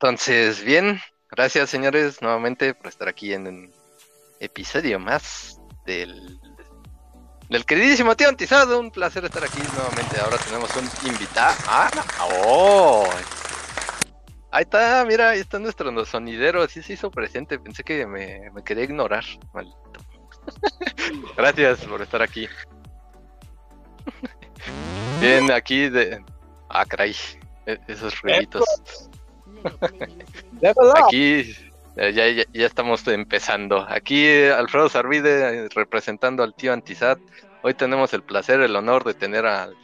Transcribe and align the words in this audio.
Entonces, 0.00 0.62
bien, 0.62 1.00
gracias 1.28 1.70
señores 1.70 2.22
nuevamente 2.22 2.72
por 2.72 2.86
estar 2.86 3.08
aquí 3.08 3.32
en 3.32 3.48
un 3.48 3.74
episodio 4.38 5.00
más 5.00 5.60
del, 5.86 6.38
del 7.50 7.66
queridísimo 7.66 8.14
tío 8.14 8.28
Antizado. 8.28 8.78
Un 8.78 8.92
placer 8.92 9.24
estar 9.24 9.42
aquí 9.42 9.58
nuevamente. 9.74 10.20
Ahora 10.20 10.36
tenemos 10.38 10.70
un 10.76 10.88
invitado. 11.04 11.52
Ah, 11.66 11.90
oh. 12.44 13.08
Ahí 14.52 14.62
está, 14.62 15.04
mira, 15.04 15.30
ahí 15.30 15.40
está 15.40 15.58
nuestro 15.58 16.04
sonidero. 16.04 16.68
Sí 16.68 16.80
se 16.80 16.92
hizo 16.92 17.10
presente. 17.10 17.58
Pensé 17.58 17.82
que 17.82 18.06
me, 18.06 18.52
me 18.52 18.62
quería 18.62 18.84
ignorar. 18.84 19.24
Maldito. 19.52 20.00
gracias 21.36 21.80
por 21.80 22.02
estar 22.02 22.22
aquí. 22.22 22.48
Bien, 25.20 25.50
aquí 25.50 25.88
de. 25.88 26.24
Ah, 26.68 26.86
caray. 26.86 27.16
E-, 27.66 27.80
esos 27.88 28.22
ruiditos. 28.22 28.62
Aquí 31.06 31.54
ya, 31.96 32.10
ya, 32.10 32.44
ya, 32.52 32.66
estamos 32.66 33.06
empezando. 33.08 33.84
Aquí 33.88 34.28
Alfredo 34.48 34.88
Sarvide 34.88 35.68
representando 35.70 36.44
al 36.44 36.54
tío 36.54 36.72
Antisat. 36.72 37.18
Hoy 37.62 37.74
tenemos 37.74 38.14
el 38.14 38.22
placer, 38.22 38.60
el 38.60 38.76
honor 38.76 39.02
de 39.02 39.14
tener 39.14 39.46
al, 39.46 39.74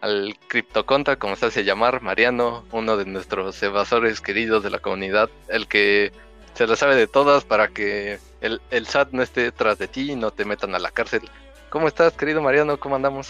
al 0.00 0.36
Criptoconta, 0.48 1.16
como 1.16 1.36
se 1.36 1.46
hace 1.46 1.62
llamar, 1.62 2.02
Mariano, 2.02 2.64
uno 2.72 2.96
de 2.96 3.04
nuestros 3.04 3.62
evasores 3.62 4.20
queridos 4.20 4.64
de 4.64 4.70
la 4.70 4.80
comunidad, 4.80 5.30
el 5.48 5.68
que 5.68 6.12
se 6.54 6.66
lo 6.66 6.74
sabe 6.74 6.96
de 6.96 7.06
todas 7.06 7.44
para 7.44 7.68
que 7.68 8.18
el, 8.40 8.60
el 8.70 8.86
SAT 8.86 9.12
no 9.12 9.22
esté 9.22 9.42
detrás 9.42 9.78
de 9.78 9.86
ti 9.86 10.10
y 10.10 10.16
no 10.16 10.32
te 10.32 10.44
metan 10.44 10.74
a 10.74 10.80
la 10.80 10.90
cárcel. 10.90 11.22
¿Cómo 11.70 11.86
estás, 11.86 12.14
querido 12.14 12.42
Mariano? 12.42 12.80
¿Cómo 12.80 12.96
andamos? 12.96 13.28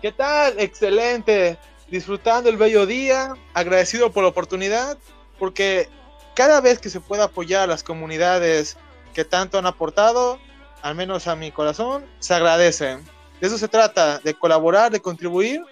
¿Qué 0.00 0.12
tal? 0.12 0.58
Excelente. 0.58 1.58
Disfrutando 1.88 2.48
el 2.48 2.56
bello 2.56 2.86
día, 2.86 3.34
agradecido 3.52 4.10
por 4.10 4.22
la 4.22 4.30
oportunidad, 4.30 4.98
porque 5.38 5.88
cada 6.34 6.60
vez 6.60 6.78
que 6.78 6.90
se 6.90 7.00
pueda 7.00 7.24
apoyar 7.24 7.62
a 7.62 7.66
las 7.66 7.82
comunidades 7.82 8.76
que 9.12 9.24
tanto 9.24 9.58
han 9.58 9.66
aportado, 9.66 10.38
al 10.82 10.94
menos 10.94 11.28
a 11.28 11.36
mi 11.36 11.52
corazón, 11.52 12.04
se 12.18 12.34
agradece. 12.34 12.98
De 13.40 13.46
eso 13.46 13.58
se 13.58 13.68
trata, 13.68 14.18
de 14.18 14.34
colaborar, 14.34 14.90
de 14.90 15.00
contribuir. 15.00 15.62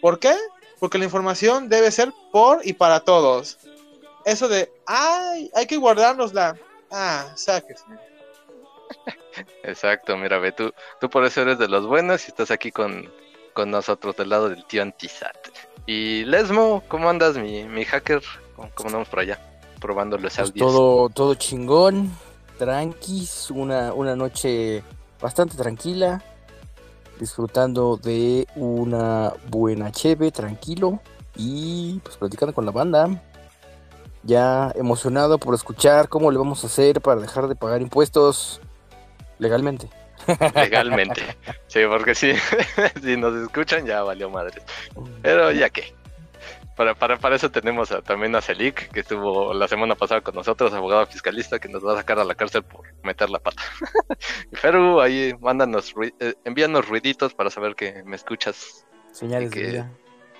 ¿Por 0.00 0.18
qué? 0.18 0.34
Porque 0.78 0.98
la 0.98 1.04
información 1.04 1.68
debe 1.68 1.90
ser 1.90 2.12
por 2.32 2.60
y 2.64 2.72
para 2.72 3.00
todos. 3.00 3.58
Eso 4.24 4.48
de, 4.48 4.72
ay, 4.86 5.50
hay 5.54 5.66
que 5.66 5.76
guardárnosla. 5.76 6.56
Ah, 6.90 7.32
sáquese. 7.34 7.84
Exacto, 9.62 10.16
mira, 10.16 10.38
ve, 10.38 10.52
tú, 10.52 10.72
tú 11.00 11.08
por 11.08 11.24
eso 11.24 11.42
eres 11.42 11.58
de 11.58 11.68
los 11.68 11.86
buenos 11.86 12.24
y 12.26 12.28
estás 12.28 12.50
aquí 12.50 12.72
con, 12.72 13.10
con 13.60 13.70
nosotros 13.70 14.16
del 14.16 14.30
lado 14.30 14.48
del 14.48 14.64
tío 14.64 14.80
Antisat. 14.80 15.36
Y 15.84 16.24
Lesmo, 16.24 16.82
¿cómo 16.88 17.10
andas, 17.10 17.36
mi, 17.36 17.64
mi 17.64 17.84
hacker? 17.84 18.22
¿Cómo, 18.56 18.70
cómo 18.74 18.88
andamos 18.88 19.08
por 19.08 19.18
allá? 19.18 19.38
Probando 19.78 20.16
los 20.16 20.34
Pues 20.34 20.38
audios. 20.48 20.66
todo, 20.66 21.10
todo 21.10 21.34
chingón, 21.34 22.10
tranquis, 22.58 23.50
una, 23.50 23.92
una 23.92 24.16
noche 24.16 24.82
bastante 25.20 25.58
tranquila, 25.58 26.24
disfrutando 27.18 27.98
de 27.98 28.46
una 28.56 29.34
buena 29.50 29.92
cheve, 29.92 30.30
tranquilo, 30.30 30.98
y 31.36 31.98
pues 32.02 32.16
platicando 32.16 32.54
con 32.54 32.64
la 32.64 32.72
banda. 32.72 33.22
Ya 34.22 34.72
emocionado 34.74 35.36
por 35.36 35.54
escuchar 35.54 36.08
cómo 36.08 36.30
le 36.30 36.38
vamos 36.38 36.64
a 36.64 36.68
hacer 36.68 37.02
para 37.02 37.20
dejar 37.20 37.46
de 37.46 37.56
pagar 37.56 37.82
impuestos 37.82 38.62
legalmente. 39.38 39.90
Legalmente. 40.54 41.22
Sí, 41.66 41.80
porque 41.88 42.14
si, 42.14 42.32
si 43.02 43.16
nos 43.16 43.34
escuchan 43.36 43.86
ya 43.86 44.02
valió 44.02 44.30
madre. 44.30 44.62
Pero 45.22 45.50
ya 45.52 45.68
que. 45.70 45.94
Para, 46.76 46.94
para, 46.94 47.18
para 47.18 47.36
eso 47.36 47.50
tenemos 47.50 47.92
a- 47.92 48.00
también 48.00 48.34
a 48.34 48.40
Celik, 48.40 48.90
que 48.90 49.00
estuvo 49.00 49.52
la 49.52 49.68
semana 49.68 49.94
pasada 49.96 50.22
con 50.22 50.34
nosotros, 50.34 50.72
abogado 50.72 51.04
fiscalista, 51.06 51.58
que 51.58 51.68
nos 51.68 51.84
va 51.86 51.92
a 51.92 51.96
sacar 51.96 52.18
a 52.18 52.24
la 52.24 52.34
cárcel 52.34 52.62
por 52.62 52.86
meter 53.02 53.28
la 53.28 53.38
pata. 53.38 53.62
Feru, 54.54 54.98
ahí 55.00 55.34
mándanos, 55.40 55.92
eh, 56.20 56.34
envíanos 56.44 56.88
ruiditos 56.88 57.34
para 57.34 57.50
saber 57.50 57.74
que 57.74 58.02
me 58.04 58.16
escuchas. 58.16 58.86
Señales 59.12 59.50
que- 59.50 59.60
de 59.60 59.66
vida. 59.72 59.90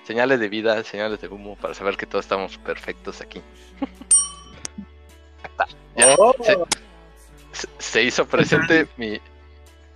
Señales 0.03 0.39
de 0.39 0.49
vida, 0.49 0.83
señales 0.83 1.21
de 1.21 1.27
humo, 1.27 1.55
para 1.57 1.75
saber 1.75 1.95
que 1.95 2.07
todos 2.07 2.25
estamos 2.25 2.57
perfectos 2.57 3.21
aquí. 3.21 3.41
Ya, 5.95 6.15
Oh. 6.17 6.33
se, 6.41 6.57
se- 7.51 7.67
se 7.77 8.03
hizo 8.03 8.25
presente 8.25 8.87
mi, 8.97 9.19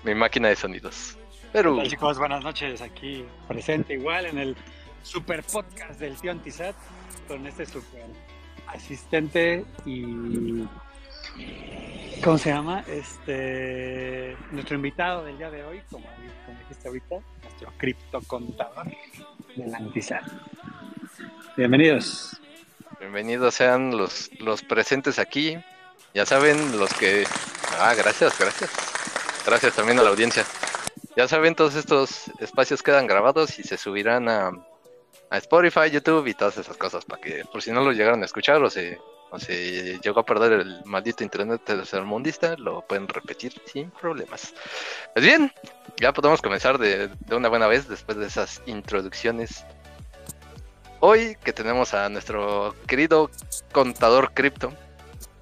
mi 0.05 0.13
máquina 0.13 0.49
de 0.49 0.55
sonidos. 0.55 1.17
Pero, 1.51 1.73
Hola 1.73 1.89
chicos, 1.89 2.17
buenas 2.19 2.43
noches. 2.43 2.81
Aquí 2.81 3.25
presente 3.47 3.95
igual 3.95 4.27
en 4.27 4.37
el 4.37 4.55
super 5.01 5.41
podcast 5.43 5.99
del 5.99 6.15
tío 6.15 6.31
Antisat 6.31 6.75
con 7.27 7.45
este 7.47 7.65
super 7.65 8.05
asistente 8.67 9.65
y 9.85 10.67
¿cómo 12.23 12.37
se 12.37 12.49
llama? 12.49 12.83
Este 12.87 14.37
nuestro 14.51 14.75
invitado 14.75 15.25
del 15.25 15.37
día 15.37 15.49
de 15.49 15.63
hoy, 15.63 15.81
como, 15.89 16.05
como 16.45 16.59
dijiste 16.59 16.87
ahorita, 16.87 17.15
nuestro 17.41 17.73
criptocontador 17.77 18.87
del 19.55 19.73
Antisat. 19.73 20.23
Bienvenidos. 21.57 22.39
bienvenidos 22.99 23.55
sean 23.55 23.97
los, 23.97 24.29
los 24.39 24.61
presentes 24.61 25.17
aquí. 25.17 25.57
Ya 26.13 26.25
saben, 26.25 26.77
los 26.79 26.93
que... 26.93 27.25
Ah, 27.79 27.93
gracias, 27.93 28.37
gracias. 28.39 28.69
Gracias 29.45 29.75
también 29.75 29.99
a 29.99 30.03
la 30.03 30.09
audiencia. 30.09 30.43
Ya 31.15 31.27
saben, 31.27 31.55
todos 31.55 31.75
estos 31.75 32.31
espacios 32.39 32.81
quedan 32.81 33.05
grabados 33.05 33.59
y 33.59 33.63
se 33.63 33.77
subirán 33.77 34.27
a, 34.27 34.51
a 35.29 35.37
Spotify, 35.37 35.91
YouTube 35.91 36.27
y 36.27 36.33
todas 36.33 36.57
esas 36.57 36.75
cosas 36.77 37.05
para 37.05 37.21
que, 37.21 37.45
por 37.45 37.61
si 37.61 37.71
no 37.71 37.81
lo 37.81 37.91
llegaron 37.91 38.21
a 38.23 38.25
escuchar 38.25 38.61
o 38.63 38.69
se, 38.69 38.99
o 39.29 39.39
se 39.39 39.99
llegó 39.99 40.21
a 40.21 40.25
perder 40.25 40.53
el 40.53 40.83
maldito 40.85 41.23
internet 41.23 41.61
tercermundista, 41.63 42.55
lo 42.57 42.81
pueden 42.81 43.07
repetir 43.07 43.53
sin 43.65 43.91
problemas. 43.91 44.53
Pues 45.13 45.23
bien, 45.23 45.53
ya 45.97 46.11
podemos 46.11 46.41
comenzar 46.41 46.79
de, 46.79 47.07
de 47.07 47.35
una 47.35 47.47
buena 47.47 47.67
vez 47.67 47.87
después 47.87 48.17
de 48.17 48.25
esas 48.25 48.61
introducciones. 48.65 49.63
Hoy 51.01 51.37
que 51.43 51.53
tenemos 51.53 51.93
a 51.93 52.09
nuestro 52.09 52.75
querido 52.87 53.29
contador 53.71 54.33
cripto, 54.33 54.73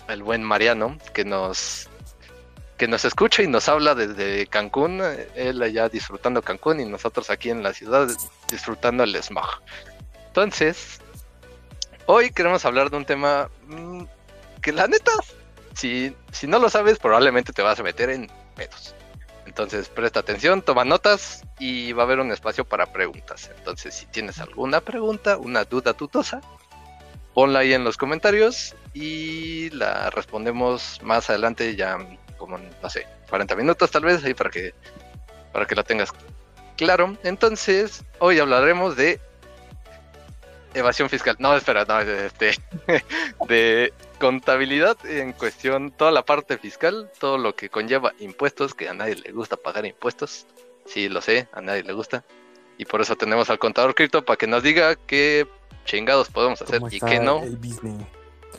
el 0.09 0.24
buen 0.24 0.44
Mariano, 0.44 0.97
que 1.13 1.24
nos 1.24 1.90
nos 2.88 3.05
escucha 3.05 3.44
y 3.44 3.47
nos 3.47 3.69
habla 3.69 3.95
desde 3.95 4.47
Cancún, 4.47 5.01
él 5.35 5.61
allá 5.61 5.89
disfrutando 5.89 6.41
Cancún 6.41 6.79
y 6.79 6.85
nosotros 6.85 7.29
aquí 7.29 7.49
en 7.49 7.63
la 7.63 7.73
ciudad 7.73 8.07
disfrutando 8.49 9.03
el 9.03 9.16
smog. 9.21 9.61
Entonces, 10.27 10.99
hoy 12.05 12.31
queremos 12.31 12.66
hablar 12.66 12.89
de 12.89 12.97
un 12.97 13.05
tema 13.05 13.49
mm, 13.67 14.03
que 14.61 14.71
la 14.71 14.88
neta, 14.88 15.11
si, 15.73 16.16
si 16.31 16.47
no 16.47 16.59
lo 16.59 16.69
sabes, 16.69 16.99
probablemente 16.99 17.53
te 17.53 17.61
vas 17.61 17.79
a 17.79 17.83
meter 17.83 18.09
en 18.09 18.31
pedos. 18.55 18.95
Entonces, 19.45 19.89
presta 19.89 20.21
atención, 20.21 20.61
toma 20.61 20.85
notas 20.85 21.44
y 21.59 21.91
va 21.91 22.03
a 22.03 22.05
haber 22.05 22.19
un 22.19 22.31
espacio 22.31 22.65
para 22.65 22.88
preguntas. 22.91 23.51
Entonces, 23.57 23.94
si 23.94 24.05
tienes 24.07 24.39
alguna 24.39 24.81
pregunta, 24.81 25.38
una 25.38 25.65
duda 25.65 25.94
dudosa, 25.94 26.41
ponla 27.33 27.59
ahí 27.59 27.73
en 27.73 27.83
los 27.83 27.97
comentarios 27.97 28.75
y 28.94 29.69
la 29.71 30.09
respondemos 30.09 31.00
más 31.03 31.29
adelante 31.29 31.75
ya 31.75 31.97
como, 32.44 32.58
no 32.58 32.90
sé, 32.90 33.08
40 33.30 33.56
minutos 33.56 33.90
tal 33.90 34.04
vez, 34.04 34.22
ahí 34.26 34.34
para 34.34 34.50
que, 34.50 34.74
para 35.54 35.66
que 35.66 35.76
la 35.76 35.84
tengas 35.84 36.12
claro. 36.76 37.16
Entonces, 37.24 38.04
hoy 38.20 38.40
hablaremos 38.40 38.98
de 38.98 39.22
evasión 40.74 41.09
fiscal. 41.09 41.38
No, 41.40 41.56
espera, 41.56 41.86
no, 41.86 42.02
este, 42.02 42.52
de 43.48 43.94
contabilidad 44.20 44.98
en 45.06 45.31
cuestión, 45.31 45.92
toda 45.92 46.12
la 46.12 46.26
parte 46.26 46.58
fiscal, 46.58 47.09
todo 47.18 47.38
lo 47.38 47.56
que 47.56 47.70
conlleva 47.70 48.12
impuestos, 48.20 48.74
que 48.74 48.90
a 48.90 48.94
nadie 48.94 49.16
le 49.16 49.31
gusta 49.31 49.56
pagar 49.56 49.86
impuestos. 49.86 50.46
Sí, 50.86 51.08
lo 51.08 51.22
sé, 51.22 51.48
a 51.54 51.62
nadie 51.62 51.84
le 51.84 51.94
gusta. 51.94 52.25
Y 52.78 52.84
por 52.84 53.00
eso 53.00 53.16
tenemos 53.16 53.50
al 53.50 53.60
contador 53.60 53.96
cripto 53.96 54.25
para 54.25 54.36
que 54.36 54.48
nos 54.48 54.64
diga 54.64 54.98
qué 55.08 55.48
chingados 55.86 56.30
podemos 56.30 56.62
hacer 56.62 56.80
¿Cómo 56.80 56.92
y 56.92 57.00
qué 57.00 57.22
no. 57.22 57.42
el 57.42 57.56
business? 57.56 58.06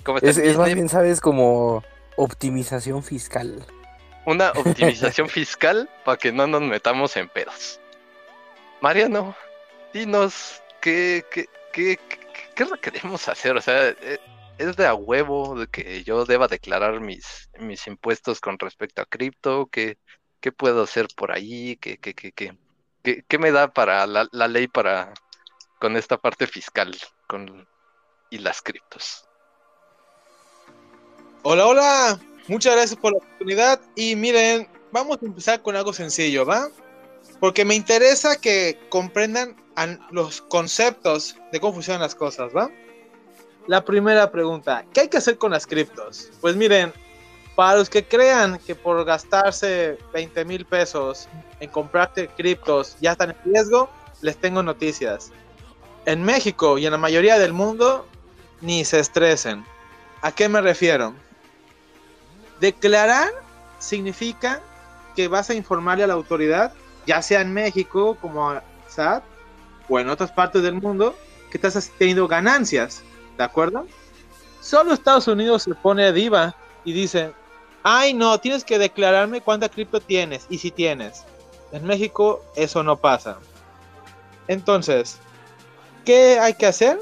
¿Cómo 0.02 0.18
está 0.18 0.30
Es, 0.30 0.38
el 0.38 0.48
es 0.48 0.56
más 0.56 0.72
bien, 0.72 0.88
¿sabes? 0.88 1.20
Como 1.20 1.84
optimización 2.16 3.02
fiscal. 3.02 3.64
una 4.26 4.50
optimización 4.56 5.28
fiscal 5.28 5.88
para 6.04 6.18
que 6.18 6.32
no 6.32 6.46
nos 6.46 6.62
metamos 6.62 7.16
en 7.16 7.28
pedos. 7.28 7.80
Mariano, 8.80 9.34
dinos 9.92 10.62
qué, 10.80 11.24
qué, 11.30 11.46
qué, 11.72 11.98
qué, 12.54 12.62
es 12.62 12.70
lo 12.70 12.76
que 12.76 12.90
debemos 12.90 13.28
hacer. 13.28 13.56
O 13.56 13.60
sea, 13.60 13.88
eh, 13.88 14.18
es 14.58 14.76
de 14.76 14.86
a 14.86 14.94
huevo 14.94 15.58
de 15.58 15.66
que 15.66 16.04
yo 16.04 16.24
deba 16.24 16.48
declarar 16.48 17.00
mis, 17.00 17.50
mis 17.58 17.86
impuestos 17.86 18.40
con 18.40 18.58
respecto 18.58 19.02
a 19.02 19.06
cripto. 19.06 19.66
¿Qué, 19.66 19.98
qué 20.40 20.52
puedo 20.52 20.82
hacer 20.82 21.08
por 21.16 21.32
ahí? 21.32 21.76
¿Qué, 21.76 21.98
qué, 21.98 22.14
qué, 22.14 22.32
qué, 22.32 22.56
qué, 23.02 23.24
qué 23.26 23.38
me 23.38 23.52
da 23.52 23.72
para 23.72 24.06
la, 24.06 24.28
la 24.32 24.48
ley 24.48 24.68
para 24.68 25.14
con 25.80 25.96
esta 25.96 26.18
parte 26.18 26.46
fiscal 26.46 26.94
con, 27.26 27.68
y 28.30 28.38
las 28.38 28.62
criptos? 28.62 29.23
Hola, 31.44 31.66
hola. 31.66 32.20
Muchas 32.48 32.74
gracias 32.74 32.98
por 32.98 33.12
la 33.12 33.18
oportunidad. 33.18 33.80
Y 33.94 34.16
miren, 34.16 34.66
vamos 34.92 35.18
a 35.22 35.26
empezar 35.26 35.62
con 35.62 35.76
algo 35.76 35.92
sencillo, 35.92 36.44
¿va? 36.44 36.68
Porque 37.40 37.64
me 37.64 37.74
interesa 37.74 38.36
que 38.40 38.78
comprendan 38.88 39.54
an- 39.76 40.00
los 40.10 40.40
conceptos 40.40 41.36
de 41.52 41.60
cómo 41.60 41.74
funcionan 41.74 42.00
las 42.02 42.14
cosas, 42.14 42.50
¿va? 42.56 42.70
la 43.66 43.82
primera 43.82 44.30
pregunta, 44.30 44.84
¿qué 44.92 45.00
hay 45.00 45.08
que 45.08 45.16
hacer 45.16 45.38
con 45.38 45.50
las 45.52 45.66
criptos? 45.66 46.30
Pues 46.42 46.54
miren, 46.54 46.92
para 47.56 47.78
los 47.78 47.88
que 47.88 48.04
crean 48.06 48.58
que 48.58 48.74
por 48.74 49.02
gastarse 49.06 49.96
20 50.12 50.44
mil 50.44 50.66
pesos 50.66 51.28
en 51.60 51.70
comprarte 51.70 52.28
criptos 52.28 52.94
ya 53.00 53.12
están 53.12 53.30
en 53.30 53.36
riesgo, 53.54 53.88
les 54.20 54.36
tengo 54.36 54.62
noticias. 54.62 55.32
En 56.04 56.22
México 56.24 56.76
y 56.76 56.84
en 56.84 56.92
la 56.92 56.98
mayoría 56.98 57.38
del 57.38 57.54
mundo, 57.54 58.06
ni 58.60 58.84
se 58.84 59.00
estresen. 59.00 59.64
¿A 60.20 60.30
qué 60.32 60.46
me 60.50 60.60
refiero? 60.60 61.14
Declarar 62.64 63.30
significa 63.78 64.62
que 65.14 65.28
vas 65.28 65.50
a 65.50 65.54
informarle 65.54 66.04
a 66.04 66.06
la 66.06 66.14
autoridad, 66.14 66.72
ya 67.06 67.20
sea 67.20 67.42
en 67.42 67.52
México 67.52 68.16
como 68.22 68.58
SAT 68.88 69.22
o 69.86 70.00
en 70.00 70.08
otras 70.08 70.32
partes 70.32 70.62
del 70.62 70.72
mundo, 70.72 71.14
que 71.50 71.58
estás 71.58 71.92
teniendo 71.98 72.26
ganancias, 72.26 73.02
¿de 73.36 73.44
acuerdo? 73.44 73.86
Solo 74.62 74.94
Estados 74.94 75.28
Unidos 75.28 75.64
se 75.64 75.74
pone 75.74 76.10
diva 76.10 76.56
y 76.86 76.94
dice, 76.94 77.34
ay 77.82 78.14
no, 78.14 78.40
tienes 78.40 78.64
que 78.64 78.78
declararme 78.78 79.42
cuánta 79.42 79.68
cripto 79.68 80.00
tienes 80.00 80.46
y 80.48 80.56
si 80.56 80.70
tienes. 80.70 81.24
En 81.70 81.84
México 81.84 82.42
eso 82.56 82.82
no 82.82 82.96
pasa. 82.96 83.40
Entonces, 84.48 85.18
¿qué 86.06 86.38
hay 86.38 86.54
que 86.54 86.64
hacer? 86.64 86.98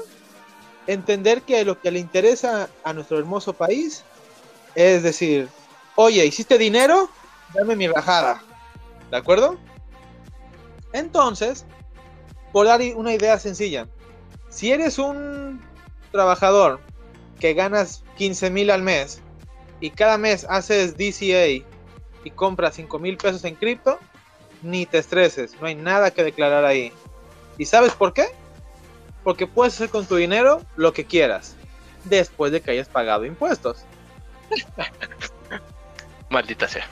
Entender 0.87 1.41
que 1.43 1.63
lo 1.63 1.79
que 1.79 1.89
le 1.89 1.99
interesa 1.99 2.67
a 2.83 2.91
nuestro 2.91 3.17
hermoso 3.17 3.53
país 3.53 4.03
es 4.75 5.03
decir, 5.03 5.49
oye, 5.95 6.25
¿hiciste 6.25 6.57
dinero? 6.57 7.09
Dame 7.53 7.75
mi 7.75 7.87
rajada. 7.87 8.41
¿De 9.11 9.17
acuerdo? 9.17 9.57
Entonces, 10.91 11.65
por 12.51 12.65
dar 12.65 12.81
una 12.95 13.13
idea 13.13 13.37
sencilla, 13.39 13.87
si 14.49 14.71
eres 14.71 14.99
un 14.99 15.61
trabajador 16.11 16.79
que 17.39 17.53
ganas 17.53 18.03
15 18.17 18.49
mil 18.51 18.69
al 18.69 18.83
mes 18.83 19.19
y 19.79 19.89
cada 19.89 20.17
mes 20.17 20.45
haces 20.49 20.95
DCA 20.95 21.47
y 21.47 22.31
compras 22.35 22.75
5 22.75 22.99
mil 22.99 23.17
pesos 23.17 23.43
en 23.43 23.55
cripto, 23.55 23.99
ni 24.61 24.85
te 24.85 24.99
estreses, 24.99 25.59
no 25.59 25.67
hay 25.67 25.75
nada 25.75 26.11
que 26.11 26.23
declarar 26.23 26.63
ahí. 26.65 26.91
¿Y 27.57 27.65
sabes 27.65 27.93
por 27.93 28.13
qué? 28.13 28.27
Porque 29.23 29.45
puedes 29.45 29.75
hacer 29.75 29.89
con 29.89 30.05
tu 30.05 30.15
dinero 30.15 30.61
lo 30.75 30.93
que 30.93 31.05
quieras, 31.05 31.55
después 32.05 32.51
de 32.51 32.61
que 32.61 32.71
hayas 32.71 32.87
pagado 32.87 33.25
impuestos. 33.25 33.85
Maldita 36.29 36.67
sea. 36.67 36.87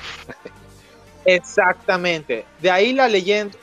Exactamente. 1.25 2.45
De 2.61 2.71
ahí 2.71 2.93
la 2.93 3.07
leyenda 3.07 3.57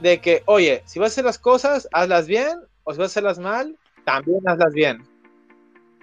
de 0.00 0.20
que, 0.20 0.42
oye, 0.46 0.82
si 0.86 0.98
vas 0.98 1.06
a 1.06 1.12
hacer 1.12 1.24
las 1.24 1.38
cosas, 1.38 1.88
hazlas 1.92 2.26
bien, 2.26 2.60
o 2.84 2.92
si 2.92 2.98
vas 2.98 3.06
a 3.06 3.12
hacerlas 3.12 3.38
mal, 3.38 3.78
también 4.04 4.46
hazlas 4.46 4.72
bien. 4.72 5.06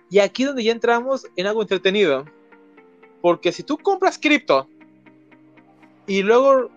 Y 0.10 0.20
aquí 0.20 0.44
donde 0.44 0.64
ya 0.64 0.72
entramos 0.72 1.26
en 1.36 1.48
algo 1.48 1.62
entretenido. 1.62 2.26
Porque 3.22 3.52
si 3.52 3.64
tú 3.64 3.78
compras 3.78 4.18
cripto 4.18 4.68
y 6.08 6.24
luego 6.24 6.70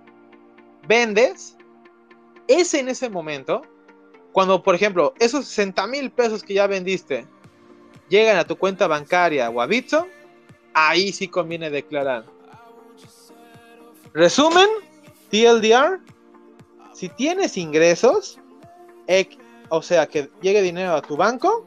vendes, 0.87 1.57
ese 2.47 2.81
en 2.81 2.91
ese 2.91 3.09
momento, 3.09 3.63
cuando 4.33 4.63
por 4.63 4.75
ejemplo 4.75 5.15
esos 5.19 5.47
60 5.47 5.87
mil 5.87 6.11
pesos 6.11 6.43
que 6.43 6.55
ya 6.55 6.67
vendiste 6.67 7.27
llegan 8.09 8.37
a 8.37 8.45
tu 8.45 8.57
cuenta 8.57 8.87
bancaria 8.87 9.51
o 9.51 9.61
a 9.61 9.69
ahí 10.75 11.13
sí 11.13 11.29
conviene 11.29 11.71
declarar. 11.71 12.25
Resumen, 14.13 14.69
TLDR, 15.31 16.01
si 16.93 17.09
tienes 17.09 17.57
ingresos, 17.57 18.39
o 19.69 19.83
sea, 19.83 20.07
que 20.07 20.31
llegue 20.41 20.63
dinero 20.63 20.95
a 20.95 21.03
tu 21.03 21.17
banco, 21.17 21.67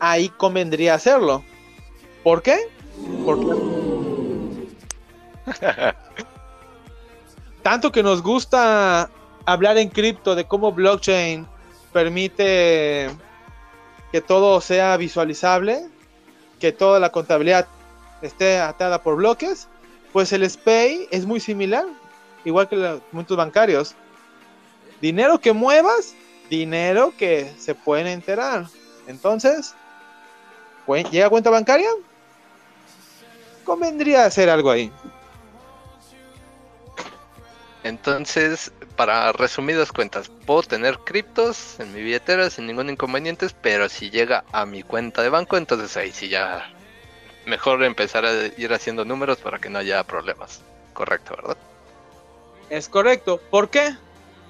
ahí 0.00 0.28
convendría 0.30 0.94
hacerlo. 0.94 1.44
¿Por 2.24 2.42
qué? 2.42 2.58
Porque 3.24 3.46
tanto 7.62 7.92
que 7.92 8.02
nos 8.02 8.22
gusta 8.22 9.10
hablar 9.46 9.78
en 9.78 9.88
cripto 9.88 10.34
de 10.34 10.44
cómo 10.44 10.72
blockchain 10.72 11.46
permite 11.92 13.10
que 14.12 14.20
todo 14.20 14.60
sea 14.60 14.96
visualizable, 14.96 15.86
que 16.58 16.72
toda 16.72 17.00
la 17.00 17.10
contabilidad 17.10 17.66
esté 18.22 18.58
atada 18.58 19.02
por 19.02 19.16
bloques, 19.16 19.68
pues 20.12 20.32
el 20.32 20.48
SPAY 20.48 21.08
es 21.10 21.26
muy 21.26 21.40
similar, 21.40 21.84
igual 22.44 22.68
que 22.68 22.76
los 22.76 23.00
bancarios. 23.36 23.94
Dinero 25.00 25.40
que 25.40 25.52
muevas, 25.52 26.14
dinero 26.50 27.14
que 27.16 27.50
se 27.58 27.74
pueden 27.74 28.06
enterar. 28.06 28.66
Entonces, 29.06 29.74
¿llega 31.10 31.30
cuenta 31.30 31.50
bancaria? 31.50 31.88
Convendría 33.64 34.26
hacer 34.26 34.50
algo 34.50 34.70
ahí. 34.70 34.92
Entonces, 37.82 38.72
para 38.96 39.32
resumidas 39.32 39.90
cuentas, 39.90 40.30
puedo 40.46 40.62
tener 40.62 40.98
criptos 40.98 41.80
en 41.80 41.94
mi 41.94 42.02
billetera 42.02 42.50
sin 42.50 42.66
ningún 42.66 42.90
inconveniente, 42.90 43.46
pero 43.62 43.88
si 43.88 44.10
llega 44.10 44.44
a 44.52 44.66
mi 44.66 44.82
cuenta 44.82 45.22
de 45.22 45.30
banco, 45.30 45.56
entonces 45.56 45.96
ahí 45.96 46.12
sí 46.12 46.28
ya 46.28 46.70
mejor 47.46 47.82
empezar 47.82 48.26
a 48.26 48.32
ir 48.58 48.72
haciendo 48.72 49.04
números 49.04 49.38
para 49.38 49.58
que 49.58 49.70
no 49.70 49.78
haya 49.78 50.04
problemas. 50.04 50.60
Correcto, 50.92 51.34
¿verdad? 51.36 51.56
Es 52.68 52.88
correcto. 52.88 53.40
¿Por 53.50 53.70
qué? 53.70 53.96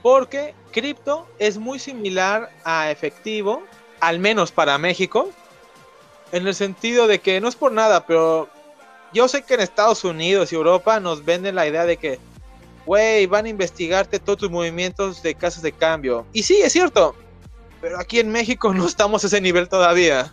Porque 0.03 0.55
cripto 0.73 1.29
es 1.39 1.57
muy 1.57 1.79
similar 1.79 2.51
a 2.65 2.91
efectivo, 2.91 3.63
al 4.01 4.19
menos 4.19 4.51
para 4.51 4.77
México, 4.79 5.31
en 6.33 6.47
el 6.49 6.55
sentido 6.55 7.07
de 7.07 7.21
que 7.21 7.41
no 7.41 7.49
es 7.49 7.55
por 7.57 7.71
nada, 7.71 8.07
pero 8.07 8.49
yo 9.13 9.29
sé 9.29 9.43
que 9.43 9.55
en 9.55 9.61
Estados 9.61 10.05
Unidos 10.05 10.53
y 10.53 10.57
Europa 10.57 11.01
nos 11.01 11.25
venden 11.25 11.55
la 11.55 11.67
idea 11.67 11.85
de 11.85 11.97
que 11.97 12.19
güey, 12.87 13.27
van 13.27 13.47
a 13.47 13.49
investigarte 13.49 14.19
todos 14.19 14.39
tus 14.41 14.51
movimientos 14.51 15.23
de 15.23 15.35
casas 15.35 15.63
de 15.63 15.73
cambio. 15.73 16.27
Y 16.33 16.43
sí, 16.43 16.61
es 16.63 16.73
cierto, 16.73 17.15
pero 17.81 17.99
aquí 17.99 18.21
en 18.21 18.31
México 18.31 18.73
no 18.75 18.87
estamos 18.87 19.25
a 19.25 19.27
ese 19.27 19.41
nivel 19.41 19.69
todavía. 19.69 20.33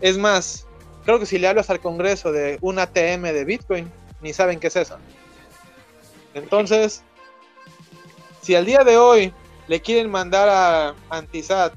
Es 0.00 0.18
más, 0.18 0.66
creo 1.04 1.18
que 1.18 1.26
si 1.26 1.38
le 1.38 1.48
hablas 1.48 1.70
al 1.70 1.80
Congreso 1.80 2.32
de 2.32 2.58
un 2.60 2.78
ATM 2.78 3.22
de 3.22 3.44
Bitcoin, 3.44 3.90
ni 4.20 4.32
saben 4.32 4.60
qué 4.60 4.68
es 4.68 4.76
eso. 4.76 4.96
Entonces, 6.34 7.02
si 8.40 8.54
al 8.54 8.64
día 8.64 8.84
de 8.84 8.96
hoy 8.96 9.32
le 9.68 9.80
quieren 9.80 10.10
mandar 10.10 10.48
a 10.48 10.94
Antisat 11.10 11.74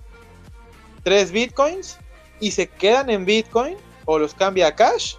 tres 1.04 1.32
Bitcoins 1.32 1.98
y 2.40 2.52
se 2.52 2.68
quedan 2.68 3.10
en 3.10 3.26
Bitcoin 3.26 3.78
o 4.06 4.18
los 4.18 4.34
cambia 4.34 4.68
a 4.68 4.76
cash, 4.76 5.16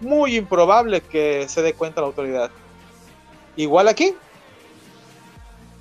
muy 0.00 0.36
improbable 0.36 1.00
que 1.00 1.46
se 1.48 1.62
dé 1.62 1.72
cuenta 1.72 2.00
la 2.00 2.08
autoridad. 2.08 2.50
Igual 3.56 3.88
aquí. 3.88 4.14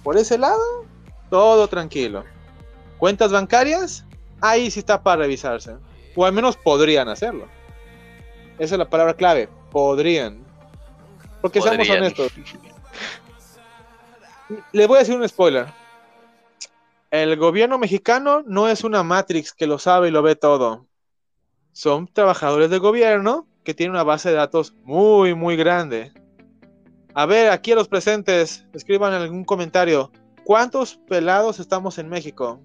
Por 0.03 0.17
ese 0.17 0.37
lado, 0.37 0.85
todo 1.29 1.67
tranquilo. 1.67 2.23
Cuentas 2.97 3.31
bancarias, 3.31 4.05
ahí 4.41 4.71
sí 4.71 4.79
está 4.79 5.01
para 5.03 5.23
revisarse. 5.23 5.75
O 6.15 6.25
al 6.25 6.33
menos 6.33 6.55
podrían 6.55 7.09
hacerlo. 7.09 7.47
Esa 8.57 8.75
es 8.75 8.79
la 8.79 8.89
palabra 8.89 9.15
clave. 9.15 9.49
Podrían. 9.71 10.45
Porque 11.41 11.61
seamos 11.61 11.89
honestos. 11.89 12.31
Le 14.71 14.87
voy 14.87 14.97
a 14.97 14.99
decir 14.99 15.15
un 15.15 15.27
spoiler. 15.27 15.67
El 17.11 17.35
gobierno 17.37 17.77
mexicano 17.77 18.43
no 18.45 18.67
es 18.67 18.83
una 18.83 19.03
Matrix 19.03 19.53
que 19.53 19.67
lo 19.67 19.79
sabe 19.79 20.07
y 20.07 20.11
lo 20.11 20.21
ve 20.21 20.35
todo. 20.35 20.85
Son 21.71 22.07
trabajadores 22.07 22.69
de 22.69 22.77
gobierno 22.77 23.47
que 23.63 23.73
tienen 23.73 23.91
una 23.91 24.03
base 24.03 24.29
de 24.29 24.35
datos 24.35 24.73
muy, 24.83 25.33
muy 25.33 25.55
grande. 25.55 26.13
A 27.17 27.25
ver, 27.25 27.49
aquí 27.49 27.71
a 27.71 27.75
los 27.75 27.87
presentes, 27.87 28.65
escriban 28.73 29.13
en 29.13 29.21
algún 29.21 29.45
comentario. 29.45 30.11
¿Cuántos 30.43 30.97
pelados 31.07 31.61
estamos 31.61 31.97
en 31.97 32.09
México? 32.09 32.59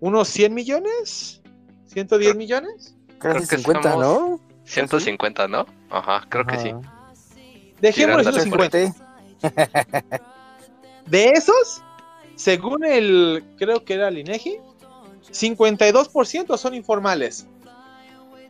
¿Unos 0.00 0.26
100 0.28 0.52
millones? 0.52 1.40
¿110 1.88 2.34
millones? 2.34 2.96
Casi 3.18 3.46
50, 3.46 3.96
¿no? 3.96 4.40
150, 4.64 5.46
¿no? 5.46 5.66
Ajá, 5.88 6.26
creo 6.28 6.44
que 6.44 6.58
sí. 6.58 6.72
Dejémoslo 7.80 8.32
150. 8.32 8.92
De 11.06 11.28
esos, 11.28 11.80
según 12.34 12.84
el, 12.84 13.44
creo 13.56 13.84
que 13.84 13.94
era 13.94 14.08
el 14.08 14.18
INEGI, 14.18 14.58
52% 15.30 16.58
son 16.58 16.74
informales. 16.74 17.46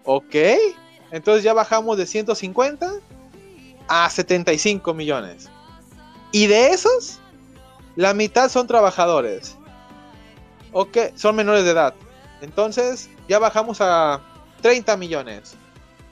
Ok, 0.04 0.34
entonces 1.10 1.44
ya 1.44 1.52
bajamos 1.52 1.98
de 1.98 2.06
150 2.06 2.90
a 3.88 4.08
75 4.08 4.94
millones. 4.94 5.48
Y 6.32 6.46
de 6.46 6.68
esos, 6.68 7.18
la 7.96 8.14
mitad 8.14 8.48
son 8.48 8.66
trabajadores. 8.66 9.56
Ok, 10.72 10.98
son 11.14 11.36
menores 11.36 11.64
de 11.64 11.70
edad. 11.70 11.94
Entonces, 12.40 13.08
ya 13.28 13.38
bajamos 13.38 13.80
a 13.80 14.20
30 14.62 14.96
millones. 14.96 15.54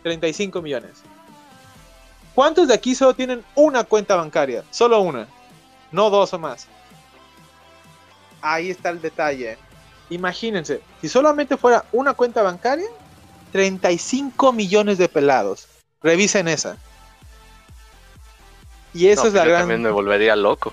35 0.03 0.63
millones. 0.63 1.03
¿Cuántos 2.35 2.69
de 2.69 2.75
aquí 2.75 2.95
solo 2.95 3.15
tienen 3.15 3.45
una 3.55 3.85
cuenta 3.85 4.17
bancaria? 4.17 4.65
Solo 4.71 5.01
una. 5.01 5.27
No 5.91 6.09
dos 6.09 6.33
o 6.33 6.39
más. 6.39 6.67
Ahí 8.41 8.71
está 8.71 8.91
el 8.91 9.01
detalle. 9.03 9.59
Imagínense, 10.09 10.81
si 11.01 11.09
solamente 11.09 11.57
fuera 11.57 11.85
una 11.93 12.15
cuenta 12.15 12.43
bancaria, 12.43 12.89
35 13.53 14.53
millones 14.53 14.99
de 14.99 15.09
pelados. 15.09 15.69
Revisen 16.03 16.49
esa. 16.49 16.77
Y 18.95 19.09
eso 19.09 19.23
No, 19.23 19.29
es 19.29 19.35
la 19.35 19.41
pues 19.41 19.45
yo 19.45 19.51
gran. 19.51 19.63
también 19.63 19.83
me 19.83 19.91
volvería 19.91 20.37
loco. 20.37 20.73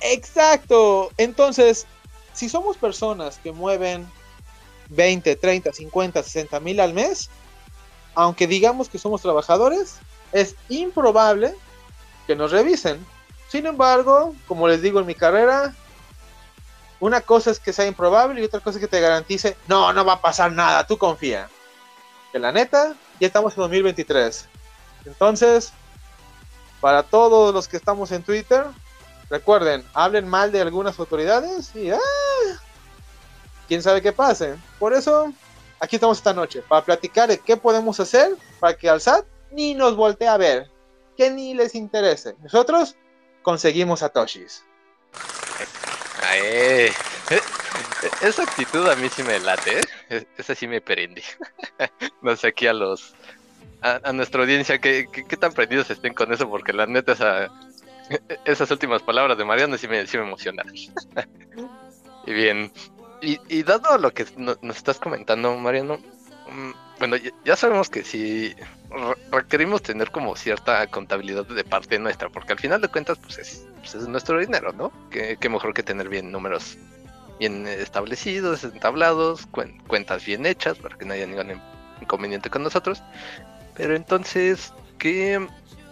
Exacto. 0.00 1.10
Entonces, 1.16 1.86
si 2.32 2.48
somos 2.48 2.76
personas 2.76 3.38
que 3.42 3.52
mueven 3.52 4.06
20, 4.90 5.36
30, 5.36 5.72
50, 5.72 6.22
60 6.22 6.60
mil 6.60 6.80
al 6.80 6.94
mes, 6.94 7.30
aunque 8.14 8.46
digamos 8.46 8.88
que 8.88 8.98
somos 8.98 9.22
trabajadores, 9.22 9.96
es 10.32 10.54
improbable 10.68 11.54
que 12.26 12.36
nos 12.36 12.50
revisen. 12.50 13.04
Sin 13.48 13.66
embargo, 13.66 14.34
como 14.46 14.68
les 14.68 14.82
digo 14.82 15.00
en 15.00 15.06
mi 15.06 15.14
carrera, 15.14 15.74
una 17.00 17.20
cosa 17.20 17.50
es 17.50 17.58
que 17.58 17.72
sea 17.72 17.86
improbable 17.86 18.40
y 18.40 18.44
otra 18.44 18.60
cosa 18.60 18.78
es 18.78 18.82
que 18.82 18.88
te 18.88 19.00
garantice, 19.00 19.56
no, 19.68 19.92
no 19.92 20.04
va 20.04 20.14
a 20.14 20.20
pasar 20.20 20.52
nada, 20.52 20.86
tú 20.86 20.98
confía. 20.98 21.48
Que 22.32 22.38
la 22.38 22.52
neta, 22.52 22.94
ya 23.20 23.26
estamos 23.26 23.54
en 23.54 23.62
2023. 23.62 24.48
Entonces, 25.08 25.72
para 26.80 27.02
todos 27.02 27.52
los 27.52 27.66
que 27.66 27.76
estamos 27.76 28.12
en 28.12 28.22
Twitter, 28.22 28.64
recuerden, 29.30 29.84
hablen 29.94 30.28
mal 30.28 30.52
de 30.52 30.60
algunas 30.60 30.98
autoridades 30.98 31.74
y 31.74 31.90
¡ah! 31.90 31.98
quién 33.66 33.82
sabe 33.82 34.02
qué 34.02 34.12
pase. 34.12 34.56
Por 34.78 34.92
eso, 34.92 35.32
aquí 35.80 35.96
estamos 35.96 36.18
esta 36.18 36.32
noche, 36.32 36.62
para 36.62 36.84
platicar 36.84 37.28
de 37.28 37.38
qué 37.38 37.56
podemos 37.56 37.98
hacer 38.00 38.36
para 38.60 38.76
que 38.76 38.88
al 38.88 39.00
SAT 39.00 39.26
ni 39.50 39.74
nos 39.74 39.96
voltee 39.96 40.28
a 40.28 40.36
ver, 40.36 40.70
que 41.16 41.30
ni 41.30 41.54
les 41.54 41.74
interese. 41.74 42.36
Nosotros 42.42 42.96
conseguimos 43.42 44.00
satoshis. 44.00 44.64
Eh, 46.34 46.92
eh, 47.30 47.40
esa 48.22 48.42
actitud 48.42 48.88
a 48.88 48.96
mí 48.96 49.08
sí 49.08 49.22
me 49.22 49.40
late, 49.40 49.80
¿eh? 49.80 49.84
E- 50.10 50.26
Esa 50.36 50.54
sí 50.54 50.66
me 50.66 50.80
prende. 50.80 51.22
no 52.22 52.36
sé 52.36 52.48
aquí 52.48 52.66
a 52.66 52.72
los... 52.72 53.14
A, 53.80 54.00
a 54.02 54.12
nuestra 54.12 54.42
audiencia, 54.42 54.78
¿qué, 54.78 55.06
qué, 55.12 55.24
qué 55.24 55.36
tan 55.36 55.52
prendidos 55.52 55.90
estén 55.90 56.14
con 56.14 56.32
eso? 56.32 56.48
Porque 56.48 56.72
la 56.72 56.86
neta, 56.86 57.12
esa, 57.12 57.48
esas 58.44 58.70
últimas 58.70 59.02
palabras 59.02 59.38
de 59.38 59.44
Mariano 59.44 59.76
sí 59.78 59.86
me, 59.88 60.06
sí 60.06 60.16
me 60.16 60.24
emocionaron. 60.24 60.72
y 62.26 62.32
bien, 62.32 62.72
y, 63.20 63.38
y 63.48 63.62
dado 63.62 63.98
lo 63.98 64.12
que 64.12 64.26
no- 64.36 64.56
nos 64.62 64.76
estás 64.76 64.98
comentando, 64.98 65.56
Mariano, 65.56 65.98
mm, 66.50 66.70
bueno, 66.98 67.16
ya, 67.44 67.56
sabemos 67.56 67.88
que 67.88 68.04
si 68.04 68.54
re- 68.90 69.14
requerimos 69.30 69.82
tener 69.82 70.10
como 70.10 70.34
cierta 70.36 70.86
contabilidad 70.88 71.46
de 71.46 71.64
parte 71.64 71.98
nuestra, 71.98 72.28
porque 72.30 72.52
al 72.52 72.58
final 72.58 72.80
de 72.80 72.88
cuentas, 72.88 73.18
pues 73.18 73.38
es, 73.38 73.66
pues 73.78 73.94
es 73.94 74.08
nuestro 74.08 74.38
dinero, 74.40 74.72
¿no? 74.72 74.92
Que, 75.10 75.36
que 75.36 75.48
mejor 75.48 75.72
que 75.74 75.82
tener 75.82 76.08
bien 76.08 76.30
números 76.32 76.76
bien 77.38 77.68
establecidos, 77.68 78.64
entablados, 78.64 79.48
cuen- 79.52 79.80
cuentas 79.86 80.24
bien 80.24 80.44
hechas, 80.44 80.76
para 80.78 80.96
que 80.96 81.04
no 81.04 81.14
haya 81.14 81.26
ningún 81.26 81.52
in- 81.52 81.62
inconveniente 82.00 82.50
con 82.50 82.64
nosotros. 82.64 83.00
Pero 83.78 83.96
entonces, 83.96 84.74
¿qué, 84.98 85.48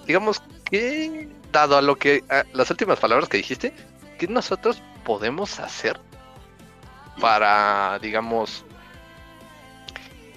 digamos, 0.06 0.42
qué, 0.70 1.30
dado 1.52 1.78
a 1.78 1.82
lo 1.82 1.96
que, 1.96 2.24
las 2.52 2.70
últimas 2.70 2.98
palabras 3.00 3.28
que 3.30 3.38
dijiste, 3.38 3.72
qué 4.18 4.28
nosotros 4.28 4.82
podemos 5.04 5.58
hacer 5.60 5.98
para, 7.20 7.98
digamos, 8.00 8.64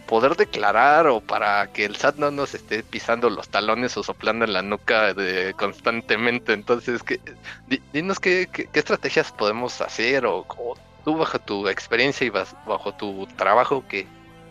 poder 0.08 0.36
declarar 0.36 1.08
o 1.08 1.22
para 1.22 1.68
que 1.72 1.86
el 1.86 1.96
SAT 1.96 2.16
no 2.18 2.32
nos 2.32 2.56
esté 2.56 2.84
pisando 2.84 3.30
los 3.30 3.50
talones 3.50 3.96
o 3.98 4.04
soplando 4.04 4.46
en 4.46 4.54
la 4.54 4.62
nuca 4.64 5.14
de, 5.14 5.54
constantemente. 5.56 6.54
Entonces, 6.54 7.04
¿qué, 7.04 7.20
di- 7.68 7.82
dinos 7.94 8.20
qué, 8.20 8.50
qué- 8.52 8.68
qué 8.68 8.80
estrategias 8.80 9.32
podemos 9.32 9.82
hacer 9.82 10.26
o, 10.26 10.46
tú 11.06 11.18
bajo 11.18 11.40
tu 11.40 11.68
experiencia 11.68 12.26
y 12.26 12.30
bajo 12.32 12.94
tu 12.96 13.28
trabajo, 13.38 13.86
¿qué, 13.88 14.08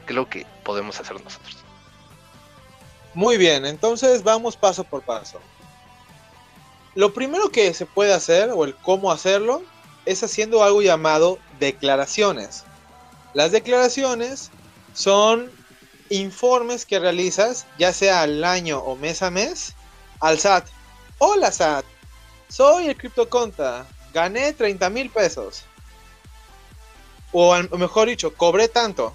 qué 0.07 0.15
lo 0.15 0.29
que 0.29 0.47
podemos 0.65 1.01
hacer 1.01 1.23
nosotros? 1.23 1.68
Muy 3.19 3.37
bien, 3.37 3.67
entonces 3.67 4.23
vamos 4.23 4.57
paso 4.57 4.85
por 4.85 5.03
paso. 5.03 5.41
Lo 6.95 7.13
primero 7.13 7.51
que 7.51 7.75
se 7.75 7.85
puede 7.85 8.15
hacer 8.15 8.51
o 8.55 8.65
el 8.65 8.77
cómo 8.77 9.11
hacerlo 9.11 9.65
es 10.07 10.23
haciendo 10.23 10.63
algo 10.63 10.83
llamado 10.83 11.41
declaraciones. 11.59 12.63
Las 13.35 13.51
declaraciones 13.51 14.53
son 14.95 15.51
informes 16.11 16.87
que 16.87 17.01
realizas 17.01 17.67
ya 17.77 17.93
sea 17.93 18.23
al 18.23 18.45
año 18.45 18.79
o 18.79 18.95
mes 18.95 19.21
a 19.23 19.33
mes 19.33 19.75
al 20.21 20.39
SAT. 20.39 20.69
Hola 21.19 21.51
SAT, 21.51 21.85
soy 22.49 22.87
el 22.87 22.97
criptoconta, 22.97 23.85
gané 24.15 24.53
30 24.53 24.89
mil 24.91 25.11
pesos. 25.11 25.65
O, 27.33 27.53
al- 27.53 27.69
mejor 27.71 28.07
dicho, 28.07 28.33
cobré 28.33 28.69
tanto. 28.69 29.13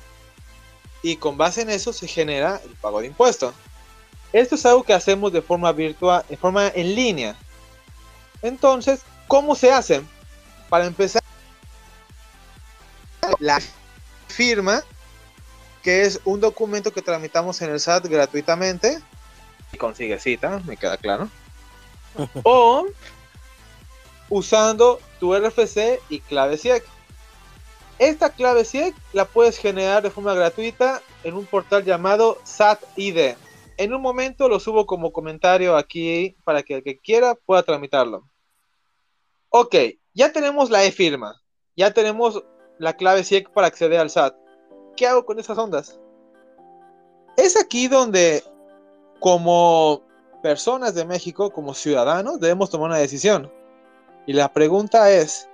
Y 1.01 1.15
con 1.15 1.38
base 1.38 1.62
en 1.62 1.69
eso 1.69 1.93
se 1.93 2.05
genera 2.10 2.60
el 2.65 2.72
pago 2.75 3.00
de 3.00 3.07
impuesto. 3.07 3.53
Esto 4.34 4.56
es 4.56 4.66
algo 4.66 4.84
que 4.84 4.94
hacemos 4.94 5.32
de 5.32 5.44
forma 5.44 5.72
virtual, 5.72 6.25
de 6.28 6.36
forma 6.36 6.68
en 6.70 6.96
línea. 6.96 7.36
Entonces, 8.42 9.02
¿cómo 9.28 9.56
se 9.56 9.72
hace? 9.72 10.02
Para 10.70 10.86
empezar, 10.86 11.22
la 13.40 13.62
firma, 14.28 14.84
que 15.82 16.02
es 16.02 16.20
un 16.25 16.40
documento 16.40 16.92
que 16.92 17.02
tramitamos 17.02 17.62
en 17.62 17.70
el 17.70 17.80
SAT 17.80 18.08
gratuitamente. 18.08 19.00
Y 19.72 19.78
consigue 19.78 20.20
cita, 20.20 20.62
me 20.66 20.78
queda 20.78 20.98
claro. 20.98 21.30
o 22.44 22.88
usando 24.30 25.00
tu 25.20 25.36
RFC 25.36 26.02
y 26.10 26.20
clave 26.22 26.58
CIEC. 26.58 26.84
Esta 28.00 28.32
clave 28.32 28.66
CIEC 28.66 28.96
la 29.13 29.25
puedes 29.25 29.58
generar 29.58 30.02
de 30.02 30.10
forma 30.10 30.34
gratuita 30.34 31.02
en 31.24 31.36
un 31.36 31.46
portal 31.46 31.86
llamado 31.86 32.40
SAT 32.44 32.82
ID. 32.96 33.36
En 33.77 33.94
un 33.94 34.01
momento 34.01 34.48
lo 34.48 34.60
subo 34.60 34.86
como 34.86 35.12
comentario 35.12 35.75
aquí 35.75 36.38
para 36.44 36.63
que 36.63 36.75
el 36.75 36.84
que 36.84 37.00
quiera 37.00 37.36
pueda 37.36 37.63
tramitarlo. 37.63 38.30
Ok, 39.50 39.75
ya 40.13 40.32
tenemos 40.32 40.70
la 40.70 40.84
e-firma. 40.84 41.42
Ya 41.75 41.92
tenemos 41.92 42.44
la 42.77 42.94
clave 42.94 43.24
CIEC 43.24 43.51
para 43.51 43.68
acceder 43.68 44.00
al 44.00 44.10
SAT. 44.10 44.36
¿Qué 44.96 45.08
hago 45.08 45.25
con 45.25 45.39
esas 45.39 45.58
ondas? 45.58 46.00
Es 47.36 47.60
aquí 47.60 47.88
donde, 47.88 48.44
como 49.20 50.03
personas 50.44 50.94
de 50.94 51.06
México, 51.06 51.51
como 51.51 51.74
ciudadanos, 51.74 52.39
debemos 52.39 52.70
tomar 52.70 52.89
una 52.89 53.00
decisión. 53.00 53.51
Y 54.27 54.34
la 54.34 54.53
pregunta 54.53 55.10
es, 55.12 55.50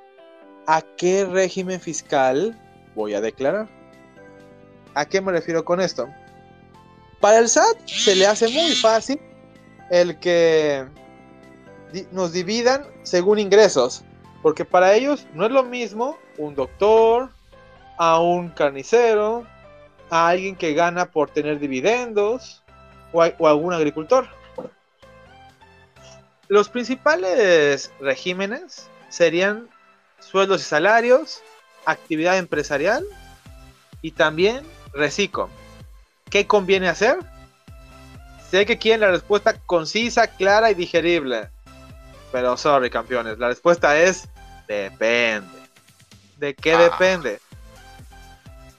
¿a 0.68 0.82
qué 0.82 1.26
régimen 1.26 1.80
fiscal 1.80 2.60
voy 2.96 3.14
a 3.14 3.22
declarar? 3.22 3.70
¿A 4.94 5.06
qué 5.06 5.22
me 5.22 5.32
refiero 5.32 5.64
con 5.64 5.80
esto? 5.80 6.10
Para 7.20 7.40
el 7.40 7.50
SAT 7.50 7.88
se 7.88 8.16
le 8.16 8.26
hace 8.26 8.48
muy 8.48 8.72
fácil 8.76 9.20
el 9.90 10.20
que 10.20 10.86
nos 12.12 12.32
dividan 12.32 12.86
según 13.04 13.40
ingresos, 13.40 14.04
porque 14.42 14.64
para 14.64 14.94
ellos 14.94 15.26
no 15.34 15.46
es 15.46 15.52
lo 15.52 15.64
mismo 15.64 16.18
un 16.38 16.56
doctor, 16.56 17.30
a 17.98 18.20
un 18.22 18.48
carnicero, 18.50 19.46
a 20.10 20.30
alguien 20.30 20.56
que 20.56 20.74
gana 20.74 21.12
por 21.12 21.30
tener 21.30 21.60
dividendos 21.60 22.64
o, 23.12 23.22
algún 23.22 23.74
agricultor. 23.74 24.28
Los 26.48 26.70
principales 26.70 27.92
regímenes 28.00 28.88
serían 29.10 29.68
sueldos 30.20 30.62
y 30.62 30.64
salarios, 30.64 31.44
actividad 31.86 32.38
empresarial 32.38 33.04
y 34.02 34.12
también 34.12 34.64
reciclo. 34.94 35.50
¿Qué 36.30 36.46
conviene 36.48 36.88
hacer? 36.90 37.18
Sé 38.52 38.66
que 38.66 38.78
quieren 38.78 39.02
la 39.02 39.12
respuesta 39.12 39.56
concisa, 39.66 40.28
clara 40.28 40.72
y 40.72 40.74
digerible. 40.76 41.50
Pero 42.32 42.58
sorry, 42.58 42.90
campeones, 42.90 43.38
la 43.40 43.48
respuesta 43.48 43.98
es 44.00 44.28
depende. 44.68 45.58
¿De 46.38 46.54
qué 46.56 46.74
Ah. 46.74 46.80
depende? 46.84 47.40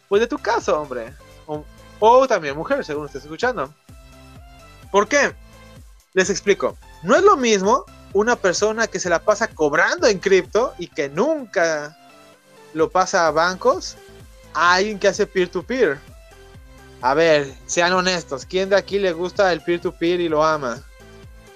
Pues 0.08 0.20
de 0.20 0.26
tu 0.26 0.38
caso, 0.38 0.80
hombre. 0.80 1.12
O, 1.46 1.64
o 2.00 2.26
también 2.28 2.56
mujer, 2.56 2.84
según 2.84 3.06
estés 3.06 3.22
escuchando. 3.24 3.72
¿Por 4.90 5.06
qué? 5.08 5.34
Les 6.14 6.30
explico. 6.30 6.76
No 7.02 7.14
es 7.16 7.22
lo 7.22 7.36
mismo 7.36 7.84
una 8.12 8.34
persona 8.34 8.86
que 8.88 8.98
se 8.98 9.08
la 9.08 9.20
pasa 9.20 9.48
cobrando 9.48 10.08
en 10.08 10.18
cripto 10.18 10.74
y 10.78 10.88
que 10.88 11.08
nunca 11.08 11.96
lo 12.74 12.90
pasa 12.90 13.26
a 13.26 13.30
bancos 13.30 13.96
a 14.54 14.74
alguien 14.74 14.98
que 14.98 15.06
hace 15.08 15.26
peer-to-peer. 15.26 15.98
A 17.02 17.14
ver, 17.14 17.54
sean 17.66 17.92
honestos, 17.94 18.44
¿quién 18.44 18.68
de 18.68 18.76
aquí 18.76 18.98
le 18.98 19.12
gusta 19.12 19.52
el 19.52 19.62
peer-to-peer 19.62 20.20
y 20.20 20.28
lo 20.28 20.44
ama? 20.44 20.82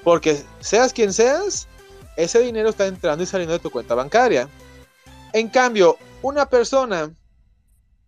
Porque 0.03 0.43
seas 0.61 0.93
quien 0.93 1.13
seas, 1.13 1.69
ese 2.17 2.41
dinero 2.41 2.71
está 2.71 2.87
entrando 2.87 3.23
y 3.23 3.27
saliendo 3.27 3.53
de 3.53 3.59
tu 3.59 3.71
cuenta 3.71 3.95
bancaria. 3.95 4.49
En 5.35 5.49
cambio, 5.49 5.99
una 6.23 6.49
persona 6.49 7.13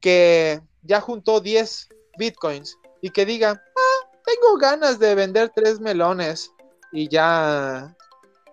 que 0.00 0.60
ya 0.82 1.00
juntó 1.00 1.40
10 1.40 1.88
bitcoins 2.16 2.78
y 3.02 3.10
que 3.10 3.26
diga, 3.26 3.50
ah, 3.50 4.08
tengo 4.24 4.56
ganas 4.56 4.98
de 4.98 5.14
vender 5.14 5.52
tres 5.54 5.80
melones 5.80 6.50
y 6.92 7.08
ya 7.08 7.94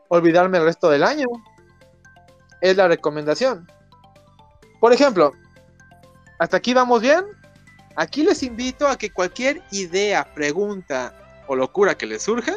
olvidarme 0.10 0.58
el 0.58 0.66
resto 0.66 0.90
del 0.90 1.04
año. 1.04 1.28
Es 2.60 2.76
la 2.76 2.88
recomendación. 2.88 3.68
Por 4.80 4.92
ejemplo, 4.92 5.32
¿hasta 6.40 6.58
aquí 6.58 6.74
vamos 6.74 7.02
bien? 7.02 7.24
Aquí 7.96 8.24
les 8.24 8.44
invito 8.44 8.88
a 8.88 8.98
que 8.98 9.12
cualquier 9.12 9.62
idea, 9.72 10.34
pregunta 10.34 11.14
o 11.48 11.56
locura 11.56 11.96
que 11.96 12.06
les 12.06 12.24
surja, 12.24 12.54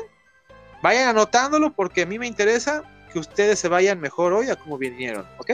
vayan 0.83 1.09
anotándolo 1.09 1.73
porque 1.73 2.03
a 2.03 2.07
mí 2.07 2.19
me 2.19 2.27
interesa 2.27 2.83
que 3.13 3.19
ustedes 3.19 3.59
se 3.59 3.69
vayan 3.69 4.01
mejor 4.01 4.33
hoy 4.33 4.51
a 4.51 4.57
como 4.57 4.79
vinieron, 4.79 5.27
¿ok? 5.39 5.53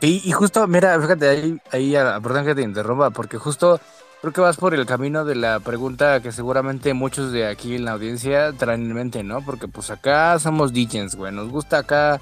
Y, 0.00 0.32
justo, 0.32 0.66
mira, 0.66 1.00
fíjate, 1.00 1.28
ahí, 1.28 1.58
ahí, 1.70 1.94
ah, 1.94 2.18
perdón 2.20 2.44
que 2.44 2.56
te 2.56 2.62
interrumpa, 2.62 3.10
porque 3.10 3.38
justo 3.38 3.80
creo 4.20 4.32
que 4.32 4.40
vas 4.40 4.56
por 4.56 4.74
el 4.74 4.84
camino 4.84 5.24
de 5.24 5.36
la 5.36 5.60
pregunta 5.60 6.20
que 6.20 6.32
seguramente 6.32 6.92
muchos 6.92 7.30
de 7.30 7.46
aquí 7.46 7.76
en 7.76 7.84
la 7.84 7.92
audiencia 7.92 8.52
traen 8.52 8.82
en 8.82 8.94
mente, 8.94 9.22
¿no? 9.22 9.44
Porque 9.44 9.68
pues 9.68 9.90
acá 9.90 10.36
somos 10.40 10.72
DJs, 10.72 11.14
güey, 11.14 11.32
nos 11.32 11.50
gusta 11.50 11.78
acá 11.78 12.20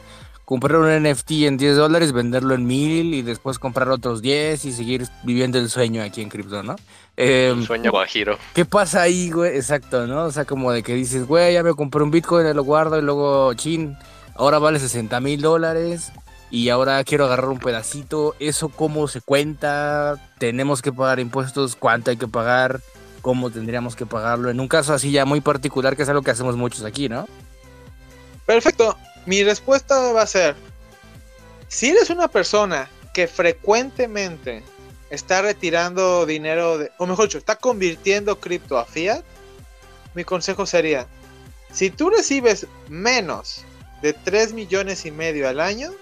comprar 0.51 0.81
un 0.81 0.91
NFT 1.05 1.31
en 1.47 1.57
10 1.57 1.77
dólares, 1.77 2.11
venderlo 2.11 2.57
en 2.57 2.67
1000 2.67 3.15
y 3.15 3.23
después 3.23 3.61
comprar 3.61 3.89
otros 3.89 4.21
10 4.21 4.65
y 4.65 4.73
seguir 4.73 5.07
viviendo 5.23 5.61
el 5.61 5.71
sueño 5.71 6.03
aquí 6.03 6.23
en 6.23 6.29
cripto, 6.29 6.65
¿no? 6.65 6.75
Eh, 7.17 7.55
El 7.57 7.65
sueño 7.65 7.93
guajiro. 7.93 8.37
¿Qué 8.53 8.65
pasa 8.65 9.03
ahí, 9.03 9.31
güey? 9.31 9.55
Exacto, 9.55 10.09
¿no? 10.09 10.25
O 10.25 10.33
sea, 10.33 10.47
como 10.47 10.73
de 10.73 10.83
que 10.83 10.93
dices, 10.95 11.25
güey, 11.25 11.55
ya 11.55 11.63
me 11.63 11.73
compré 11.75 12.03
un 12.03 12.11
Bitcoin, 12.11 12.53
lo 12.53 12.65
guardo 12.65 12.99
y 12.99 13.03
luego, 13.03 13.55
chin, 13.55 13.97
ahora 14.35 14.59
vale 14.59 14.81
60 14.81 15.21
mil 15.21 15.41
dólares 15.41 16.11
y 16.51 16.69
ahora 16.71 17.05
quiero 17.05 17.27
agarrar 17.27 17.51
un 17.51 17.61
pedacito. 17.61 18.35
¿Eso 18.41 18.71
cómo 18.71 19.07
se 19.07 19.21
cuenta? 19.21 20.17
¿Tenemos 20.39 20.83
que 20.83 20.93
pagar 20.93 21.21
impuestos? 21.21 21.77
¿Cuánto 21.77 22.11
hay 22.11 22.17
que 22.17 22.27
pagar? 22.27 22.81
¿Cómo 23.23 23.51
tendríamos 23.51 23.95
que 23.95 24.05
pagarlo? 24.05 24.51
En 24.51 24.59
un 24.59 24.67
caso 24.67 24.95
así 24.95 25.13
ya 25.13 25.25
muy 25.25 25.41
particular, 25.41 25.95
que 25.95 26.03
es 26.03 26.09
algo 26.09 26.23
que 26.23 26.33
hacemos 26.33 26.57
muchos 26.57 26.83
aquí, 26.83 27.09
¿no? 27.09 27.29
Perfecto. 28.47 28.97
Mi 29.31 29.45
respuesta 29.45 30.13
va 30.13 30.23
a 30.23 30.27
ser, 30.27 30.57
si 31.69 31.91
eres 31.91 32.11
una 32.11 32.27
persona 32.27 32.91
que 33.15 33.29
frecuentemente 33.29 34.65
está 35.09 35.41
retirando 35.41 36.27
dinero, 36.27 36.81
o 36.99 37.07
mejor 37.07 37.27
dicho, 37.27 37.39
está 37.39 37.55
convirtiendo 37.55 38.41
cripto 38.41 38.77
a 38.77 38.85
fiat, 38.85 39.23
mi 40.15 40.25
consejo 40.25 40.67
sería, 40.67 41.07
si 41.73 41.91
tú 41.91 42.11
recibes 42.11 42.67
menos 42.89 43.65
de 44.03 44.15
3 44.15 44.53
millones 44.53 45.07
y 45.07 45.13
medio 45.13 45.49
al 45.49 45.61
año, 45.61 45.93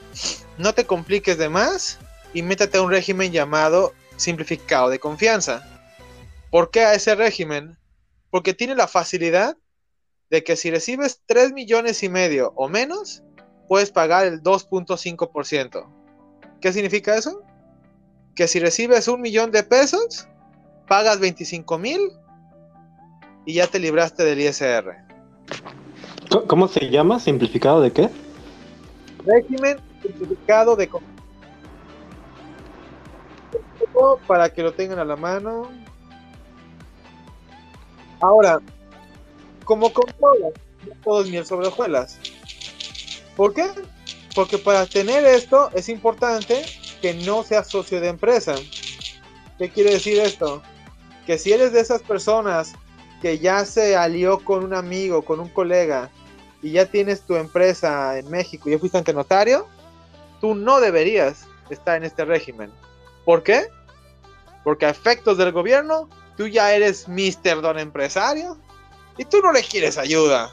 no 0.56 0.72
te 0.72 0.86
compliques 0.86 1.36
de 1.36 1.50
más 1.50 1.98
y 2.32 2.40
métete 2.40 2.78
a 2.78 2.82
un 2.82 2.90
régimen 2.90 3.30
llamado 3.30 3.92
simplificado 4.16 4.88
de 4.88 5.00
confianza. 5.00 5.68
¿Por 6.50 6.70
qué 6.70 6.80
a 6.86 6.94
ese 6.94 7.14
régimen? 7.14 7.76
Porque 8.30 8.54
tiene 8.54 8.74
la 8.74 8.88
facilidad 8.88 9.54
de 10.30 10.44
que 10.44 10.56
si 10.56 10.70
recibes 10.70 11.22
3 11.26 11.52
millones 11.52 12.02
y 12.02 12.08
medio 12.08 12.52
o 12.54 12.68
menos, 12.68 13.22
puedes 13.68 13.90
pagar 13.90 14.26
el 14.26 14.42
2.5%. 14.42 15.86
¿Qué 16.60 16.72
significa 16.72 17.16
eso? 17.16 17.42
Que 18.34 18.48
si 18.48 18.58
recibes 18.60 19.08
un 19.08 19.20
millón 19.20 19.50
de 19.50 19.62
pesos, 19.62 20.28
pagas 20.86 21.20
25 21.20 21.78
mil 21.78 22.00
y 23.44 23.54
ya 23.54 23.66
te 23.66 23.78
libraste 23.78 24.24
del 24.24 24.40
ISR. 24.40 24.96
¿Cómo 26.46 26.68
se 26.68 26.90
llama? 26.90 27.18
¿Simplificado 27.20 27.80
de 27.80 27.92
qué? 27.92 28.10
Régimen 29.24 29.78
simplificado 30.02 30.76
de. 30.76 30.90
Para 34.26 34.52
que 34.52 34.62
lo 34.62 34.72
tengan 34.72 34.98
a 34.98 35.04
la 35.04 35.16
mano. 35.16 35.68
Ahora, 38.20 38.60
como 39.68 39.92
con 39.92 40.06
todas, 40.18 40.54
no 40.86 40.94
todo 41.04 41.20
es 41.20 41.28
miel 41.28 41.44
sobre 41.44 41.66
hojuelas. 41.66 42.18
¿Por 43.36 43.52
qué? 43.52 43.66
Porque 44.34 44.56
para 44.56 44.86
tener 44.86 45.26
esto 45.26 45.68
es 45.74 45.90
importante 45.90 46.64
que 47.02 47.12
no 47.12 47.42
seas 47.42 47.68
socio 47.68 48.00
de 48.00 48.08
empresa. 48.08 48.54
¿Qué 49.58 49.68
quiere 49.68 49.90
decir 49.90 50.20
esto? 50.20 50.62
Que 51.26 51.36
si 51.36 51.52
eres 51.52 51.72
de 51.72 51.80
esas 51.80 52.00
personas 52.00 52.72
que 53.20 53.40
ya 53.40 53.66
se 53.66 53.94
alió 53.94 54.42
con 54.42 54.64
un 54.64 54.72
amigo, 54.72 55.20
con 55.20 55.38
un 55.38 55.50
colega, 55.50 56.08
y 56.62 56.72
ya 56.72 56.86
tienes 56.86 57.20
tu 57.20 57.36
empresa 57.36 58.18
en 58.18 58.30
México 58.30 58.70
y 58.70 58.72
ya 58.72 58.78
fuiste 58.78 58.96
ante 58.96 59.12
notario, 59.12 59.66
tú 60.40 60.54
no 60.54 60.80
deberías 60.80 61.46
estar 61.68 61.98
en 61.98 62.04
este 62.04 62.24
régimen. 62.24 62.70
¿Por 63.26 63.42
qué? 63.42 63.66
Porque 64.64 64.86
a 64.86 64.90
efectos 64.90 65.36
del 65.36 65.52
gobierno, 65.52 66.08
tú 66.38 66.46
ya 66.46 66.72
eres 66.72 67.06
Mr. 67.06 67.60
Don 67.60 67.78
Empresario 67.78 68.56
y 69.18 69.24
tú 69.24 69.40
no 69.42 69.52
le 69.52 69.62
quieres 69.62 69.98
ayuda. 69.98 70.52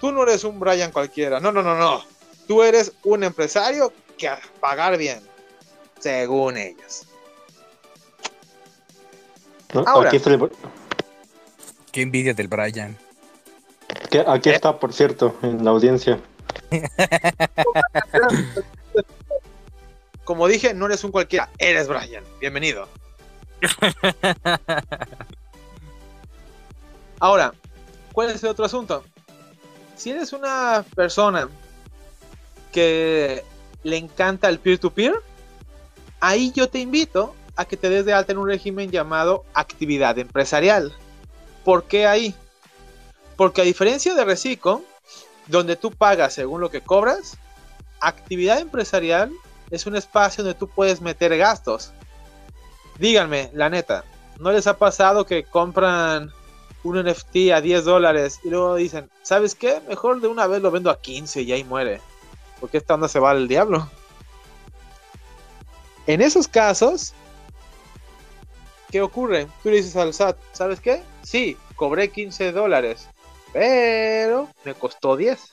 Tú 0.00 0.10
no 0.12 0.22
eres 0.22 0.44
un 0.44 0.58
Brian 0.60 0.92
cualquiera. 0.92 1.40
No, 1.40 1.52
no, 1.52 1.62
no, 1.62 1.76
no. 1.76 2.02
Tú 2.46 2.62
eres 2.62 2.92
un 3.04 3.24
empresario 3.24 3.92
que 4.16 4.28
a 4.28 4.38
pagar 4.60 4.96
bien, 4.96 5.20
según 5.98 6.56
ellos. 6.56 7.06
¿No? 9.72 9.84
Ahora. 9.86 10.08
Aquí, 10.08 10.16
está 10.18 10.30
el- 10.30 10.50
Qué 11.90 12.02
envidia 12.02 12.34
del 12.34 12.48
Brian. 12.48 12.96
aquí 14.26 14.50
está, 14.50 14.78
por 14.78 14.92
cierto, 14.92 15.36
en 15.42 15.64
la 15.64 15.70
audiencia. 15.70 16.20
Como 20.24 20.46
dije, 20.48 20.74
no 20.74 20.86
eres 20.86 21.04
un 21.04 21.10
cualquiera, 21.12 21.50
eres 21.58 21.88
Brian. 21.88 22.24
Bienvenido. 22.40 22.88
Ahora, 27.20 27.54
¿cuál 28.14 28.30
es 28.30 28.42
el 28.42 28.48
otro 28.48 28.64
asunto? 28.64 29.04
Si 29.96 30.10
eres 30.10 30.32
una 30.32 30.84
persona 30.94 31.48
que 32.72 33.44
le 33.82 33.96
encanta 33.98 34.48
el 34.48 34.58
peer-to-peer, 34.58 35.20
ahí 36.20 36.52
yo 36.52 36.68
te 36.68 36.78
invito 36.78 37.34
a 37.56 37.64
que 37.66 37.76
te 37.76 37.90
des 37.90 38.06
de 38.06 38.14
alta 38.14 38.32
en 38.32 38.38
un 38.38 38.48
régimen 38.48 38.90
llamado 38.90 39.44
actividad 39.52 40.18
empresarial. 40.18 40.92
¿Por 41.64 41.84
qué 41.84 42.06
ahí? 42.06 42.34
Porque 43.36 43.60
a 43.60 43.64
diferencia 43.64 44.14
de 44.14 44.24
Reciclo, 44.24 44.82
donde 45.48 45.76
tú 45.76 45.90
pagas 45.90 46.34
según 46.34 46.60
lo 46.60 46.70
que 46.70 46.80
cobras, 46.80 47.36
actividad 48.00 48.60
empresarial 48.60 49.32
es 49.70 49.86
un 49.86 49.96
espacio 49.96 50.44
donde 50.44 50.58
tú 50.58 50.68
puedes 50.68 51.00
meter 51.00 51.36
gastos. 51.36 51.92
Díganme, 52.98 53.50
la 53.54 53.70
neta, 53.70 54.04
¿no 54.38 54.52
les 54.52 54.66
ha 54.66 54.78
pasado 54.78 55.26
que 55.26 55.44
compran 55.44 56.32
un 56.84 57.02
NFT 57.02 57.50
a 57.52 57.60
10 57.60 57.84
dólares 57.84 58.40
y 58.44 58.50
luego 58.50 58.76
dicen, 58.76 59.10
¿sabes 59.22 59.54
qué? 59.54 59.80
Mejor 59.88 60.20
de 60.20 60.28
una 60.28 60.46
vez 60.46 60.62
lo 60.62 60.70
vendo 60.70 60.90
a 60.90 61.00
15 61.00 61.42
y 61.42 61.52
ahí 61.52 61.64
muere. 61.64 62.00
Porque 62.60 62.76
esta 62.76 62.94
onda 62.94 63.08
se 63.08 63.18
va 63.18 63.30
al 63.30 63.48
diablo. 63.48 63.88
En 66.06 66.20
esos 66.20 66.46
casos, 66.46 67.14
¿qué 68.90 69.00
ocurre? 69.00 69.48
Tú 69.62 69.70
le 69.70 69.76
dices 69.76 69.96
al 69.96 70.12
SAT, 70.12 70.36
¿sabes 70.52 70.80
qué? 70.80 71.02
Sí, 71.22 71.56
cobré 71.76 72.10
15 72.10 72.52
dólares, 72.52 73.08
pero 73.52 74.48
me 74.64 74.74
costó 74.74 75.16
10. 75.16 75.52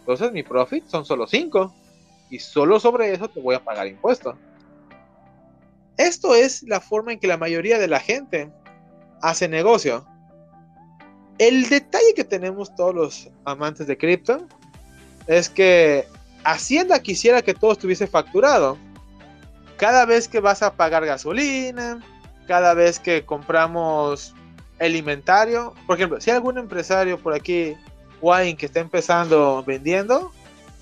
Entonces 0.00 0.32
mi 0.32 0.42
profit 0.42 0.86
son 0.88 1.04
solo 1.04 1.26
5 1.26 1.72
y 2.30 2.40
solo 2.40 2.80
sobre 2.80 3.12
eso 3.12 3.28
te 3.28 3.40
voy 3.40 3.54
a 3.54 3.64
pagar 3.64 3.86
impuesto. 3.86 4.36
Esto 5.96 6.34
es 6.34 6.62
la 6.64 6.80
forma 6.80 7.12
en 7.12 7.20
que 7.20 7.26
la 7.26 7.38
mayoría 7.38 7.78
de 7.78 7.88
la 7.88 8.00
gente 8.00 8.50
hace 9.22 9.48
negocio. 9.48 10.06
El 11.38 11.68
detalle 11.68 12.14
que 12.14 12.24
tenemos 12.24 12.74
todos 12.74 12.94
los 12.94 13.28
amantes 13.44 13.86
de 13.86 13.98
cripto 13.98 14.46
es 15.26 15.50
que 15.50 16.06
Hacienda 16.44 17.00
quisiera 17.00 17.42
que 17.42 17.54
todo 17.54 17.72
estuviese 17.72 18.06
facturado. 18.06 18.78
Cada 19.76 20.06
vez 20.06 20.28
que 20.28 20.40
vas 20.40 20.62
a 20.62 20.72
pagar 20.72 21.04
gasolina, 21.04 22.00
cada 22.46 22.72
vez 22.72 22.98
que 22.98 23.24
compramos 23.24 24.34
el 24.78 25.02
por 25.86 25.96
ejemplo, 25.96 26.20
si 26.20 26.30
hay 26.30 26.36
algún 26.36 26.58
empresario 26.58 27.18
por 27.18 27.32
aquí 27.32 27.74
alguien 28.32 28.56
que 28.56 28.66
está 28.66 28.80
empezando 28.80 29.62
vendiendo, 29.64 30.32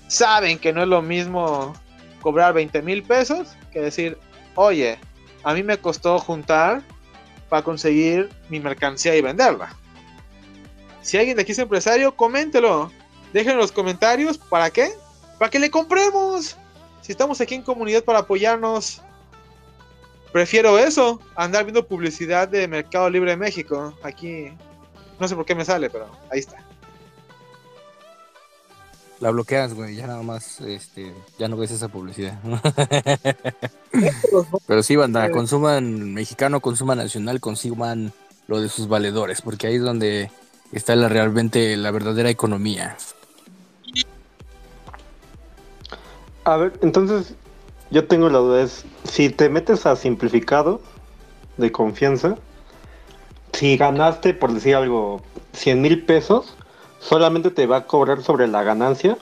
saben 0.07 0.57
que 0.57 0.73
no 0.73 0.81
es 0.81 0.87
lo 0.87 1.01
mismo 1.01 1.73
cobrar 2.21 2.53
20 2.53 2.81
mil 2.81 3.03
pesos 3.03 3.55
que 3.71 3.81
decir, 3.81 4.17
oye, 4.55 4.97
a 5.43 5.53
mí 5.53 5.61
me 5.61 5.77
costó 5.77 6.17
juntar 6.17 6.81
para 7.49 7.61
conseguir 7.61 8.29
mi 8.49 8.59
mercancía 8.59 9.15
y 9.15 9.21
venderla. 9.21 9.75
Si 11.05 11.19
alguien 11.19 11.35
de 11.35 11.43
aquí 11.43 11.51
es 11.51 11.59
empresario, 11.59 12.15
coméntelo. 12.15 12.91
Dejen 13.31 13.51
en 13.51 13.57
los 13.59 13.71
comentarios. 13.71 14.39
¿Para 14.39 14.71
qué? 14.71 14.91
Para 15.37 15.51
que 15.51 15.59
le 15.59 15.69
compremos. 15.69 16.57
Si 17.01 17.11
estamos 17.11 17.39
aquí 17.39 17.53
en 17.53 17.61
comunidad 17.61 18.03
para 18.03 18.19
apoyarnos, 18.19 19.03
prefiero 20.33 20.79
eso. 20.79 21.21
Andar 21.35 21.63
viendo 21.63 21.85
publicidad 21.85 22.47
de 22.47 22.67
Mercado 22.67 23.07
Libre 23.11 23.29
de 23.29 23.37
México. 23.37 23.93
Aquí, 24.01 24.51
no 25.19 25.27
sé 25.27 25.35
por 25.35 25.45
qué 25.45 25.53
me 25.53 25.63
sale, 25.63 25.91
pero 25.91 26.09
ahí 26.31 26.39
está. 26.39 26.57
La 29.19 29.29
bloqueas, 29.29 29.75
güey, 29.75 29.95
ya 29.95 30.07
nada 30.07 30.23
más, 30.23 30.59
este, 30.61 31.13
ya 31.37 31.47
no 31.47 31.55
ves 31.55 31.69
esa 31.69 31.87
publicidad. 31.87 32.37
Pero 34.67 34.83
sí, 34.83 34.97
banda, 34.97 35.31
consuman 35.31 36.13
mexicano, 36.13 36.59
consuman 36.59 36.97
nacional, 36.97 37.39
consuman 37.39 38.11
lo 38.47 38.59
de 38.59 38.67
sus 38.67 38.89
valedores, 38.89 39.41
porque 39.41 39.67
ahí 39.67 39.75
es 39.75 39.81
donde 39.81 40.29
está 40.71 40.95
la 40.95 41.09
realmente 41.09 41.75
la 41.77 41.91
verdadera 41.91 42.29
economía. 42.29 42.97
A 46.43 46.57
ver, 46.57 46.73
entonces, 46.81 47.33
yo 47.89 48.07
tengo 48.07 48.29
la 48.29 48.37
duda, 48.39 48.61
es 48.61 48.85
si 49.03 49.29
te 49.29 49.49
metes 49.49 49.85
a 49.85 49.95
simplificado 49.95 50.81
de 51.57 51.71
confianza, 51.71 52.37
si 53.53 53.77
ganaste, 53.77 54.33
por 54.33 54.53
decir 54.53 54.75
algo, 54.75 55.21
100 55.53 55.81
mil 55.81 56.03
pesos, 56.05 56.55
solamente 56.99 57.49
te 57.51 57.65
va 57.65 57.77
a 57.77 57.85
cobrar 57.87 58.21
sobre 58.21 58.47
la 58.47 58.63
ganancia. 58.63 59.17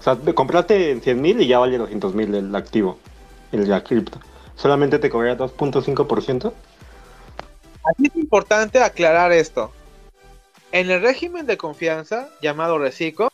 O 0.00 0.02
sea, 0.02 0.16
te- 0.16 0.34
compraste 0.34 0.90
en 0.90 1.00
100 1.00 1.20
mil 1.20 1.40
y 1.40 1.46
ya 1.46 1.58
vale 1.58 1.78
200 1.78 2.14
mil 2.14 2.34
el 2.34 2.54
activo, 2.54 2.98
el 3.52 3.68
la 3.68 3.82
cripto. 3.82 4.18
Solamente 4.56 4.98
te 4.98 5.08
cobraría 5.10 5.36
2.5%. 5.38 6.52
Aquí 7.84 8.06
es 8.08 8.16
importante 8.16 8.82
aclarar 8.82 9.32
esto. 9.32 9.72
En 10.76 10.90
el 10.90 11.00
régimen 11.00 11.46
de 11.46 11.56
confianza 11.56 12.28
llamado 12.42 12.76
reciclo, 12.76 13.32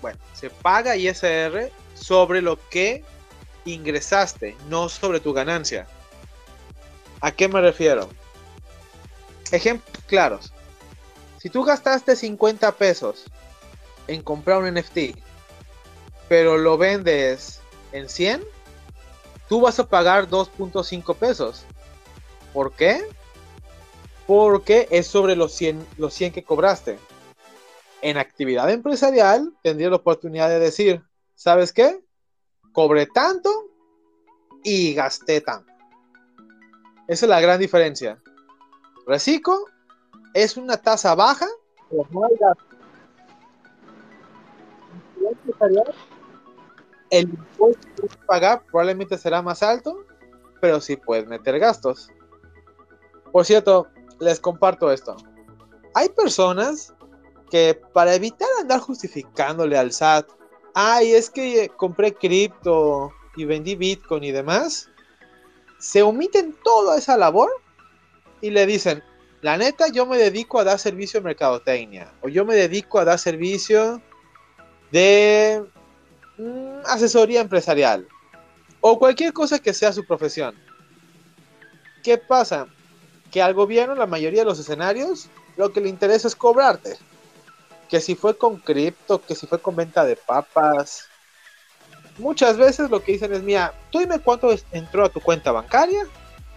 bueno, 0.00 0.16
se 0.32 0.48
paga 0.48 0.94
ISR 0.94 1.72
sobre 1.94 2.40
lo 2.40 2.56
que 2.68 3.02
ingresaste, 3.64 4.56
no 4.68 4.88
sobre 4.88 5.18
tu 5.18 5.32
ganancia. 5.32 5.88
¿A 7.20 7.32
qué 7.32 7.48
me 7.48 7.60
refiero? 7.60 8.08
Ejemplos 9.50 10.04
claros. 10.06 10.52
Si 11.38 11.50
tú 11.50 11.64
gastaste 11.64 12.14
50 12.14 12.70
pesos 12.76 13.24
en 14.06 14.22
comprar 14.22 14.62
un 14.62 14.72
NFT, 14.72 15.18
pero 16.28 16.56
lo 16.58 16.78
vendes 16.78 17.60
en 17.90 18.08
100, 18.08 18.44
tú 19.48 19.62
vas 19.62 19.80
a 19.80 19.88
pagar 19.88 20.28
2.5 20.28 21.16
pesos. 21.16 21.64
¿Por 22.52 22.72
qué? 22.74 23.04
Porque 24.28 24.86
es 24.90 25.06
sobre 25.06 25.36
los 25.36 25.52
100, 25.54 25.86
los 25.96 26.12
100 26.12 26.32
que 26.32 26.44
cobraste. 26.44 26.98
En 28.02 28.18
actividad 28.18 28.70
empresarial 28.70 29.54
tendría 29.62 29.88
la 29.88 29.96
oportunidad 29.96 30.50
de 30.50 30.60
decir, 30.60 31.02
¿sabes 31.34 31.72
qué? 31.72 32.04
Cobré 32.72 33.06
tanto 33.06 33.50
y 34.62 34.92
gasté 34.92 35.40
tanto. 35.40 35.72
Esa 37.08 37.24
es 37.24 37.30
la 37.30 37.40
gran 37.40 37.58
diferencia. 37.58 38.20
Reciclo 39.06 39.64
es 40.34 40.58
una 40.58 40.76
tasa 40.76 41.14
baja, 41.14 41.46
El 47.08 47.30
impuesto 47.30 47.88
que 47.96 48.08
que 48.08 48.16
pagar 48.26 48.62
probablemente 48.66 49.16
será 49.16 49.40
más 49.40 49.62
alto, 49.62 50.04
pero 50.60 50.82
sí 50.82 50.96
puedes 50.96 51.26
meter 51.26 51.58
gastos. 51.58 52.10
Por 53.32 53.46
cierto, 53.46 53.88
les 54.20 54.40
comparto 54.40 54.90
esto. 54.90 55.16
Hay 55.94 56.08
personas 56.10 56.92
que 57.50 57.80
para 57.92 58.14
evitar 58.14 58.48
andar 58.60 58.80
justificándole 58.80 59.78
al 59.78 59.92
SAT, 59.92 60.28
ay, 60.74 61.12
es 61.12 61.30
que 61.30 61.70
compré 61.76 62.14
cripto 62.14 63.12
y 63.36 63.44
vendí 63.44 63.74
Bitcoin 63.74 64.24
y 64.24 64.32
demás, 64.32 64.88
se 65.78 66.02
omiten 66.02 66.54
toda 66.62 66.98
esa 66.98 67.16
labor 67.16 67.50
y 68.40 68.50
le 68.50 68.66
dicen, 68.66 69.02
la 69.40 69.56
neta, 69.56 69.88
yo 69.88 70.06
me 70.06 70.18
dedico 70.18 70.58
a 70.58 70.64
dar 70.64 70.78
servicio 70.78 71.20
de 71.20 71.24
mercadotecnia, 71.24 72.12
o 72.22 72.28
yo 72.28 72.44
me 72.44 72.56
dedico 72.56 72.98
a 72.98 73.04
dar 73.04 73.18
servicio 73.18 74.02
de 74.90 75.64
mm, 76.36 76.80
asesoría 76.86 77.40
empresarial, 77.40 78.06
o 78.80 78.98
cualquier 78.98 79.32
cosa 79.32 79.58
que 79.58 79.72
sea 79.72 79.92
su 79.92 80.04
profesión. 80.04 80.56
¿Qué 82.02 82.18
pasa? 82.18 82.66
Que 83.30 83.42
al 83.42 83.54
gobierno, 83.54 83.94
la 83.94 84.06
mayoría 84.06 84.40
de 84.40 84.46
los 84.46 84.58
escenarios, 84.58 85.28
lo 85.56 85.72
que 85.72 85.80
le 85.80 85.88
interesa 85.88 86.28
es 86.28 86.36
cobrarte. 86.36 86.96
Que 87.88 88.00
si 88.00 88.14
fue 88.14 88.36
con 88.36 88.56
cripto, 88.58 89.20
que 89.20 89.34
si 89.34 89.46
fue 89.46 89.60
con 89.60 89.76
venta 89.76 90.04
de 90.04 90.16
papas. 90.16 91.08
Muchas 92.18 92.56
veces 92.56 92.90
lo 92.90 93.02
que 93.02 93.12
dicen 93.12 93.32
es, 93.32 93.42
mira, 93.42 93.74
tú 93.90 93.98
dime 93.98 94.18
cuánto 94.18 94.50
entró 94.72 95.04
a 95.04 95.08
tu 95.08 95.20
cuenta 95.20 95.52
bancaria 95.52 96.06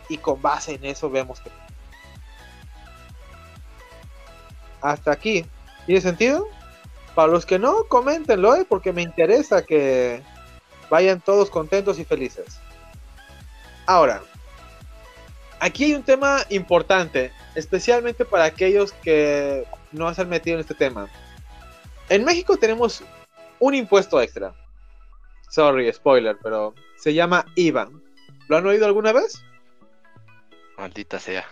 y 0.10 0.18
con 0.18 0.42
base 0.42 0.74
en 0.74 0.86
eso 0.86 1.10
vemos 1.10 1.40
que... 1.40 1.52
Hasta 4.82 5.12
aquí. 5.12 5.46
¿Tiene 5.86 6.02
sentido? 6.02 6.48
Para 7.16 7.32
los 7.32 7.46
que 7.46 7.60
no, 7.60 7.84
coméntenlo, 7.86 8.56
¿eh? 8.56 8.66
porque 8.68 8.94
me 8.94 9.02
interesa 9.02 9.64
que 9.64 10.24
vayan 10.90 11.22
todos 11.22 11.50
contentos 11.50 12.00
y 12.00 12.06
felices. 12.06 12.60
Ahora, 13.86 14.22
aquí 15.62 15.86
hay 15.86 15.94
un 15.94 16.04
tema 16.04 16.40
importante, 16.50 17.32
especialmente 17.56 18.26
para 18.26 18.46
aquellos 18.46 18.92
que 18.92 19.66
no 19.92 20.14
se 20.14 20.22
han 20.22 20.30
metido 20.30 20.56
en 20.56 20.62
este 20.62 20.74
tema. 20.74 21.08
En 22.10 22.26
México 22.26 22.58
tenemos 22.58 23.04
un 23.60 23.76
impuesto 23.76 24.20
extra. 24.20 24.54
Sorry, 25.50 25.92
spoiler, 25.94 26.36
pero 26.42 26.74
se 26.98 27.14
llama 27.14 27.46
IVA. 27.56 27.90
¿Lo 28.48 28.58
han 28.58 28.66
oído 28.66 28.86
alguna 28.86 29.14
vez? 29.14 29.42
Maldita 30.78 31.20
sea. 31.20 31.46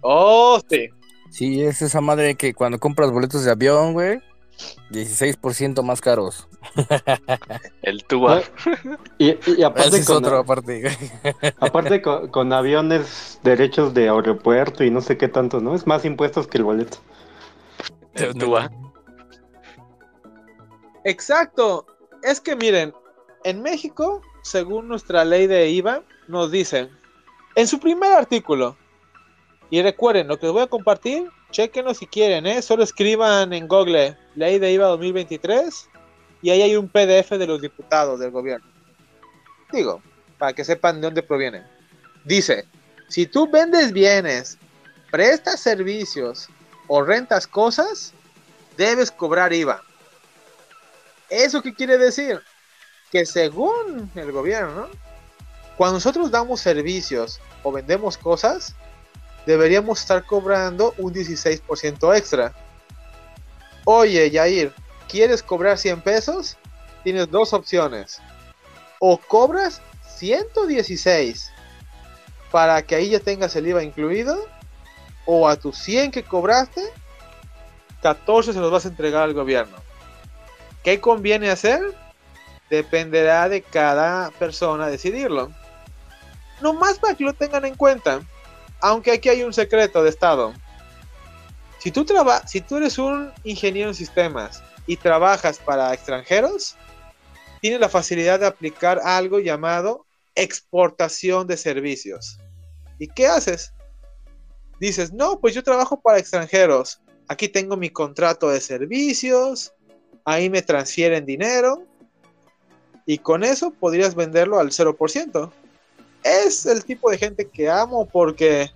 Oh, 0.00 0.60
sí. 0.68 0.88
Sí, 1.30 1.62
es 1.62 1.80
esa 1.80 2.00
madre 2.00 2.34
que 2.34 2.54
cuando 2.54 2.78
compras 2.78 3.12
boletos 3.12 3.44
de 3.44 3.52
avión, 3.52 3.92
güey, 3.92 4.20
16% 4.90 5.82
más 5.82 6.00
caros. 6.00 6.48
El 7.82 8.04
tuba. 8.04 8.42
Y, 9.18 9.36
y 9.50 9.62
aparte, 9.62 9.88
Ese 9.88 9.98
es 9.98 10.06
con, 10.06 10.16
otro 10.24 10.38
aparte. 10.38 10.96
aparte 11.60 12.02
con, 12.02 12.28
con 12.28 12.52
aviones, 12.52 13.38
derechos 13.42 13.94
de 13.94 14.08
aeropuerto 14.08 14.84
y 14.84 14.90
no 14.90 15.00
sé 15.00 15.16
qué 15.16 15.28
tanto, 15.28 15.60
¿no? 15.60 15.74
Es 15.74 15.86
más 15.86 16.04
impuestos 16.04 16.46
que 16.46 16.58
el 16.58 16.64
boleto. 16.64 16.98
El 18.14 18.34
tuba. 18.34 18.70
Exacto. 21.04 21.86
Es 22.22 22.40
que 22.40 22.56
miren, 22.56 22.94
en 23.44 23.62
México, 23.62 24.22
según 24.42 24.88
nuestra 24.88 25.24
ley 25.24 25.46
de 25.46 25.68
IVA, 25.70 26.02
nos 26.28 26.50
dicen, 26.50 26.90
en 27.54 27.66
su 27.66 27.78
primer 27.78 28.12
artículo, 28.12 28.76
y 29.70 29.82
recuerden, 29.82 30.28
lo 30.28 30.38
que 30.38 30.46
les 30.46 30.52
voy 30.52 30.62
a 30.62 30.66
compartir, 30.66 31.28
chequenlo 31.54 31.94
si 31.94 32.08
quieren, 32.08 32.46
¿eh? 32.46 32.60
solo 32.62 32.82
escriban 32.82 33.52
en 33.52 33.68
Google 33.68 34.16
ley 34.34 34.58
de 34.58 34.72
IVA 34.72 34.88
2023 34.88 35.88
y 36.42 36.50
ahí 36.50 36.62
hay 36.62 36.74
un 36.74 36.88
PDF 36.88 37.30
de 37.30 37.46
los 37.46 37.62
diputados 37.62 38.18
del 38.18 38.32
gobierno. 38.32 38.66
Digo, 39.72 40.02
para 40.36 40.52
que 40.52 40.64
sepan 40.64 40.96
de 40.96 41.02
dónde 41.06 41.22
provienen. 41.22 41.64
Dice, 42.24 42.66
si 43.08 43.26
tú 43.26 43.48
vendes 43.48 43.92
bienes, 43.92 44.58
prestas 45.12 45.60
servicios 45.60 46.48
o 46.88 47.02
rentas 47.04 47.46
cosas, 47.46 48.12
debes 48.76 49.12
cobrar 49.12 49.52
IVA. 49.52 49.80
¿Eso 51.30 51.62
qué 51.62 51.72
quiere 51.72 51.98
decir? 51.98 52.40
Que 53.12 53.24
según 53.24 54.10
el 54.16 54.32
gobierno, 54.32 54.88
cuando 55.76 55.94
nosotros 55.94 56.32
damos 56.32 56.60
servicios 56.60 57.40
o 57.62 57.70
vendemos 57.70 58.18
cosas, 58.18 58.74
deberíamos 59.46 60.00
estar 60.00 60.24
cobrando 60.24 60.94
un 60.98 61.12
16% 61.12 62.16
extra. 62.16 62.52
Oye, 63.84 64.30
Yair, 64.30 64.72
¿quieres 65.08 65.42
cobrar 65.42 65.78
100 65.78 66.00
pesos? 66.02 66.56
Tienes 67.02 67.30
dos 67.30 67.52
opciones. 67.52 68.20
O 68.98 69.18
cobras 69.18 69.82
116 70.16 71.50
para 72.54 72.82
que 72.82 72.94
ahí 72.94 73.10
ya 73.10 73.18
tengas 73.18 73.56
el 73.56 73.66
IVA 73.66 73.82
incluido, 73.82 74.38
o 75.26 75.48
a 75.48 75.56
tus 75.56 75.76
100 75.78 76.12
que 76.12 76.22
cobraste, 76.22 76.82
14 78.00 78.52
se 78.52 78.60
los 78.60 78.70
vas 78.70 78.84
a 78.84 78.90
entregar 78.90 79.24
al 79.24 79.34
gobierno. 79.34 79.76
¿Qué 80.84 81.00
conviene 81.00 81.50
hacer? 81.50 81.80
Dependerá 82.70 83.48
de 83.48 83.62
cada 83.62 84.30
persona 84.30 84.86
decidirlo. 84.86 85.50
No 86.60 86.74
más 86.74 87.00
para 87.00 87.16
que 87.16 87.24
lo 87.24 87.32
tengan 87.32 87.64
en 87.64 87.74
cuenta. 87.74 88.20
Aunque 88.84 89.12
aquí 89.12 89.30
hay 89.30 89.42
un 89.42 89.54
secreto 89.54 90.02
de 90.02 90.10
estado. 90.10 90.52
Si 91.78 91.90
tú, 91.90 92.04
traba 92.04 92.46
si 92.46 92.60
tú 92.60 92.76
eres 92.76 92.98
un 92.98 93.32
ingeniero 93.42 93.88
en 93.88 93.94
sistemas 93.94 94.62
y 94.86 94.98
trabajas 94.98 95.58
para 95.58 95.94
extranjeros, 95.94 96.76
tienes 97.62 97.80
la 97.80 97.88
facilidad 97.88 98.40
de 98.40 98.46
aplicar 98.46 99.00
algo 99.02 99.38
llamado 99.38 100.04
exportación 100.34 101.46
de 101.46 101.56
servicios. 101.56 102.38
¿Y 102.98 103.08
qué 103.08 103.26
haces? 103.26 103.72
Dices, 104.80 105.14
no, 105.14 105.40
pues 105.40 105.54
yo 105.54 105.62
trabajo 105.62 105.98
para 106.02 106.18
extranjeros. 106.18 107.00
Aquí 107.28 107.48
tengo 107.48 107.78
mi 107.78 107.88
contrato 107.88 108.50
de 108.50 108.60
servicios, 108.60 109.72
ahí 110.26 110.50
me 110.50 110.60
transfieren 110.60 111.24
dinero 111.24 111.84
y 113.06 113.16
con 113.16 113.44
eso 113.44 113.70
podrías 113.70 114.14
venderlo 114.14 114.58
al 114.58 114.72
0%. 114.72 115.50
Es 116.24 116.66
el 116.66 116.84
tipo 116.84 117.08
de 117.10 117.18
gente 117.18 117.46
que 117.48 117.70
amo 117.70 118.06
porque 118.06 118.70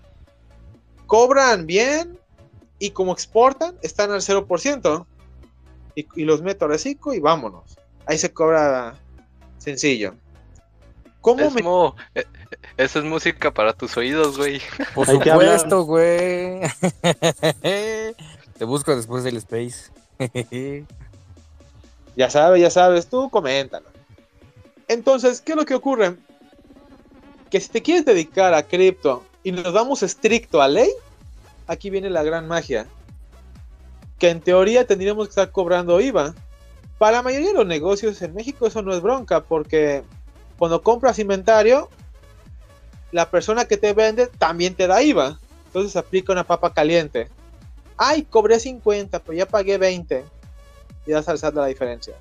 cobran 1.07 1.67
bien 1.67 2.17
y 2.79 2.91
como 2.91 3.13
exportan 3.13 3.75
están 3.83 4.13
al 4.13 4.21
0%. 4.21 5.07
Y, 5.97 6.07
y 6.15 6.25
los 6.25 6.43
meto 6.43 6.67
a 6.67 6.69
reciclo 6.69 7.13
y 7.15 7.19
vámonos. 7.19 7.77
Ahí 8.07 8.19
se 8.19 8.33
cobra 8.33 8.95
sencillo. 9.59 10.15
¿Cómo 11.21 11.41
Es 11.43 11.53
me... 11.55 11.63
mo- 11.63 11.97
eh, 12.15 12.25
Esa 12.77 13.01
es 13.01 13.05
música 13.05 13.51
para 13.53 13.73
tus 13.73 13.97
oídos, 13.97 14.37
güey. 14.39 14.61
Por 14.95 15.11
Hay 15.11 15.19
que 15.19 15.31
hablar. 15.31 15.59
supuesto, 15.59 15.83
güey. 15.85 16.61
Te 18.59 18.65
busco 18.65 18.95
después 18.95 19.25
del 19.25 19.39
Space. 19.39 19.91
Ya 22.17 22.29
sabes, 22.31 22.61
ya 22.61 22.69
sabes, 22.71 23.07
tú 23.07 23.31
coméntalo. 23.31 23.87
Entonces, 24.89 25.41
¿qué 25.41 25.53
es 25.53 25.57
lo 25.57 25.65
que 25.65 25.77
ocurre? 25.77 26.17
Que 27.51 27.61
si 27.61 27.69
te 27.69 27.83
quieres 27.83 28.05
dedicar 28.05 28.55
a 28.55 28.63
cripto 28.63 29.25
y 29.43 29.53
nos 29.53 29.73
vamos 29.73 30.03
estricto 30.03 30.61
a 30.61 30.69
ley, 30.69 30.91
aquí 31.67 31.91
viene 31.91 32.11
la 32.11 32.23
gran 32.23 32.47
magia. 32.47 32.87
Que 34.19 34.31
en 34.31 34.41
teoría 34.41 34.87
tendríamos 34.87 35.27
que 35.27 35.31
estar 35.31 35.51
cobrando 35.51 36.01
IVA. 36.01 36.35
Para 36.99 37.19
la 37.19 37.23
mayoría 37.23 37.49
de 37.49 37.55
los 37.55 37.67
negocios 37.67 38.21
en 38.23 38.35
México 38.35 38.67
eso 38.67 38.83
no 38.83 38.93
es 38.93 39.01
bronca, 39.01 39.45
porque 39.45 40.03
cuando 40.59 40.83
compras 40.83 41.19
inventario, 41.19 41.89
la 43.13 43.31
persona 43.31 43.65
que 43.65 43.77
te 43.77 43.93
vende 43.93 44.27
también 44.27 44.75
te 44.75 44.87
da 44.87 45.03
IVA. 45.03 45.39
Entonces 45.67 45.97
aplica 45.97 46.33
una 46.33 46.45
papa 46.45 46.73
caliente. 46.73 47.29
Ay, 47.97 48.23
cobré 48.25 48.59
50, 48.59 49.21
pero 49.21 49.37
ya 49.37 49.47
pagué 49.47 49.79
20. 49.79 50.25
Y 51.07 51.11
das 51.11 51.29
al 51.29 51.55
la 51.55 51.67
diferencia. 51.67 52.15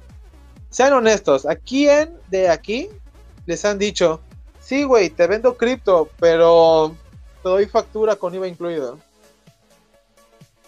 Sean 0.69 0.93
honestos, 0.93 1.45
¿a 1.45 1.55
quién 1.55 2.17
de 2.29 2.49
aquí 2.49 2.89
les 3.45 3.63
han 3.63 3.79
dicho, 3.79 4.21
sí, 4.67 4.83
güey, 4.83 5.09
te 5.09 5.25
vendo 5.27 5.55
cripto, 5.55 6.09
pero 6.19 6.93
te 7.41 7.47
doy 7.47 7.65
factura 7.67 8.17
con 8.17 8.35
IVA 8.35 8.49
incluido? 8.49 8.99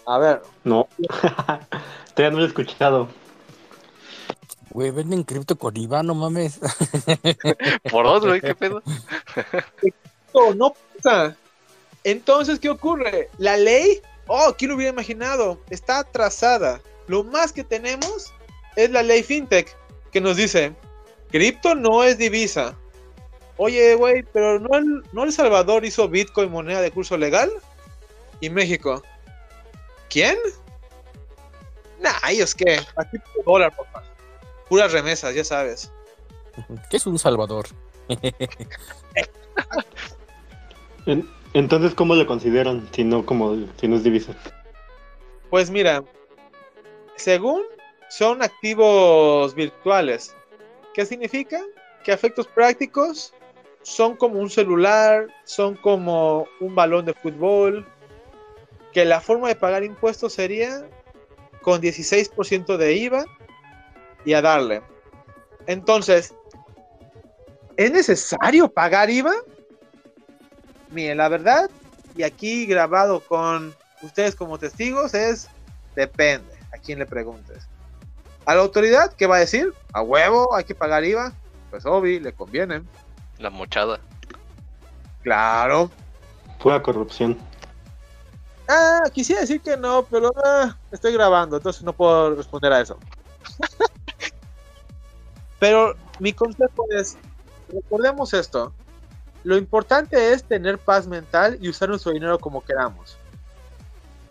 A 0.06 0.16
ver. 0.16 0.42
No. 0.64 0.88
Todavía 2.14 2.30
no 2.30 2.38
lo 2.38 2.44
he 2.44 2.46
escuchado. 2.48 3.08
Güey, 4.70 4.90
venden 4.90 5.22
cripto 5.22 5.56
con 5.56 5.76
IVA, 5.76 6.02
no 6.02 6.14
mames. 6.14 6.60
Por 7.90 8.06
dos, 8.06 8.24
güey, 8.24 8.40
qué 8.40 8.54
pedo. 8.54 8.82
No, 10.32 10.54
no 10.54 10.74
pasa. 10.96 11.36
Entonces, 12.02 12.58
¿qué 12.58 12.70
ocurre? 12.70 13.28
La 13.36 13.58
ley, 13.58 14.00
oh, 14.28 14.54
¿quién 14.56 14.70
lo 14.70 14.76
hubiera 14.76 14.92
imaginado? 14.92 15.60
Está 15.68 15.98
atrasada. 15.98 16.80
Lo 17.06 17.22
más 17.22 17.52
que 17.52 17.64
tenemos 17.64 18.32
es 18.76 18.90
la 18.90 19.02
ley 19.02 19.22
FinTech, 19.22 19.76
que 20.10 20.22
nos 20.22 20.38
dice, 20.38 20.74
cripto 21.30 21.74
no 21.74 22.02
es 22.02 22.16
divisa. 22.16 22.74
Oye, 23.62 23.94
güey, 23.94 24.22
pero 24.32 24.58
¿no 24.58 24.74
el, 24.74 25.02
¿no 25.12 25.24
El 25.24 25.32
Salvador 25.32 25.84
hizo 25.84 26.08
Bitcoin 26.08 26.50
moneda 26.50 26.80
de 26.80 26.90
curso 26.90 27.18
legal? 27.18 27.50
¿Y 28.40 28.48
México? 28.48 29.02
¿Quién? 30.08 30.38
Nah, 32.00 32.30
ellos 32.30 32.54
qué. 32.54 32.80
Aquí 32.96 33.18
puro 33.18 33.52
dólar, 33.52 33.76
papá. 33.76 34.02
Puras 34.66 34.92
remesas, 34.92 35.34
ya 35.34 35.44
sabes. 35.44 35.92
¿Qué 36.88 36.96
es 36.96 37.06
un 37.06 37.18
Salvador? 37.18 37.66
En- 41.04 41.28
entonces, 41.52 41.94
¿cómo 41.94 42.14
lo 42.14 42.26
consideran 42.26 42.88
si 42.92 43.04
no, 43.04 43.26
como, 43.26 43.56
si 43.78 43.88
no 43.88 43.96
es 43.96 44.04
divisa? 44.04 44.34
Pues 45.50 45.68
mira, 45.70 46.02
según 47.16 47.62
son 48.08 48.42
activos 48.42 49.54
virtuales, 49.54 50.34
¿qué 50.94 51.04
significa? 51.04 51.60
Que 52.04 52.12
a 52.12 52.14
efectos 52.14 52.46
prácticos 52.46 53.34
son 53.82 54.16
como 54.16 54.38
un 54.38 54.50
celular, 54.50 55.26
son 55.44 55.74
como 55.74 56.46
un 56.60 56.74
balón 56.74 57.06
de 57.06 57.14
fútbol, 57.14 57.86
que 58.92 59.04
la 59.04 59.20
forma 59.20 59.48
de 59.48 59.54
pagar 59.54 59.84
impuestos 59.84 60.34
sería 60.34 60.88
con 61.62 61.80
16% 61.80 62.76
de 62.76 62.94
IVA 62.94 63.24
y 64.24 64.34
a 64.34 64.42
darle. 64.42 64.82
Entonces, 65.66 66.34
¿es 67.76 67.92
necesario 67.92 68.68
pagar 68.68 69.10
IVA? 69.10 69.34
Miren, 70.90 71.18
la 71.18 71.28
verdad, 71.28 71.70
y 72.16 72.22
aquí 72.22 72.66
grabado 72.66 73.20
con 73.20 73.74
ustedes 74.02 74.34
como 74.34 74.58
testigos, 74.58 75.14
es 75.14 75.48
depende 75.94 76.52
a 76.72 76.78
quién 76.78 76.98
le 76.98 77.06
preguntes. 77.06 77.66
A 78.46 78.54
la 78.54 78.62
autoridad, 78.62 79.12
¿qué 79.14 79.26
va 79.26 79.36
a 79.36 79.40
decir? 79.40 79.72
A 79.92 80.02
huevo, 80.02 80.54
hay 80.54 80.64
que 80.64 80.74
pagar 80.74 81.04
IVA. 81.04 81.32
Pues 81.70 81.86
obvio, 81.86 82.18
le 82.20 82.32
conviene. 82.32 82.82
La 83.40 83.50
mochada. 83.50 83.98
Claro. 85.22 85.90
Pura 86.62 86.82
corrupción. 86.82 87.36
Ah, 88.68 89.02
quisiera 89.12 89.40
decir 89.40 89.60
que 89.60 89.76
no, 89.76 90.06
pero 90.08 90.30
ah, 90.44 90.76
estoy 90.92 91.12
grabando, 91.12 91.56
entonces 91.56 91.82
no 91.82 91.92
puedo 91.92 92.36
responder 92.36 92.72
a 92.72 92.82
eso. 92.82 92.98
pero 95.58 95.96
mi 96.20 96.32
consejo 96.32 96.86
es, 96.90 97.16
recordemos 97.68 98.32
esto, 98.32 98.72
lo 99.42 99.56
importante 99.56 100.32
es 100.32 100.44
tener 100.44 100.78
paz 100.78 101.06
mental 101.06 101.58
y 101.60 101.68
usar 101.68 101.88
nuestro 101.88 102.12
dinero 102.12 102.38
como 102.38 102.62
queramos. 102.62 103.16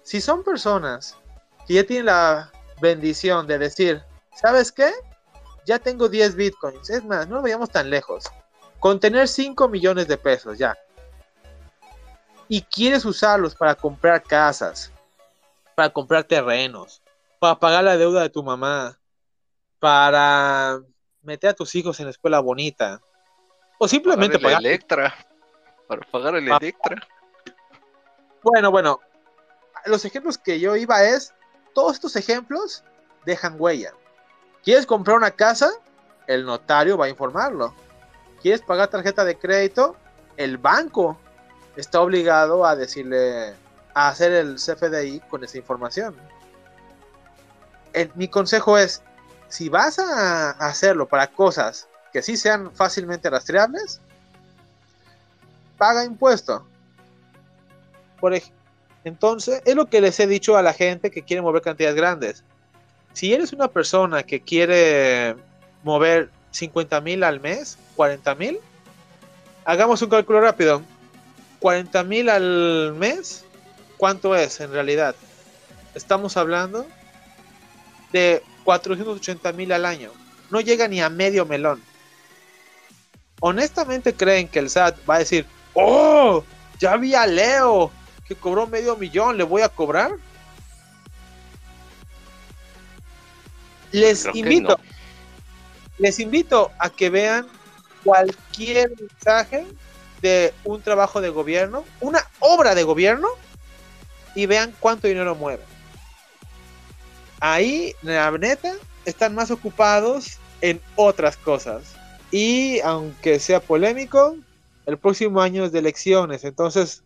Si 0.04 0.22
son 0.22 0.43
personas 0.43 1.17
que 1.67 1.74
ya 1.74 1.84
tienen 1.84 2.06
la 2.06 2.52
bendición 2.80 3.48
de 3.48 3.58
decir, 3.58 4.04
¿sabes 4.36 4.72
qué? 4.72 4.91
Ya 5.65 5.80
tengo 5.80 6.08
10 6.08 6.36
bitcoins, 6.36 6.89
es 6.89 7.04
más, 7.04 7.28
no 7.28 7.36
nos 7.36 7.43
vayamos 7.43 7.69
tan 7.69 7.89
lejos. 7.89 8.26
Con 8.80 9.00
tener 9.00 9.28
5 9.28 9.68
millones 9.68 10.08
de 10.08 10.18
pesos 10.18 10.58
ya, 10.58 10.78
y 12.48 12.62
quieres 12.62 13.06
usarlos 13.06 13.54
para 13.56 13.76
comprar 13.76 14.24
casas, 14.24 14.92
para 15.76 15.89
comprar 15.89 16.24
terrenos, 16.24 17.02
para 17.39 17.60
pagar 17.60 17.84
la 17.84 17.98
deuda 17.98 18.22
de 18.22 18.30
tu 18.30 18.42
mamá, 18.42 18.98
para 19.80 20.80
meter 21.22 21.52
a 21.52 21.54
tus 21.54 21.76
hijos 21.76 22.00
en 22.00 22.06
la 22.06 22.12
escuela 22.12 22.39
bonita, 22.39 23.02
o 23.78 23.88
simplemente 23.88 24.39
Pagar 24.39 24.58
pagar. 24.58 24.60
el 24.62 24.65
Electra. 24.68 25.15
Para 25.88 26.02
pagar 26.02 26.36
el 26.36 26.52
Ah. 26.52 26.58
Electra. 26.60 27.08
Bueno, 28.42 28.72
bueno, 28.72 29.00
los 29.86 30.04
ejemplos 30.06 30.38
que 30.38 30.60
yo 30.60 30.76
iba 30.76 31.04
es, 31.04 31.34
todos 31.74 31.94
estos 31.96 32.15
ejemplos 32.15 32.84
dejan 33.26 33.56
huella. 33.60 33.94
¿Quieres 34.63 34.86
comprar 34.86 35.18
una 35.18 35.32
casa? 35.32 35.70
El 36.28 36.46
notario 36.46 36.98
va 36.98 37.06
a 37.06 37.10
informarlo. 37.10 37.74
¿Quieres 38.41 38.62
pagar 38.62 38.88
tarjeta 38.89 39.25
de 39.25 39.38
crédito? 39.38 39.95
El 40.38 40.58
banco 40.58 41.17
está 41.75 42.02
obligado 42.02 42.65
a 42.65 42.75
decirle, 42.75 43.54
a 43.93 44.10
hacer 44.10 44.32
el 44.32 44.56
CFDI 44.56 45.19
con 45.30 45.43
esa 45.43 45.58
información. 45.58 46.15
El- 47.93 48.12
mi 48.15 48.28
consejo 48.28 48.78
es, 48.78 49.02
si 49.47 49.69
vas 49.69 49.99
a 49.99 50.52
hacerlo 50.52 51.08
para 51.08 51.28
cosas 51.28 51.88
que 52.13 52.21
sí 52.21 52.38
sean 52.38 52.71
fácilmente 52.73 53.30
rastreables, 53.30 53.99
paga 55.78 56.04
impuesto. 56.06 56.65
Por 58.19 58.34
entonces, 59.04 59.62
es 59.65 59.75
lo 59.75 59.86
que 59.88 60.02
les 60.02 60.19
he 60.19 60.28
dicho 60.28 60.58
a 60.58 60.62
la 60.62 60.73
gente 60.73 61.10
que 61.12 61.23
quiere 61.23 61.41
mover 61.41 61.62
cantidades 61.62 61.95
grandes. 61.95 62.43
Si 63.13 63.34
eres 63.34 63.54
una 63.54 63.67
persona 63.69 64.23
que 64.23 64.41
quiere 64.41 65.36
mover 65.84 66.30
50 66.52 66.99
mil 67.02 67.23
al 67.23 67.39
mes, 67.39 67.78
40 68.00 68.34
mil, 68.36 68.62
hagamos 69.66 70.02
un 70.02 70.10
cálculo 70.10 70.40
rápido. 70.40 70.82
40 71.60 72.02
mil 72.06 72.30
al 72.30 72.94
mes, 72.96 73.44
¿cuánto 73.98 74.38
es 74.38 74.62
en 74.62 74.72
realidad? 74.72 75.18
Estamos 75.94 76.38
hablando 76.38 76.88
de 78.14 78.42
480 78.64 79.52
mil 79.52 79.74
al 79.74 79.86
año. 79.86 80.12
No 80.50 80.62
llega 80.62 80.88
ni 80.88 81.02
a 81.02 81.10
medio 81.10 81.46
melón. 81.46 81.84
Honestamente 83.42 84.14
creen 84.14 84.48
que 84.48 84.60
el 84.60 84.70
SAT 84.70 84.98
va 85.08 85.16
a 85.16 85.20
decir, 85.20 85.46
oh, 85.74 86.46
ya 86.80 86.96
vi 86.96 87.16
a 87.16 87.28
Leo 87.28 87.92
que 88.26 88.36
cobró 88.36 88.66
medio 88.66 88.96
millón, 88.96 89.36
le 89.38 89.44
voy 89.44 89.62
a 89.62 89.68
cobrar. 89.68 90.14
Les 93.92 94.22
Creo 94.22 94.36
invito, 94.38 94.78
no. 94.78 94.84
les 95.98 96.18
invito 96.22 96.72
a 96.80 96.90
que 96.90 97.10
vean 97.10 97.59
cualquier 98.04 98.92
mensaje 99.00 99.66
de 100.22 100.54
un 100.64 100.82
trabajo 100.82 101.22
de 101.22 101.30
gobierno, 101.30 101.86
una 102.02 102.26
obra 102.40 102.76
de 102.76 102.84
gobierno, 102.84 103.28
y 104.36 104.46
vean 104.46 104.74
cuánto 104.80 105.08
dinero 105.08 105.36
mueve. 105.36 105.64
Ahí, 107.40 107.96
la 108.02 108.30
neta, 108.32 108.74
están 109.06 109.34
más 109.34 109.52
ocupados 109.52 110.38
en 110.62 110.82
otras 110.96 111.38
cosas. 111.38 111.96
Y 112.32 112.80
aunque 112.82 113.40
sea 113.40 113.60
polémico, 113.60 114.36
el 114.86 114.98
próximo 114.98 115.42
año 115.42 115.66
es 115.66 115.72
de 115.72 115.80
elecciones, 115.80 116.44
entonces 116.44 117.04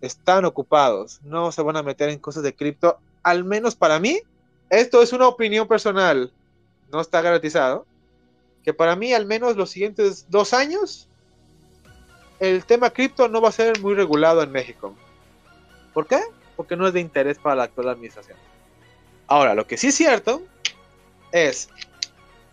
están 0.00 0.44
ocupados. 0.44 1.20
No 1.22 1.52
se 1.52 1.62
van 1.62 1.76
a 1.76 1.82
meter 1.82 2.10
en 2.10 2.18
cosas 2.18 2.42
de 2.42 2.54
cripto, 2.54 2.98
al 3.22 3.44
menos 3.44 3.74
para 3.74 3.98
mí. 3.98 4.20
Esto 4.70 5.02
es 5.02 5.12
una 5.12 5.28
opinión 5.28 5.66
personal, 5.66 6.32
no 6.92 7.00
está 7.00 7.22
garantizado. 7.22 7.86
Que 8.68 8.74
para 8.74 8.96
mí, 8.96 9.14
al 9.14 9.24
menos 9.24 9.56
los 9.56 9.70
siguientes 9.70 10.26
dos 10.28 10.52
años, 10.52 11.08
el 12.38 12.66
tema 12.66 12.90
cripto 12.90 13.26
no 13.26 13.40
va 13.40 13.48
a 13.48 13.52
ser 13.52 13.80
muy 13.80 13.94
regulado 13.94 14.42
en 14.42 14.52
México. 14.52 14.94
¿Por 15.94 16.06
qué? 16.06 16.20
Porque 16.54 16.76
no 16.76 16.86
es 16.86 16.92
de 16.92 17.00
interés 17.00 17.38
para 17.38 17.56
la 17.56 17.62
actual 17.62 17.88
administración. 17.88 18.36
Ahora, 19.26 19.54
lo 19.54 19.66
que 19.66 19.78
sí 19.78 19.86
es 19.86 19.94
cierto 19.94 20.42
es, 21.32 21.70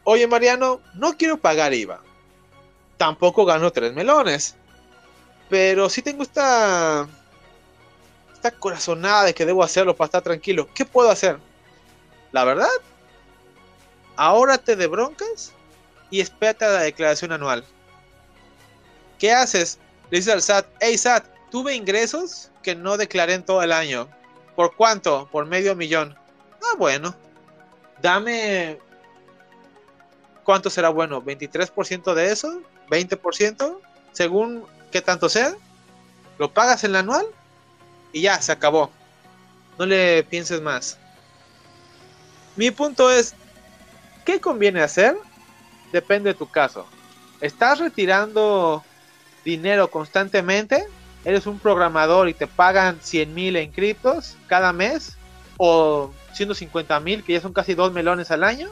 oye 0.05 0.25
Mariano, 0.25 0.79
no 0.93 1.17
quiero 1.17 1.35
pagar 1.35 1.73
IVA. 1.73 1.99
Tampoco 2.95 3.43
gano 3.43 3.69
tres 3.71 3.91
melones. 3.91 4.55
Pero 5.49 5.89
sí 5.89 6.01
tengo 6.01 6.23
esta, 6.23 7.09
esta 8.31 8.51
corazonada 8.51 9.25
de 9.25 9.33
que 9.33 9.45
debo 9.45 9.63
hacerlo 9.63 9.93
para 9.97 10.05
estar 10.05 10.21
tranquilo. 10.21 10.69
¿Qué 10.73 10.85
puedo 10.85 11.09
hacer? 11.11 11.39
La 12.31 12.45
verdad, 12.45 12.69
ahórrate 14.15 14.77
de 14.77 14.87
broncas 14.87 15.51
y 16.09 16.21
espérate 16.21 16.65
a 16.65 16.69
la 16.69 16.81
declaración 16.81 17.31
anual. 17.31 17.63
¿Qué 19.19 19.31
haces? 19.31 19.79
Le 20.09 20.17
dices 20.17 20.33
al 20.33 20.41
SAT, 20.41 20.67
hey 20.81 20.97
SAT, 20.97 21.25
tuve 21.49 21.75
ingresos 21.75 22.51
que 22.63 22.75
no 22.75 22.97
declaré 22.97 23.33
en 23.33 23.43
todo 23.43 23.61
el 23.63 23.71
año. 23.71 24.07
¿Por 24.55 24.75
cuánto? 24.75 25.27
Por 25.31 25.45
medio 25.45 25.75
millón. 25.75 26.15
Ah, 26.61 26.75
bueno. 26.77 27.15
Dame... 28.01 28.79
¿Cuánto 30.43 30.69
será 30.69 30.89
bueno? 30.89 31.23
¿23% 31.23 32.13
de 32.13 32.31
eso? 32.31 32.61
¿20%? 32.89 33.79
Según 34.11 34.65
qué 34.91 35.01
tanto 35.01 35.27
sea. 35.27 35.55
Lo 36.37 36.53
pagas 36.53 36.83
en 36.83 36.93
la 36.93 36.99
anual 36.99 37.25
y 38.13 38.21
ya, 38.21 38.41
se 38.41 38.51
acabó. 38.51 38.91
No 39.77 39.85
le 39.85 40.23
pienses 40.23 40.61
más. 40.61 40.97
Mi 42.55 42.71
punto 42.71 43.11
es, 43.11 43.33
¿qué 44.23 44.39
conviene 44.39 44.81
hacer? 44.81 45.17
Depende 45.95 46.33
de 46.33 46.33
tu 46.33 46.49
caso. 46.49 46.85
¿Estás 47.39 47.79
retirando 47.79 48.83
dinero 49.45 49.89
constantemente? 49.89 50.85
¿Eres 51.23 51.47
un 51.47 51.57
programador 51.57 52.27
y 52.27 52.33
te 52.33 52.47
pagan 52.47 52.99
100 53.01 53.33
mil 53.33 53.55
en 53.55 53.71
criptos 53.71 54.35
cada 54.47 54.73
mes? 54.73 55.15
¿O 55.55 56.11
150 56.33 56.99
mil, 56.99 57.23
que 57.23 57.31
ya 57.31 57.39
son 57.39 57.53
casi 57.53 57.75
dos 57.75 57.93
melones 57.93 58.29
al 58.29 58.43
año? 58.43 58.67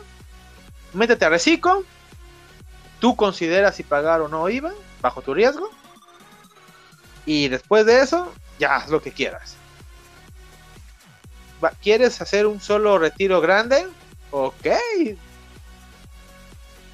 Métete 0.91 1.23
a 1.23 1.29
Reciclo. 1.29 1.86
Tú 2.99 3.15
consideras 3.15 3.77
si 3.77 3.83
pagar 3.83 4.19
o 4.19 4.27
no 4.27 4.49
IVA, 4.49 4.73
bajo 5.01 5.21
tu 5.21 5.33
riesgo. 5.33 5.69
Y 7.25 7.47
después 7.47 7.86
de 7.86 8.01
eso, 8.01 8.33
ya 8.59 8.75
haz 8.75 8.89
lo 8.89 9.01
que 9.01 9.13
quieras. 9.13 9.55
¿Quieres 11.81 12.19
hacer 12.19 12.47
un 12.47 12.59
solo 12.59 12.97
retiro 12.97 13.39
grande? 13.39 13.88
Ok. 14.31 14.67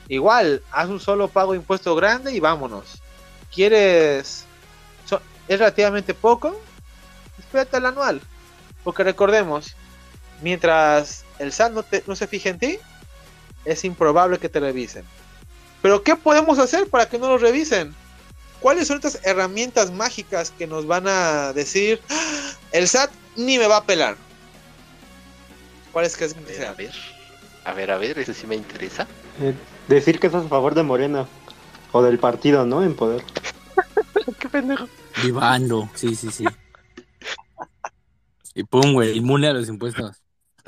Igual, 0.10 0.64
haz 0.72 0.90
un 0.90 1.00
solo 1.00 1.28
pago 1.28 1.54
de 1.54 1.60
impuesto 1.60 1.96
grande 1.96 2.34
y 2.34 2.40
vámonos. 2.40 3.02
¿Quieres... 3.54 4.46
es 5.48 5.60
relativamente 5.60 6.14
poco? 6.14 6.60
Espérate 7.38 7.78
al 7.78 7.86
anual. 7.86 8.22
Porque 8.84 9.04
recordemos, 9.04 9.76
mientras 10.42 11.24
el 11.38 11.54
SAT 11.54 11.74
no, 11.74 11.86
no 12.08 12.16
se 12.16 12.28
fije 12.28 12.50
en 12.50 12.60
ti, 12.60 12.80
es 13.66 13.86
improbable 13.86 14.40
que 14.40 14.50
te 14.50 14.60
revisen. 14.60 15.06
Pero 15.84 16.04
¿qué 16.04 16.16
podemos 16.16 16.58
hacer 16.58 16.90
para 16.90 17.08
que 17.08 17.20
no 17.20 17.28
lo 17.28 17.38
revisen? 17.38 17.94
¿Cuáles 18.60 18.88
son 18.88 18.98
estas 18.98 19.20
herramientas 19.24 19.92
mágicas 19.92 20.52
que 20.52 20.66
nos 20.68 20.88
van 20.88 21.08
a 21.08 21.54
decir 21.54 22.02
ah, 22.10 22.52
el 22.72 22.88
SAT 22.88 23.12
ni 23.36 23.60
me 23.60 23.68
va 23.68 23.78
a 23.78 23.84
pelar? 23.84 24.18
¿Cuáles 25.94 26.18
que 26.18 26.26
es 26.26 26.36
a 26.36 26.74
ver, 26.74 26.92
a 27.64 27.74
ver, 27.74 27.92
a 27.92 27.98
ver, 27.98 28.20
eso 28.20 28.34
sí 28.34 28.48
me 28.48 28.56
interesa. 28.56 29.08
Decir 29.90 30.20
que 30.20 30.28
estás 30.28 30.46
a 30.46 30.50
favor 30.50 30.76
de 30.76 30.84
Morena 30.84 31.26
o 31.92 32.04
del 32.04 32.20
partido, 32.20 32.64
¿no? 32.64 32.84
En 32.84 32.96
poder. 32.96 33.24
Qué 34.40 34.48
pendejo. 34.48 34.88
Vivando, 35.24 35.90
sí, 35.96 36.14
sí, 36.14 36.30
sí. 36.30 36.46
Y 38.54 38.64
pum, 38.66 38.94
güey, 38.94 39.18
inmune 39.18 39.48
a 39.48 39.54
los 39.54 39.68
impuestos. 39.68 40.22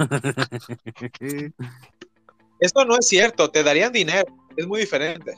Esto 2.59 2.85
no 2.85 2.97
es 2.97 3.07
cierto, 3.07 3.51
te 3.51 3.61
darían 3.61 3.91
dinero, 3.91 4.25
es 4.57 4.65
muy 4.65 4.81
diferente. 4.81 5.35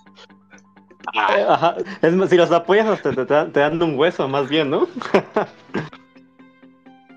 Eh, 1.14 1.46
ajá. 1.46 1.76
Es, 2.02 2.30
si 2.30 2.38
los 2.38 2.52
apoyas 2.52 2.88
hasta 2.88 3.14
te, 3.14 3.26
te, 3.26 3.60
dan 3.60 3.84
un 3.84 4.00
hueso, 4.00 4.30
más 4.30 4.48
bien, 4.48 4.70
¿no? 4.70 4.88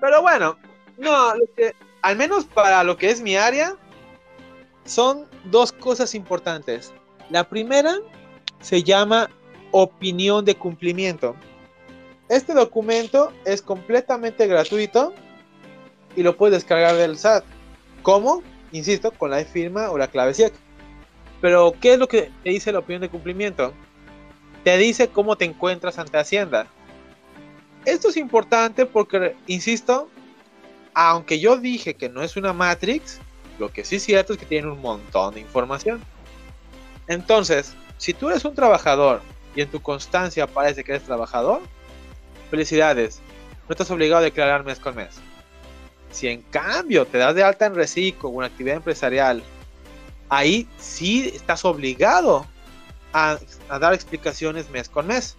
Pero 0.01 0.21
bueno, 0.21 0.57
no, 0.97 1.31
al 2.01 2.17
menos 2.17 2.43
para 2.43 2.83
lo 2.83 2.97
que 2.97 3.09
es 3.09 3.21
mi 3.21 3.37
área, 3.37 3.77
son 4.87 5.25
dos 5.45 5.71
cosas 5.71 6.15
importantes. 6.15 6.93
La 7.29 7.47
primera 7.47 7.95
se 8.61 8.81
llama 8.81 9.29
opinión 9.71 10.45
de 10.45 10.55
cumplimiento. 10.55 11.35
Este 12.29 12.53
documento 12.53 13.31
es 13.45 13.61
completamente 13.61 14.47
gratuito 14.47 15.13
y 16.15 16.23
lo 16.23 16.35
puedes 16.35 16.55
descargar 16.55 16.95
del 16.95 17.17
SAT. 17.17 17.43
¿Cómo? 18.01 18.41
Insisto, 18.71 19.11
con 19.11 19.31
la 19.31 19.43
firma 19.45 19.91
o 19.91 19.97
la 19.97 20.07
clave 20.07 20.33
SIEC. 20.33 20.53
Pero, 21.41 21.73
¿qué 21.79 21.93
es 21.93 21.99
lo 21.99 22.07
que 22.07 22.31
te 22.43 22.49
dice 22.49 22.71
la 22.71 22.79
opinión 22.79 23.01
de 23.01 23.09
cumplimiento? 23.09 23.73
Te 24.63 24.77
dice 24.77 25.09
cómo 25.09 25.35
te 25.35 25.45
encuentras 25.45 25.99
ante 25.99 26.17
Hacienda. 26.17 26.67
Esto 27.85 28.09
es 28.09 28.17
importante 28.17 28.85
porque, 28.85 29.35
insisto, 29.45 30.09
aunque 30.93 31.39
yo 31.39 31.57
dije 31.57 31.95
que 31.95 32.09
no 32.09 32.23
es 32.23 32.35
una 32.35 32.53
Matrix, 32.53 33.21
lo 33.59 33.71
que 33.71 33.83
sí 33.83 33.97
es 33.97 34.03
cierto 34.03 34.33
es 34.33 34.39
que 34.39 34.45
tiene 34.45 34.69
un 34.69 34.81
montón 34.81 35.33
de 35.33 35.39
información. 35.39 36.01
Entonces, 37.07 37.73
si 37.97 38.13
tú 38.13 38.29
eres 38.29 38.45
un 38.45 38.55
trabajador 38.55 39.21
y 39.55 39.61
en 39.61 39.69
tu 39.69 39.81
constancia 39.81 40.43
aparece 40.43 40.83
que 40.83 40.91
eres 40.93 41.03
trabajador, 41.03 41.61
felicidades, 42.49 43.21
no 43.67 43.73
estás 43.73 43.89
obligado 43.91 44.21
a 44.21 44.25
declarar 44.25 44.63
mes 44.63 44.79
con 44.79 44.95
mes. 44.95 45.15
Si 46.11 46.27
en 46.27 46.41
cambio 46.43 47.05
te 47.05 47.17
das 47.17 47.35
de 47.35 47.43
alta 47.43 47.65
en 47.65 47.75
reciclo 47.75 48.29
o 48.29 48.41
en 48.41 48.49
actividad 48.49 48.77
empresarial 48.77 49.43
ahí 50.29 50.67
sí 50.79 51.31
estás 51.33 51.65
obligado 51.65 52.45
a, 53.13 53.39
dar 53.79 53.93
explicaciones 53.93 54.69
mes 54.69 54.89
con 54.89 55.07
mes. 55.07 55.35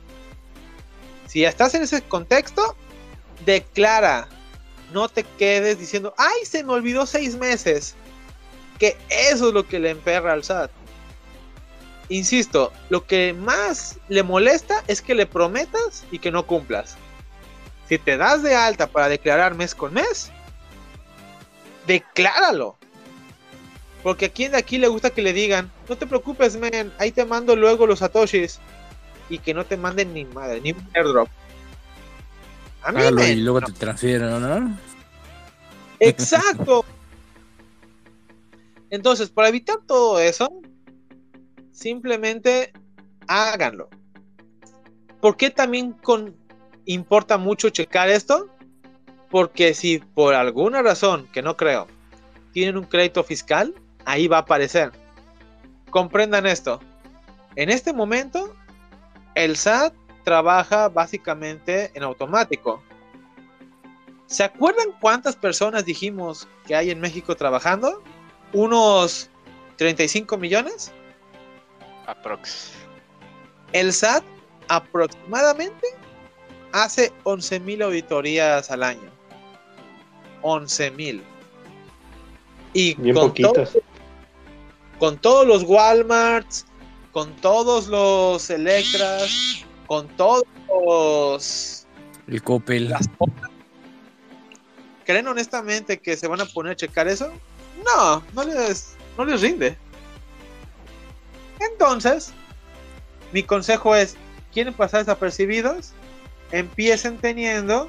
Si 1.27 1.45
estás 1.45 1.75
en 1.75 1.83
ese 1.83 2.03
contexto, 2.03 2.77
declara. 3.45 4.29
No 4.93 5.09
te 5.09 5.23
quedes 5.23 5.79
diciendo, 5.79 6.15
ay, 6.17 6.47
se 6.47 6.65
me 6.65 6.73
olvidó 6.73 7.05
seis 7.05 7.37
meses. 7.37 7.95
Que 8.79 8.97
eso 9.09 9.49
es 9.49 9.55
lo 9.55 9.67
que 9.67 9.79
le 9.79 9.91
emperra 9.91 10.33
al 10.33 10.45
SAT. 10.45 10.71
Insisto, 12.09 12.73
lo 12.89 13.07
que 13.07 13.35
más 13.35 13.99
le 14.09 14.23
molesta 14.23 14.83
es 14.87 15.03
que 15.03 15.15
le 15.15 15.27
prometas 15.27 16.05
y 16.11 16.19
que 16.19 16.31
no 16.31 16.47
cumplas. 16.47 16.97
Si 17.89 17.99
te 17.99 18.17
das 18.17 18.43
de 18.43 18.55
alta 18.55 18.87
para 18.87 19.09
declarar 19.09 19.55
mes 19.55 19.75
con 19.75 19.95
mes, 19.95 20.31
decláralo. 21.87 22.77
Porque 24.03 24.27
a 24.27 24.29
quien 24.29 24.53
de 24.53 24.59
aquí 24.59 24.79
le 24.79 24.89
gusta 24.89 25.11
que 25.11 25.23
le 25.23 25.33
digan, 25.33 25.71
no 25.89 25.97
te 25.97 26.07
preocupes, 26.07 26.57
men, 26.57 26.93
ahí 26.99 27.11
te 27.11 27.25
mando 27.25 27.57
luego 27.57 27.87
los 27.87 27.99
satoshis. 27.99 28.61
Y 29.29 29.39
que 29.39 29.53
no 29.53 29.67
te 29.67 29.77
manden 29.77 30.15
ni 30.15 30.25
madre, 30.25 30.61
ni 30.63 30.73
un 30.73 30.89
airdrop. 30.95 31.29
A 32.83 32.93
mí, 32.93 33.03
y 33.03 33.35
luego 33.37 33.61
te 33.61 33.73
transfieren, 33.73 34.41
¿no? 34.41 34.79
Exacto. 36.01 36.85
Entonces, 38.91 39.31
para 39.31 39.49
evitar 39.49 39.79
todo 39.87 40.19
eso, 40.19 40.49
simplemente 41.71 42.73
háganlo. 43.27 43.89
¿Por 45.21 45.37
qué 45.37 45.51
también 45.51 45.97
importa 46.85 47.39
mucho 47.39 47.71
checar 47.71 48.09
esto? 48.09 48.49
Porque 49.31 49.75
si 49.75 49.99
por 49.99 50.35
alguna 50.35 50.83
razón, 50.83 51.29
que 51.33 51.43
no 51.43 51.57
creo, 51.57 51.87
tienen 52.53 52.77
un 52.77 52.85
crédito 52.85 53.23
fiscal, 53.25 53.75
ahí 54.05 54.27
va 54.27 54.39
a 54.39 54.41
aparecer. 54.41 54.93
Comprendan 55.91 56.47
esto. 56.47 56.81
En 57.57 57.71
este 57.71 57.93
momento, 57.93 58.55
el 59.35 59.57
SAT 59.57 59.95
trabaja 60.25 60.89
básicamente 60.89 61.91
en 61.95 62.03
automático. 62.03 62.83
¿Se 64.27 64.45
acuerdan 64.45 64.89
cuántas 65.01 65.37
personas 65.37 65.85
dijimos 65.85 66.47
que 66.67 66.77
hay 66.77 66.91
en 66.91 67.01
México 67.01 67.35
trabajando? 67.35 68.03
¿Unos 68.53 69.29
35 69.77 70.37
millones? 70.39 70.93
Aprox. 72.07 72.73
El 73.73 73.93
SAT 73.93 74.25
aproximadamente 74.69 75.87
hace 76.73 77.13
11 77.25 77.61
mil 77.61 77.83
auditorías 77.83 78.71
al 78.71 78.83
año. 78.83 79.11
11 80.43 80.91
mil. 80.93 81.23
Y 82.73 82.95
con, 83.13 83.33
con 84.99 85.19
todos 85.19 85.47
los 85.47 85.63
Walmarts, 85.65 86.67
con 87.13 87.35
todos 87.37 87.89
los 87.89 88.49
Electras, 88.51 89.65
con 89.87 90.07
todos 90.17 90.45
los... 90.69 91.87
El 92.27 92.43
Coppel. 92.43 92.95
¿Creen 95.05 95.27
honestamente 95.27 95.99
que 95.99 96.17
se 96.17 96.29
van 96.29 96.43
a 96.43 96.45
poner 96.45 96.73
a 96.73 96.77
checar 96.77 97.09
eso? 97.09 97.33
No, 97.85 98.23
no 98.35 98.45
les, 98.45 98.95
no 99.17 99.25
les 99.25 99.41
rinde. 99.41 99.77
Entonces, 101.61 102.33
mi 103.33 103.43
consejo 103.43 103.95
es, 103.95 104.17
¿quieren 104.53 104.75
pasar 104.75 105.01
desapercibidos? 105.01 105.93
Empiecen 106.53 107.19
teniendo 107.19 107.89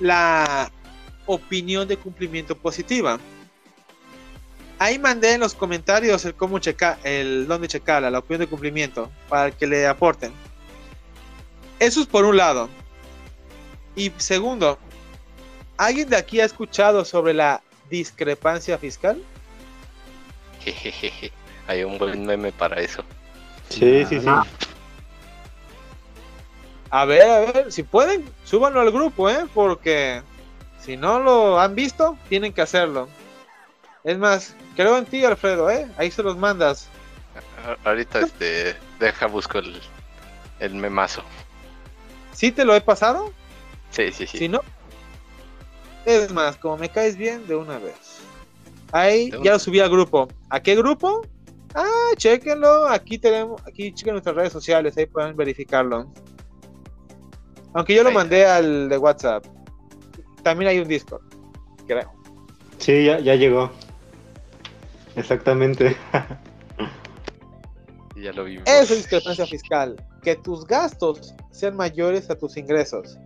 la 0.00 0.70
opinión 1.26 1.86
de 1.86 1.96
cumplimiento 1.96 2.56
positiva. 2.56 3.18
Ahí 4.78 4.98
mandé 4.98 5.34
en 5.34 5.40
los 5.40 5.54
comentarios 5.54 6.24
el 6.24 6.34
cómo 6.34 6.58
checar, 6.58 6.98
el 7.04 7.46
dónde 7.46 7.68
checarla, 7.68 8.10
la 8.10 8.18
opinión 8.18 8.40
de 8.40 8.48
cumplimiento, 8.48 9.10
para 9.28 9.52
que 9.52 9.66
le 9.66 9.86
aporten. 9.86 10.32
Eso 11.78 12.00
es 12.00 12.06
por 12.06 12.24
un 12.24 12.36
lado. 12.36 12.68
Y 13.94 14.10
segundo, 14.16 14.78
¿alguien 15.76 16.08
de 16.08 16.16
aquí 16.16 16.40
ha 16.40 16.44
escuchado 16.44 17.04
sobre 17.04 17.34
la 17.34 17.62
discrepancia 17.92 18.78
fiscal? 18.78 19.22
Hay 21.68 21.84
un 21.84 21.98
buen 21.98 22.24
meme 22.24 22.50
para 22.50 22.80
eso. 22.80 23.04
Sí, 23.68 24.04
sí, 24.06 24.18
sí. 24.18 24.26
A 26.90 27.04
ver, 27.04 27.22
a 27.22 27.40
ver, 27.40 27.72
si 27.72 27.82
pueden, 27.82 28.24
súbanlo 28.44 28.80
al 28.80 28.90
grupo, 28.90 29.28
¿eh? 29.28 29.46
Porque 29.52 30.22
si 30.80 30.96
no 30.96 31.20
lo 31.20 31.60
han 31.60 31.74
visto, 31.74 32.16
tienen 32.28 32.52
que 32.52 32.62
hacerlo. 32.62 33.08
Es 34.04 34.18
más, 34.18 34.56
creo 34.74 34.96
en 34.96 35.04
ti, 35.04 35.24
Alfredo, 35.24 35.70
¿eh? 35.70 35.86
Ahí 35.98 36.10
se 36.10 36.22
los 36.22 36.36
mandas. 36.36 36.88
Ahorita 37.84 38.20
este, 38.20 38.74
deja 38.98 39.26
busco 39.26 39.58
el, 39.58 39.80
el 40.60 40.74
memazo. 40.74 41.22
¿Sí 42.32 42.52
te 42.52 42.64
lo 42.64 42.74
he 42.74 42.80
pasado? 42.80 43.32
Sí, 43.90 44.10
sí, 44.12 44.26
sí. 44.26 44.38
Si 44.38 44.48
no, 44.48 44.62
es 46.04 46.32
más, 46.32 46.56
como 46.56 46.76
me 46.78 46.88
caes 46.88 47.16
bien, 47.16 47.46
de 47.46 47.56
una 47.56 47.78
vez. 47.78 48.20
Ahí 48.92 49.30
ya 49.42 49.52
lo 49.52 49.58
subí 49.58 49.80
al 49.80 49.90
grupo. 49.90 50.28
¿A 50.50 50.60
qué 50.60 50.76
grupo? 50.76 51.22
Ah, 51.74 52.10
chequenlo. 52.16 52.86
Aquí 52.88 53.18
tenemos, 53.18 53.60
aquí 53.66 53.92
chequen 53.92 54.14
nuestras 54.14 54.36
redes 54.36 54.52
sociales, 54.52 54.96
ahí 54.96 55.06
pueden 55.06 55.36
verificarlo. 55.36 56.12
Aunque 57.74 57.94
yo 57.94 58.02
lo 58.02 58.10
Ahí. 58.10 58.14
mandé 58.14 58.44
al 58.44 58.88
de 58.90 58.98
WhatsApp. 58.98 59.46
También 60.42 60.70
hay 60.70 60.78
un 60.78 60.88
Discord, 60.88 61.22
creo. 61.86 62.12
Sí, 62.78 63.04
ya, 63.06 63.18
ya 63.20 63.34
llegó. 63.34 63.70
Exactamente. 65.16 65.96
Ya 68.16 68.32
lo 68.32 68.44
vimos. 68.44 68.64
Eso 68.68 68.92
es 68.94 68.98
discrepancia 68.98 69.46
fiscal. 69.46 69.96
Que 70.22 70.36
tus 70.36 70.66
gastos 70.66 71.34
sean 71.50 71.76
mayores 71.76 72.30
a 72.30 72.36
tus 72.36 72.56
ingresos. 72.56 73.18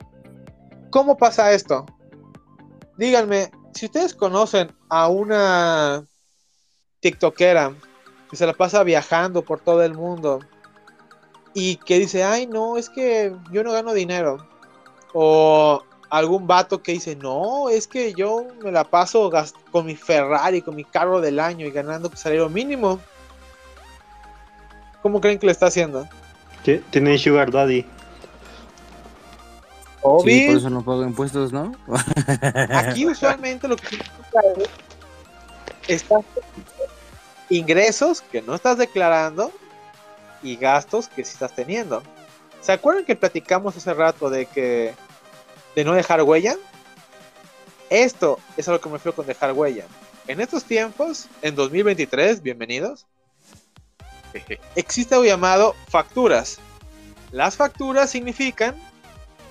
¿Cómo 0.91 1.16
pasa 1.16 1.53
esto? 1.53 1.85
Díganme, 2.97 3.51
si 3.75 3.87
ustedes 3.87 4.15
conocen 4.15 4.73
a 4.89 5.09
una 5.09 6.07
TikTokera 7.01 7.75
que 8.31 8.37
se 8.37 8.47
la 8.47 8.55
pasa 8.55 8.83
viajando 8.83 9.43
por 9.43 9.61
todo 9.61 9.83
el 9.83 9.95
mundo 9.95 10.41
y 11.55 11.77
que 11.77 11.99
dice, 11.99 12.25
ay, 12.25 12.47
no, 12.47 12.77
es 12.77 12.89
que 12.89 13.35
yo 13.53 13.63
no 13.63 13.73
gano 13.73 13.93
dinero. 13.93 14.47
O 15.13 15.83
algún 16.11 16.47
vato 16.47 16.83
que 16.83 16.93
dice, 16.93 17.17
no, 17.17 17.69
es 17.69 17.87
que 17.87 18.13
yo 18.15 18.47
me 18.63 18.73
la 18.73 18.85
paso 18.85 19.31
con 19.71 19.87
mi 19.87 19.95
Ferrari, 19.97 20.63
con 20.63 20.75
mi 20.75 20.85
carro 20.85 21.21
del 21.21 21.39
año 21.41 21.67
y 21.67 21.71
ganando 21.71 22.11
salario 22.15 22.49
mínimo. 22.49 23.01
¿Cómo 25.03 25.21
creen 25.21 25.39
que 25.39 25.47
le 25.47 25.53
está 25.53 25.67
haciendo? 25.67 26.09
Ti- 26.65 26.83
Tienen 26.91 27.19
Sugar 27.19 27.51
Daddy. 27.51 27.87
Sí, 30.25 30.47
por 30.47 30.57
eso 30.57 30.71
no 30.71 30.85
pago 30.85 31.03
impuestos, 31.05 31.53
¿no? 31.53 31.73
Aquí 32.71 33.07
usualmente 33.11 33.67
lo 33.69 33.77
que 33.77 33.87
significa 33.89 34.41
es 34.57 34.69
estás 35.89 36.25
ingresos 37.49 38.21
que 38.21 38.43
no 38.43 38.55
estás 38.55 38.79
declarando 38.79 39.53
y 40.43 40.57
gastos 40.57 41.09
que 41.09 41.25
sí 41.25 41.33
estás 41.33 41.55
teniendo. 41.55 42.03
¿Se 42.61 42.73
acuerdan 42.73 43.05
que 43.05 43.17
platicamos 43.17 43.77
hace 43.77 43.95
rato 43.95 44.31
de 44.31 44.47
que 44.47 44.95
de 45.75 45.85
no 45.85 45.93
dejar 45.93 46.23
huella? 46.23 46.57
Esto 47.91 48.39
es 48.57 48.69
a 48.69 48.73
lo 48.73 48.81
que 48.81 48.89
me 48.89 48.95
refiero 48.95 49.15
con 49.15 49.27
dejar 49.27 49.53
huella. 49.53 49.85
En 50.27 50.41
estos 50.41 50.65
tiempos, 50.65 51.29
en 51.43 51.55
2023, 51.55 52.43
bienvenidos, 52.43 53.07
existe 54.75 55.15
algo 55.15 55.25
llamado 55.25 55.75
facturas. 55.89 56.59
Las 57.31 57.57
facturas 57.57 58.11
significan 58.11 58.75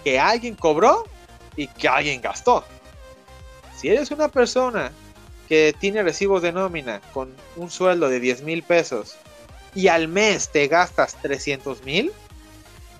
que 0.06 0.20
alguien 0.20 0.56
cobró 0.56 1.04
y 1.56 1.68
que 1.68 1.88
alguien 1.88 2.22
gastó. 2.22 2.64
Si 3.76 3.90
eres 3.90 4.12
una 4.12 4.28
persona 4.28 4.92
que 5.50 5.76
tiene 5.80 6.04
recibos 6.04 6.44
de 6.44 6.52
nómina 6.52 7.02
con 7.12 7.34
un 7.56 7.72
sueldo 7.72 8.08
de 8.08 8.20
10 8.20 8.44
mil 8.44 8.62
pesos 8.62 9.18
y 9.74 9.88
al 9.88 10.08
mes 10.08 10.50
te 10.50 10.68
gastas 10.68 11.16
300 11.24 11.84
mil, 11.84 12.14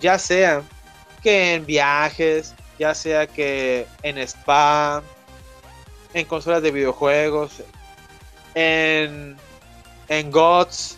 ya 0.02 0.18
sea 0.18 0.64
que 1.22 1.54
en 1.54 1.66
viajes, 1.68 2.56
ya 2.80 2.96
sea 2.96 3.28
que 3.28 3.86
en 4.02 4.18
spa, 4.18 5.04
en 6.16 6.26
consolas 6.26 6.64
de 6.64 6.72
videojuegos, 6.72 7.62
en, 8.56 9.38
en 10.08 10.32
GOTS, 10.32 10.98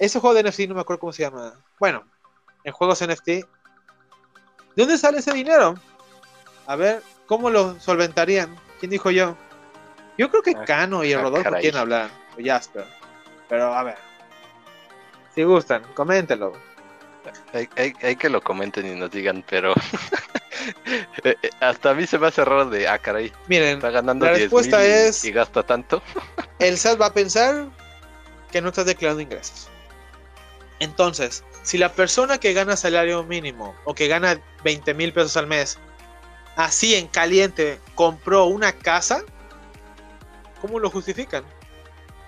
ese 0.00 0.18
juego 0.18 0.34
de 0.34 0.42
NFT 0.42 0.60
no 0.68 0.74
me 0.74 0.80
acuerdo 0.80 0.98
cómo 0.98 1.12
se 1.12 1.22
llama. 1.22 1.54
Bueno, 1.78 2.02
en 2.64 2.72
juegos 2.72 3.00
NFT, 3.00 3.46
¿de 4.76 4.82
dónde 4.82 4.98
sale 4.98 5.18
ese 5.18 5.32
dinero? 5.32 5.74
A 6.66 6.76
ver, 6.76 7.02
¿cómo 7.26 7.50
lo 7.50 7.78
solventarían? 7.80 8.54
¿Quién 8.78 8.90
dijo 8.90 9.10
yo? 9.10 9.36
Yo 10.18 10.30
creo 10.30 10.42
que 10.42 10.52
Ah, 10.56 10.64
Cano 10.64 11.02
y 11.04 11.12
el 11.12 11.18
ah, 11.18 11.22
Rodolfo 11.22 11.50
quieren 11.60 11.76
hablar, 11.80 12.10
o 12.38 12.42
Jasper. 12.44 12.84
Pero 13.48 13.74
a 13.74 13.82
ver. 13.82 13.96
Si 15.34 15.42
gustan, 15.42 15.82
coméntenlo. 15.94 16.52
Hay, 17.52 17.68
hay- 17.76 17.94
hay 18.02 18.16
que 18.16 18.28
lo 18.28 18.40
comenten 18.40 18.86
y 18.86 18.94
nos 18.98 19.10
digan, 19.10 19.44
pero 19.48 19.74
eh, 21.24 21.34
eh, 21.42 21.50
hasta 21.60 21.90
a 21.90 21.94
mí 21.94 22.06
se 22.06 22.18
me 22.18 22.28
hace 22.28 22.44
raro 22.44 22.66
de, 22.70 22.86
ah, 22.88 22.98
caray, 22.98 23.32
Miren, 23.48 23.76
está 23.76 23.90
ganando 23.90 24.24
La 24.26 24.32
10 24.32 24.42
respuesta 24.44 24.78
mil 24.78 24.86
es- 24.86 25.24
y 25.24 25.32
gasta 25.32 25.62
tanto. 25.62 26.02
el 26.58 26.78
SAT 26.78 27.00
va 27.00 27.06
a 27.06 27.12
pensar 27.12 27.66
que 28.50 28.60
no 28.62 28.68
estás 28.68 28.86
declarando 28.86 29.20
ingresos. 29.22 29.68
Entonces, 30.78 31.42
si 31.66 31.78
la 31.78 31.90
persona 31.90 32.38
que 32.38 32.52
gana 32.52 32.76
salario 32.76 33.24
mínimo 33.24 33.74
o 33.84 33.92
que 33.92 34.06
gana 34.06 34.40
20 34.62 34.94
mil 34.94 35.12
pesos 35.12 35.36
al 35.36 35.48
mes, 35.48 35.80
así 36.54 36.94
en 36.94 37.08
caliente, 37.08 37.80
compró 37.96 38.44
una 38.44 38.70
casa, 38.70 39.24
¿cómo 40.60 40.78
lo 40.78 40.88
justifican? 40.90 41.42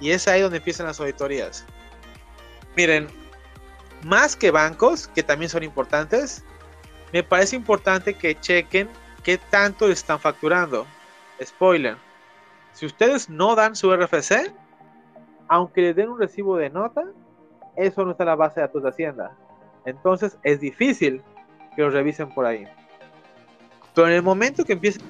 Y 0.01 0.11
es 0.11 0.27
ahí 0.27 0.41
donde 0.41 0.57
empiezan 0.57 0.87
las 0.87 0.99
auditorías. 0.99 1.65
Miren, 2.77 3.07
más 4.03 4.35
que 4.35 4.51
bancos, 4.51 5.07
que 5.07 5.23
también 5.23 5.49
son 5.49 5.63
importantes, 5.63 6.43
me 7.13 7.23
parece 7.23 7.55
importante 7.55 8.15
que 8.15 8.41
chequen 8.41 8.89
qué 9.23 9.39
tanto 9.39 9.89
están 9.89 10.19
facturando. 10.19 10.85
Spoiler, 11.41 11.97
si 12.73 12.87
ustedes 12.87 13.31
no 13.31 13.55
dan 13.55 13.77
su 13.77 13.95
RFC, 13.95 14.53
aunque 15.47 15.81
les 15.81 15.95
den 15.95 16.09
un 16.09 16.19
recibo 16.19 16.57
de 16.57 16.71
nota, 16.71 17.05
eso 17.79 18.05
no 18.05 18.11
está 18.11 18.25
en 18.25 18.29
la 18.29 18.37
base 18.37 18.61
de 18.61 18.67
datos 18.67 18.83
de 18.83 18.89
Hacienda. 18.89 19.37
Entonces 19.85 20.37
es 20.43 20.61
difícil 20.61 21.23
que 21.75 21.83
lo 21.83 21.91
revisen 21.91 22.29
por 22.29 22.45
ahí. 22.45 22.67
Pero 23.95 24.09
en 24.09 24.15
el 24.15 24.23
momento 24.23 24.65
que 24.65 24.75
empiece 24.75 25.01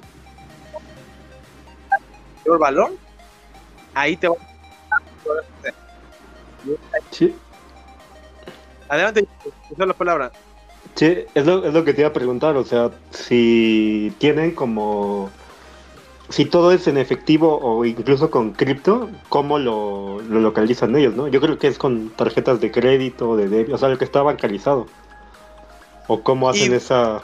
el 2.45 2.57
valor, 2.57 2.91
ahí 3.93 4.15
te 4.15 4.27
va. 4.27 4.35
Sí, 7.11 7.35
Adelante, 8.89 9.27
usa 9.69 9.85
la 9.85 9.93
palabra. 9.93 10.31
sí 10.95 11.25
es, 11.33 11.45
lo, 11.45 11.63
es 11.63 11.73
lo 11.73 11.85
que 11.85 11.93
te 11.93 12.01
iba 12.01 12.09
a 12.09 12.13
preguntar. 12.13 12.57
O 12.57 12.63
sea, 12.63 12.89
si 13.11 14.13
tienen 14.17 14.53
como. 14.53 15.29
Si 16.29 16.45
todo 16.45 16.71
es 16.71 16.87
en 16.87 16.97
efectivo 16.97 17.59
o 17.59 17.83
incluso 17.85 18.29
con 18.29 18.51
cripto, 18.53 19.09
¿cómo 19.29 19.57
lo, 19.57 20.21
lo 20.21 20.39
localizan 20.39 20.95
ellos, 20.95 21.15
no? 21.15 21.27
Yo 21.27 21.41
creo 21.41 21.57
que 21.57 21.67
es 21.67 21.77
con 21.79 22.09
tarjetas 22.11 22.61
de 22.61 22.71
crédito, 22.71 23.35
de 23.35 23.49
débito, 23.49 23.75
o 23.75 23.77
sea, 23.79 23.89
lo 23.89 23.97
que 23.97 24.05
está 24.05 24.21
bancarizado. 24.21 24.85
O 26.07 26.21
cómo 26.21 26.49
hacen 26.49 26.71
Y- 26.71 26.75
esa. 26.75 27.23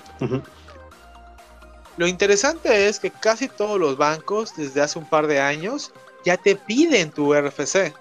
Lo 1.98 2.08
interesante 2.08 2.88
es 2.88 3.00
que 3.00 3.10
casi 3.12 3.48
todos 3.48 3.80
los 3.80 3.96
bancos 3.96 4.56
desde 4.56 4.82
hace 4.82 5.00
un 5.00 5.06
par 5.06 5.28
de 5.28 5.40
años 5.40 5.92
ya 6.26 6.38
te 6.38 6.56
piden 6.56 7.12
tu 7.12 7.34
RFC. 7.34 7.94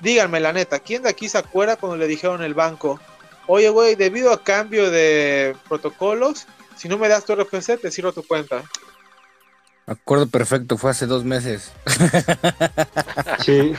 Díganme 0.00 0.40
la 0.40 0.52
neta, 0.52 0.78
¿quién 0.78 1.02
de 1.02 1.08
aquí 1.08 1.28
se 1.28 1.38
acuerda 1.38 1.76
cuando 1.76 1.96
le 1.96 2.06
dijeron 2.06 2.42
el 2.42 2.54
banco, 2.54 3.00
oye 3.46 3.68
güey, 3.68 3.94
debido 3.96 4.32
a 4.32 4.42
cambio 4.42 4.90
de 4.90 5.56
protocolos, 5.68 6.46
si 6.76 6.88
no 6.88 6.98
me 6.98 7.08
das 7.08 7.24
tu 7.24 7.34
RFC 7.34 7.78
te 7.78 7.90
cierro 7.90 8.12
tu 8.12 8.22
cuenta? 8.22 8.62
Acuerdo 9.90 10.28
perfecto, 10.28 10.78
fue 10.78 10.92
hace 10.92 11.06
dos 11.06 11.24
meses. 11.24 11.72
Sí. 13.44 13.72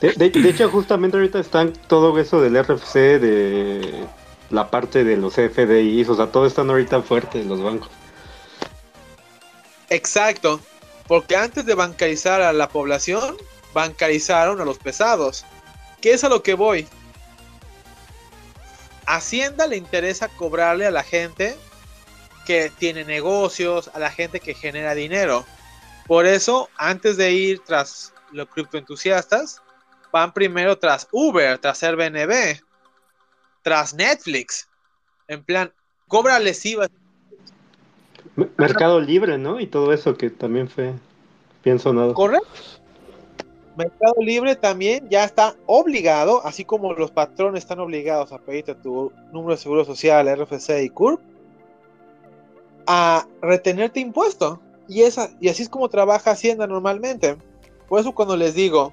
De, 0.00 0.12
de- 0.12 0.30
de 0.30 0.48
hecho, 0.50 0.68
justamente 0.70 1.16
ahorita 1.16 1.38
están 1.38 1.72
todo 1.86 2.18
eso 2.18 2.40
del 2.40 2.56
RFC, 2.62 2.94
de 3.20 4.06
la 4.50 4.70
parte 4.70 5.04
de 5.04 5.16
los 5.16 5.34
FDIs, 5.34 6.08
o 6.08 6.16
sea, 6.16 6.26
todo 6.26 6.46
están 6.46 6.68
ahorita 6.70 7.02
fuertes 7.02 7.46
los 7.46 7.62
bancos. 7.62 7.90
Exacto, 9.90 10.60
porque 11.06 11.36
antes 11.36 11.64
de 11.66 11.74
bancarizar 11.74 12.40
a 12.42 12.52
la 12.52 12.68
población, 12.68 13.36
bancarizaron 13.74 14.60
a 14.60 14.64
los 14.64 14.78
pesados. 14.78 15.44
¿Qué 16.00 16.14
es 16.14 16.24
a 16.24 16.28
lo 16.28 16.42
que 16.42 16.54
voy? 16.54 16.86
Hacienda 19.06 19.66
le 19.66 19.76
interesa 19.76 20.28
cobrarle 20.28 20.86
a 20.86 20.90
la 20.90 21.02
gente 21.02 21.56
que 22.44 22.70
tiene 22.78 23.04
negocios, 23.04 23.90
a 23.94 23.98
la 23.98 24.10
gente 24.10 24.40
que 24.40 24.54
genera 24.54 24.94
dinero. 24.94 25.44
Por 26.06 26.26
eso, 26.26 26.68
antes 26.76 27.16
de 27.16 27.32
ir 27.32 27.60
tras 27.60 28.12
los 28.32 28.48
criptoentusiastas, 28.48 29.62
van 30.12 30.32
primero 30.32 30.78
tras 30.78 31.08
Uber, 31.12 31.58
tras 31.58 31.82
Airbnb, 31.82 32.60
tras 33.62 33.94
Netflix. 33.94 34.68
En 35.26 35.42
plan, 35.42 35.72
cobra 36.06 36.38
lesiva 36.38 36.86
M- 38.36 38.50
Mercado 38.56 39.00
Libre, 39.00 39.38
¿no? 39.38 39.60
Y 39.60 39.66
todo 39.66 39.92
eso 39.92 40.16
que 40.16 40.30
también 40.30 40.68
fue 40.68 40.94
bien 41.64 41.78
sonado. 41.78 42.14
¿Correcto? 42.14 42.48
Mercado 43.76 44.14
Libre 44.20 44.54
también 44.54 45.08
ya 45.08 45.24
está 45.24 45.56
obligado, 45.66 46.44
así 46.46 46.64
como 46.64 46.92
los 46.92 47.10
patrones 47.10 47.64
están 47.64 47.80
obligados 47.80 48.30
a 48.32 48.38
pedirte 48.38 48.74
tu 48.76 49.12
número 49.32 49.56
de 49.56 49.60
seguro 49.60 49.84
social, 49.84 50.28
RFC 50.28 50.84
y 50.84 50.90
CURP, 50.90 51.20
a 52.86 53.26
retenerte 53.40 54.00
impuesto. 54.00 54.60
Y, 54.88 55.02
esa, 55.02 55.30
y 55.40 55.48
así 55.48 55.62
es 55.62 55.68
como 55.68 55.88
trabaja 55.88 56.32
Hacienda 56.32 56.66
normalmente. 56.66 57.36
Por 57.88 58.00
eso 58.00 58.12
cuando 58.12 58.36
les 58.36 58.54
digo, 58.54 58.92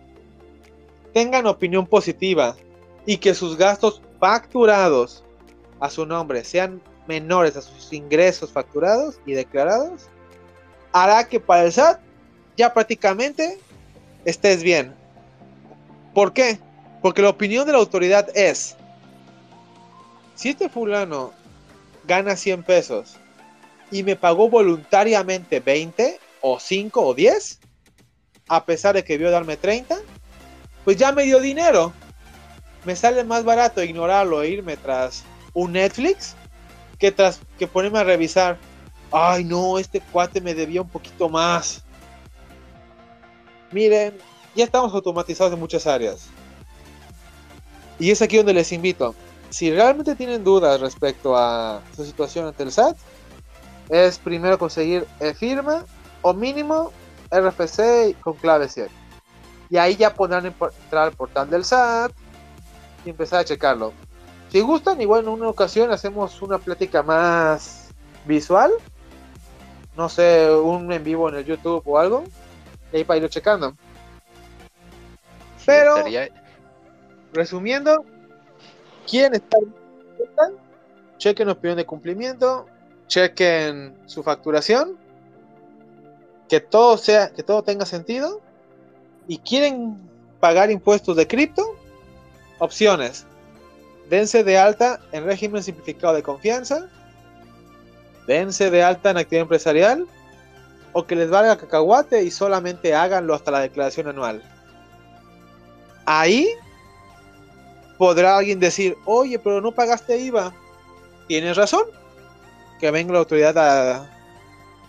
tengan 1.14 1.48
opinión 1.48 1.86
positiva 1.86 2.56
y 3.06 3.18
que 3.18 3.34
sus 3.34 3.58
gastos 3.58 4.02
facturados 4.20 5.24
a 5.80 5.89
su 5.89 6.06
nombre 6.06 6.44
sean 6.44 6.82
menores 7.08 7.58
a 7.58 7.62
sus 7.62 7.92
ingresos 7.92 8.52
facturados 8.52 9.20
y 9.26 9.34
declarados, 9.34 10.04
hará 10.92 11.28
que 11.28 11.39
para 11.39 11.66
el 11.66 11.72
SAT 11.72 12.00
ya 12.56 12.74
prácticamente 12.74 13.60
estés 14.24 14.64
bien. 14.64 14.94
¿Por 16.14 16.34
qué? 16.34 16.60
Porque 17.02 17.22
la 17.22 17.30
opinión 17.30 17.66
de 17.66 17.72
la 17.72 17.80
autoridad 17.80 18.30
es, 18.36 18.76
si 20.36 20.50
este 20.50 20.70
fulano 20.70 21.34
gana 22.06 22.36
100 22.36 22.64
pesos 22.64 23.18
y 23.92 24.04
me 24.04 24.16
pagó 24.16 24.50
voluntariamente 24.50 25.60
20 25.60 26.20
o 26.42 26.60
5 26.60 27.02
o 27.02 27.14
10, 27.14 27.60
a 28.48 28.66
pesar 28.66 28.96
de 28.96 29.04
que 29.04 29.18
vio 29.18 29.30
darme 29.30 29.58
30, 29.58 29.98
pues 30.84 30.98
ya 30.98 31.12
me 31.12 31.24
dio 31.24 31.39
dinero. 31.39 31.94
Me 32.86 32.96
sale 32.96 33.24
más 33.24 33.44
barato 33.44 33.84
ignorarlo 33.84 34.42
e 34.42 34.50
irme 34.50 34.78
tras 34.78 35.24
un 35.54 35.74
Netflix 35.74 36.36
que 36.98 37.12
tras 37.12 37.39
que 37.60 37.68
ponerme 37.68 38.00
a 38.00 38.04
revisar. 38.04 38.58
Ay, 39.12 39.44
no, 39.44 39.78
este 39.78 40.00
cuate 40.00 40.39
me 40.39 40.56
debía 40.56 40.82
un 40.82 40.89
poquito 40.89 41.30
más. 41.30 41.84
Miren, 43.72 44.18
ya 44.56 44.64
estamos 44.64 44.94
automatizados 44.94 45.54
en 45.54 45.60
muchas 45.60 45.86
áreas. 45.86 46.28
Y 48.00 48.10
es 48.10 48.22
aquí 48.22 48.38
donde 48.38 48.54
les 48.54 48.72
invito. 48.72 49.14
Si 49.50 49.72
realmente 49.72 50.16
tienen 50.16 50.44
dudas 50.44 50.80
respecto 50.80 51.36
a 51.38 51.82
su 51.96 52.06
situación 52.06 52.48
ante 52.48 52.64
el 52.64 52.72
SAT, 52.72 52.98
es 53.92 54.18
primero 54.18 54.58
conseguir 54.58 55.06
firma 55.36 55.84
o 56.22 56.34
mínimo 56.34 56.92
RFC 57.30 58.20
con 58.22 58.34
clave 58.36 58.70
7. 58.70 58.89
Y 59.70 59.78
ahí 59.78 59.96
ya 59.98 60.14
podrán 60.14 60.46
entrar 60.46 61.08
al 61.08 61.12
portal 61.12 61.50
del 61.50 61.66
SAT 61.66 62.12
y 63.06 63.10
empezar 63.10 63.42
a 63.42 63.46
checarlo. 63.46 63.94
Si 64.50 64.62
gustan, 64.62 65.00
igual 65.02 65.24
en 65.24 65.30
una 65.30 65.50
ocasión 65.50 65.92
hacemos 65.92 66.42
una 66.42 66.58
plática 66.58 67.04
más 67.04 67.89
visual. 68.26 68.72
No 69.98 70.08
sé, 70.08 70.50
un 70.50 70.92
en 70.92 71.04
vivo 71.04 71.28
en 71.28 71.36
el 71.36 71.46
YouTube 71.46 71.84
o 71.86 71.98
algo. 71.98 72.24
Y 72.92 72.98
ahí 72.98 73.04
para 73.04 73.18
irlo 73.18 73.30
checando. 73.30 73.76
Pero, 75.66 76.04
resumiendo, 77.34 78.04
quieren 79.10 79.36
estar 79.36 79.60
chequen 81.18 81.50
opinión 81.50 81.78
de 81.78 81.86
cumplimiento, 81.86 82.66
chequen 83.12 83.93
su 84.05 84.24
facturación, 84.24 84.97
que 86.47 86.62
todo 86.62 86.97
sea, 86.97 87.32
que 87.32 87.43
todo 87.43 87.62
tenga 87.62 87.86
sentido, 87.86 88.39
y 89.28 89.38
quieren 89.39 89.97
pagar 90.39 90.72
impuestos 90.72 91.16
de 91.18 91.28
cripto, 91.28 91.76
opciones. 92.59 93.26
Dense 94.09 94.43
de 94.43 94.57
alta 94.57 94.99
en 95.12 95.26
régimen 95.26 95.62
simplificado 95.62 96.14
de 96.14 96.24
confianza, 96.24 96.88
dense 98.28 98.72
de 98.72 98.82
alta 98.84 99.12
en 99.12 99.18
actividad 99.18 99.43
empresarial, 99.43 100.07
o 100.93 101.05
que 101.05 101.16
les 101.16 101.30
valga 101.30 101.57
cacahuate 101.57 102.24
y 102.24 102.32
solamente 102.32 102.95
háganlo 102.95 103.34
hasta 103.34 103.51
la 103.51 103.59
declaración 103.59 104.07
anual 104.07 104.41
ahí 106.05 106.49
podrá 107.97 108.38
alguien 108.38 108.59
decir, 108.59 108.97
oye, 109.05 109.38
pero 109.39 109.62
no 109.62 109.72
pagaste 109.72 110.18
IVA. 110.18 110.53
Tienes 111.28 111.55
razón. 111.55 111.84
Que 112.82 112.90
venga 112.90 113.14
la 113.14 113.20
autoridad 113.20 113.58
a, 113.58 114.10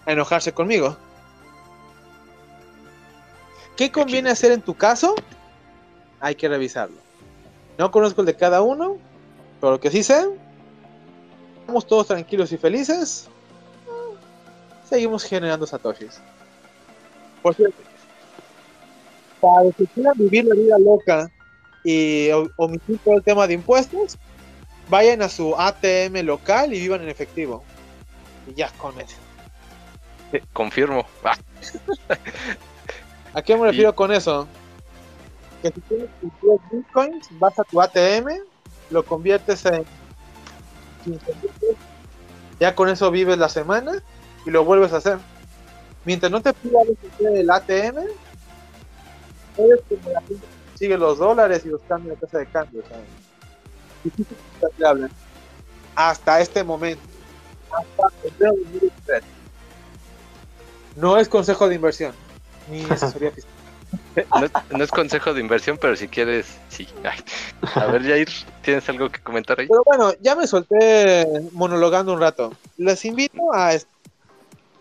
enojarse 0.07 0.53
conmigo. 0.53 0.97
¿Qué 3.77 3.93
conviene 3.93 4.31
hacer 4.31 4.51
en 4.51 4.63
tu 4.63 4.75
caso? 4.75 5.15
Hay 6.19 6.35
que 6.35 6.49
revisarlo. 6.49 6.97
No 7.79 7.91
conozco 7.91 8.23
el 8.23 8.27
de 8.27 8.35
cada 8.35 8.63
uno, 8.63 8.97
pero 9.61 9.73
lo 9.73 9.81
que 9.81 9.91
sí 9.91 10.03
sé, 10.03 10.27
estamos 11.61 11.87
todos 11.87 12.09
tranquilos 12.09 12.51
y 12.53 12.57
felices. 12.57 13.29
Seguimos 14.89 15.25
generando 15.25 15.67
satoshis. 15.67 16.21
Por 17.43 17.55
cierto, 17.55 17.77
para 19.41 19.65
los 19.65 19.77
que 19.77 19.87
quieran 19.87 20.15
vivir 20.17 20.47
la 20.47 20.55
vida 20.55 20.79
loca 20.79 21.31
y 21.85 22.31
omitir 22.57 22.99
todo 23.05 23.17
el 23.17 23.23
tema 23.23 23.47
de 23.47 23.55
impuestos, 23.55 24.17
vayan 24.89 25.21
a 25.23 25.29
su 25.29 25.55
ATM 25.57 26.25
local 26.25 26.73
y 26.73 26.81
vivan 26.81 27.03
en 27.03 27.09
efectivo. 27.09 27.63
Y 28.47 28.55
ya 28.55 28.71
con 28.79 28.99
eso. 29.01 29.17
confirmo. 30.53 31.07
Ah. 31.25 31.37
¿A 33.35 33.43
qué 33.43 33.57
me 33.57 33.67
refiero 33.67 33.95
con 33.95 34.13
eso? 34.13 34.47
Que 35.63 35.71
si 35.71 35.81
tienes 35.83 36.09
bitcoins, 36.71 37.29
vas 37.39 37.59
a 37.59 37.65
tu 37.65 37.81
ATM, 37.81 38.29
lo 38.91 39.05
conviertes 39.05 39.65
en 39.65 39.85
15 41.05 41.33
ya 42.63 42.77
con 42.77 42.89
eso 42.89 43.11
vives 43.11 43.39
la 43.39 43.49
semana 43.49 44.01
y 44.47 44.51
lo 44.51 44.65
vuelves 44.65 44.93
a 44.93 44.99
hacer. 44.99 45.19
Mientras 46.05 46.31
no 46.31 46.41
te 46.41 46.53
pida 46.53 46.79
el 47.35 47.51
ATM, 47.51 48.07
sigue 50.77 50.97
los 50.97 51.19
dólares 51.19 51.63
y 51.65 51.71
los 51.71 51.81
cambios 51.83 52.21
de 52.21 52.27
tasa 52.27 52.39
de 52.39 52.47
cambio. 52.47 52.83
Hasta 55.97 56.41
este 56.41 56.63
momento. 56.63 57.03
Hasta 57.73 59.21
No 60.97 61.17
es 61.19 61.29
consejo 61.29 61.69
de 61.69 61.75
inversión, 61.75 62.13
ni 62.71 62.83
asesoría 62.91 63.31
fiscal. 63.31 63.53
No, 64.71 64.85
es 64.85 64.91
consejo 64.91 65.35
de 65.35 65.41
inversión, 65.41 65.79
pero 65.81 65.97
si 65.97 66.09
quieres, 66.09 66.59
sí. 66.69 66.87
A 67.75 67.87
ver, 67.87 68.03
Jair, 68.03 68.29
¿tienes 68.63 68.89
algo 68.89 69.11
que 69.11 69.21
comentar 69.21 69.61
ahí? 69.61 69.69
Pero 69.69 69.83
bueno, 69.85 70.13
ya 70.21 70.35
me 70.35 70.47
solté 70.47 71.27
monologando 71.53 72.13
un 72.13 72.21
rato. 72.21 72.53
Les 72.77 73.05
invito 73.05 73.53
a... 73.53 73.73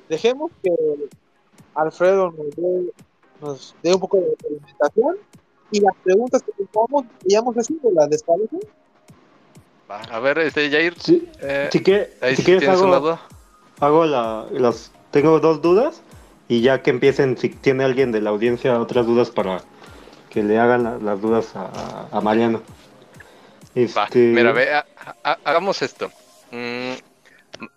Dejemos 0.09 0.51
que 0.61 0.71
Alfredo 1.75 2.31
nos 2.31 2.55
dé 2.55 2.91
nos 3.41 3.75
dé 3.81 3.93
un 3.93 3.99
poco 3.99 4.17
de 4.17 4.35
alimentación 4.47 5.17
y 5.71 5.79
las 5.79 5.95
preguntas 6.03 6.43
que 6.43 6.51
tengamos, 6.51 7.05
vayamos 7.23 7.55
haciendo, 7.55 7.91
las 7.91 8.09
les 8.09 8.23
A 10.09 10.19
ver, 10.19 10.39
este 10.39 10.69
Jair. 10.69 10.95
Sí, 10.99 11.29
eh, 11.41 11.69
si, 11.71 11.81
que, 11.81 12.11
si 12.35 12.43
quieres 12.43 12.67
hago, 12.69 13.19
hago 13.79 14.05
la, 14.05 14.45
las, 14.51 14.91
tengo 15.11 15.39
dos 15.39 15.61
dudas 15.61 16.01
y 16.47 16.61
ya 16.61 16.81
que 16.81 16.91
empiecen, 16.91 17.37
si 17.37 17.49
tiene 17.49 17.83
alguien 17.83 18.11
de 18.11 18.21
la 18.21 18.29
audiencia 18.29 18.79
otras 18.79 19.05
dudas 19.05 19.29
para 19.29 19.63
que 20.29 20.43
le 20.43 20.59
hagan 20.59 21.03
las 21.05 21.21
dudas 21.21 21.53
a, 21.55 22.21
Mariano. 22.21 22.61
Este... 23.75 24.19
mira, 24.19 24.51
ve, 24.51 24.69
hagamos 25.23 25.81
esto. 25.81 26.09
Mm, 26.51 26.93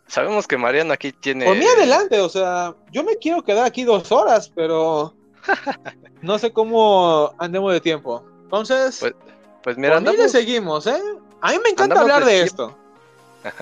sabemos 0.06 0.46
que 0.46 0.56
Mariano 0.56 0.92
aquí 0.92 1.12
tiene. 1.12 1.44
Por 1.44 1.56
mí 1.56 1.66
adelante, 1.66 2.20
o 2.20 2.28
sea, 2.28 2.74
yo 2.92 3.02
me 3.04 3.16
quiero 3.16 3.42
quedar 3.42 3.64
aquí 3.64 3.84
dos 3.84 4.12
horas, 4.12 4.50
pero 4.54 5.14
no 6.22 6.38
sé 6.38 6.52
cómo 6.52 7.34
andemos 7.38 7.72
de 7.72 7.80
tiempo. 7.80 8.24
Entonces, 8.44 8.98
pues, 9.00 9.14
pues 9.62 9.76
mira, 9.76 9.96
andamos... 9.96 10.30
seguimos, 10.30 10.86
¿eh? 10.86 11.00
A 11.44 11.52
mí 11.52 11.58
me 11.62 11.68
encanta 11.68 12.00
hablar 12.00 12.24
de, 12.24 12.40
esto. 12.40 12.74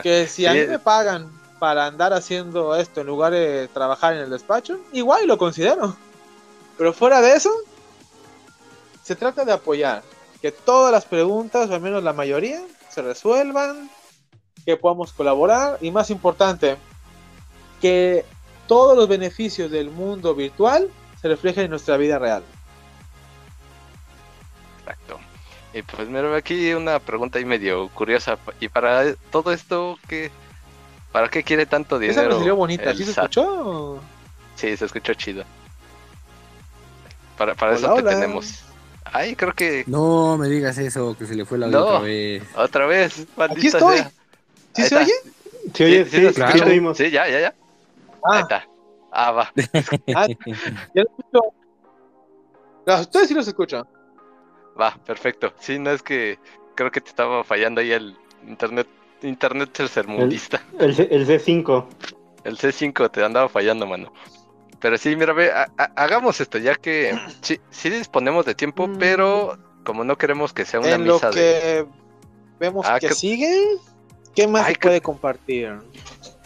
Que 0.04 0.28
si 0.28 0.46
a 0.46 0.52
mí 0.52 0.60
me 0.68 0.78
pagan 0.78 1.28
para 1.58 1.86
andar 1.86 2.12
haciendo 2.12 2.76
esto 2.76 3.00
en 3.00 3.08
lugar 3.08 3.32
de 3.32 3.66
trabajar 3.74 4.12
en 4.12 4.20
el 4.20 4.30
despacho, 4.30 4.78
igual 4.92 5.26
lo 5.26 5.36
considero. 5.36 5.96
Pero 6.78 6.92
fuera 6.92 7.20
de 7.20 7.34
eso, 7.34 7.50
se 9.02 9.16
trata 9.16 9.44
de 9.44 9.50
apoyar. 9.50 10.04
Que 10.40 10.52
todas 10.52 10.92
las 10.92 11.06
preguntas, 11.06 11.68
o 11.70 11.74
al 11.74 11.80
menos 11.80 12.04
la 12.04 12.12
mayoría, 12.12 12.62
se 12.88 13.02
resuelvan. 13.02 13.90
Que 14.64 14.76
podamos 14.76 15.12
colaborar. 15.12 15.78
Y 15.80 15.90
más 15.90 16.08
importante, 16.10 16.76
que 17.80 18.24
todos 18.68 18.96
los 18.96 19.08
beneficios 19.08 19.72
del 19.72 19.90
mundo 19.90 20.36
virtual 20.36 20.88
se 21.20 21.26
refleja 21.26 21.62
en 21.62 21.70
nuestra 21.70 21.96
vida 21.96 22.20
real. 22.20 22.44
Y 25.74 25.82
pues 25.82 26.08
mira, 26.08 26.36
aquí 26.36 26.72
una 26.74 26.98
pregunta 26.98 27.38
ahí 27.38 27.44
medio 27.44 27.88
curiosa. 27.88 28.38
¿Y 28.60 28.68
para 28.68 29.14
todo 29.30 29.52
esto 29.52 29.98
qué? 30.08 30.30
¿Para 31.12 31.28
qué 31.28 31.42
quiere 31.42 31.66
tanto 31.66 31.98
dinero? 31.98 32.20
Esa 32.20 32.28
me 32.28 32.34
salió 32.36 32.56
bonita, 32.56 32.94
¿sí 32.94 33.04
se 33.04 33.10
escuchó? 33.12 34.00
Sí, 34.54 34.76
se 34.76 34.84
escuchó 34.84 35.14
chido. 35.14 35.44
Para, 37.38 37.54
para 37.54 37.74
eso 37.74 37.94
te 37.94 38.02
tenemos. 38.02 38.64
Ay, 39.04 39.34
creo 39.34 39.52
que. 39.54 39.84
No 39.86 40.36
me 40.38 40.48
digas 40.48 40.78
eso, 40.78 41.16
que 41.18 41.26
se 41.26 41.34
le 41.34 41.44
fue 41.44 41.58
la 41.58 41.66
no, 41.66 41.84
otra 41.84 41.98
vez. 42.00 42.42
Otra 42.54 42.86
vez, 42.86 43.26
Aquí 43.36 43.66
estoy. 43.66 44.04
¿Sí 44.74 44.82
se 44.84 44.96
oye? 44.96 45.12
Sí, 45.74 45.84
oye, 45.84 46.04
sí, 46.06 46.28
sí, 46.28 46.34
claro. 46.34 46.94
sí, 46.94 47.10
ya, 47.10 47.28
ya, 47.28 47.40
ya. 47.40 47.54
Ah. 48.24 48.36
Ahí 48.36 48.42
está. 48.42 48.66
Ah, 49.10 49.32
va. 49.32 49.52
Ah, 50.14 50.26
ya 50.94 51.02
lo 51.02 51.02
escucho. 51.02 51.40
Ah, 52.86 53.00
Ustedes 53.00 53.28
sí 53.28 53.34
los 53.34 53.46
escuchan. 53.46 53.84
Va, 54.80 54.96
perfecto. 55.04 55.52
Sí, 55.58 55.78
no 55.78 55.90
es 55.90 56.02
que 56.02 56.38
creo 56.74 56.90
que 56.90 57.00
te 57.00 57.08
estaba 57.10 57.44
fallando 57.44 57.80
ahí 57.80 57.92
el 57.92 58.16
internet, 58.46 58.88
internet 59.22 59.70
tercermundista. 59.72 60.62
El, 60.78 60.94
C- 60.94 61.08
el 61.10 61.26
C5. 61.26 61.86
El 62.44 62.56
C5 62.58 63.10
te 63.10 63.24
andaba 63.24 63.48
fallando, 63.48 63.86
mano. 63.86 64.12
Pero 64.80 64.98
sí, 64.98 65.14
mira, 65.14 65.32
ve, 65.32 65.52
ha- 65.52 65.68
ha- 65.78 65.92
hagamos 65.96 66.40
esto, 66.40 66.58
ya 66.58 66.74
que 66.74 67.16
sí, 67.40 67.60
sí 67.70 67.88
disponemos 67.90 68.44
de 68.46 68.54
tiempo, 68.54 68.88
Mm. 68.88 68.96
pero 68.98 69.58
como 69.84 70.02
no 70.04 70.16
queremos 70.18 70.52
que 70.52 70.64
sea 70.64 70.80
una 70.80 70.90
En 70.90 71.06
lo 71.06 71.14
misa 71.14 71.30
de... 71.30 71.34
que 71.36 71.86
vemos 72.58 72.84
Ah, 72.88 72.98
que 72.98 73.08
que- 73.08 73.14
sigue, 73.14 73.54
¿qué 74.34 74.48
más 74.48 74.66
Ay, 74.66 74.74
se 74.74 74.80
que- 74.80 74.88
puede 74.88 75.00
compartir? 75.00 75.72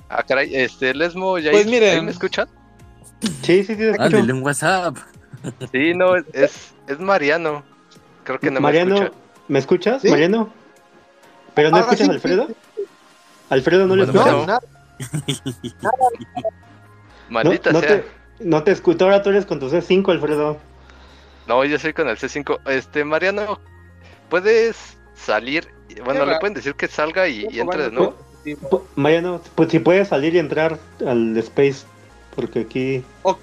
Ah, 0.09 0.23
caray, 0.23 0.55
este, 0.55 0.93
Lesmo, 0.95 1.39
ya 1.39 1.51
Pues 1.51 1.67
miren. 1.67 2.05
me 2.05 2.11
escuchan? 2.11 2.49
Sí, 3.43 3.65
sí, 3.65 3.65
sí, 3.65 3.77
te 3.77 3.91
escucho. 3.91 4.03
Ándale 4.03 4.33
en 4.33 4.43
WhatsApp. 4.43 4.97
Sí, 5.73 5.95
no, 5.95 6.17
es, 6.17 6.75
es 6.87 6.99
Mariano. 7.01 7.65
Creo 8.27 8.39
que 8.41 8.51
no 8.51 8.61
Mariano, 8.61 8.95
me 8.97 9.01
escucha. 9.07 9.19
¿me 9.49 9.59
escuchas, 9.61 10.03
¿Sí? 10.03 10.11
Mariano? 10.11 10.51
¿Pero 11.55 11.71
no 11.71 11.77
Ah, 11.79 11.81
escuchas 11.81 12.07
sí, 12.07 12.11
a 12.11 12.15
Alfredo? 12.15 12.49
¿Alfredo 13.49 13.87
no 13.87 13.97
le 13.97 14.05
escuchas? 14.05 14.27
No, 14.27 14.47
nada. 14.47 14.61
Maldita 17.29 17.71
no, 17.73 17.81
no 17.81 17.87
sea. 17.87 18.03
te, 18.03 18.05
no 18.41 18.63
te 18.63 18.73
escucho, 18.73 19.05
ahora 19.05 19.23
tú 19.23 19.31
eres 19.31 19.47
con 19.47 19.61
tu 19.61 19.69
C5, 19.71 20.11
Alfredo. 20.11 20.59
No, 21.47 21.65
yo 21.65 21.79
soy 21.79 21.93
con 21.93 22.09
el 22.09 22.17
C5. 22.19 22.59
Este, 22.67 23.05
Mariano, 23.05 23.61
¿puedes 24.29 24.97
salir? 25.15 25.69
Bueno, 26.05 26.27
le 26.27 26.39
pueden 26.39 26.55
decir 26.55 26.75
que 26.75 26.89
salga 26.89 27.29
y, 27.29 27.47
y 27.51 27.61
entre 27.61 27.85
de 27.85 27.91
nuevo. 27.93 28.17
Mariano, 28.97 29.41
pues 29.55 29.71
si 29.71 29.79
puedes 29.79 30.09
salir 30.09 30.35
y 30.35 30.39
entrar 30.39 30.79
al 31.07 31.37
Space, 31.39 31.85
porque 32.35 32.61
aquí... 32.61 33.05
Ok. 33.23 33.39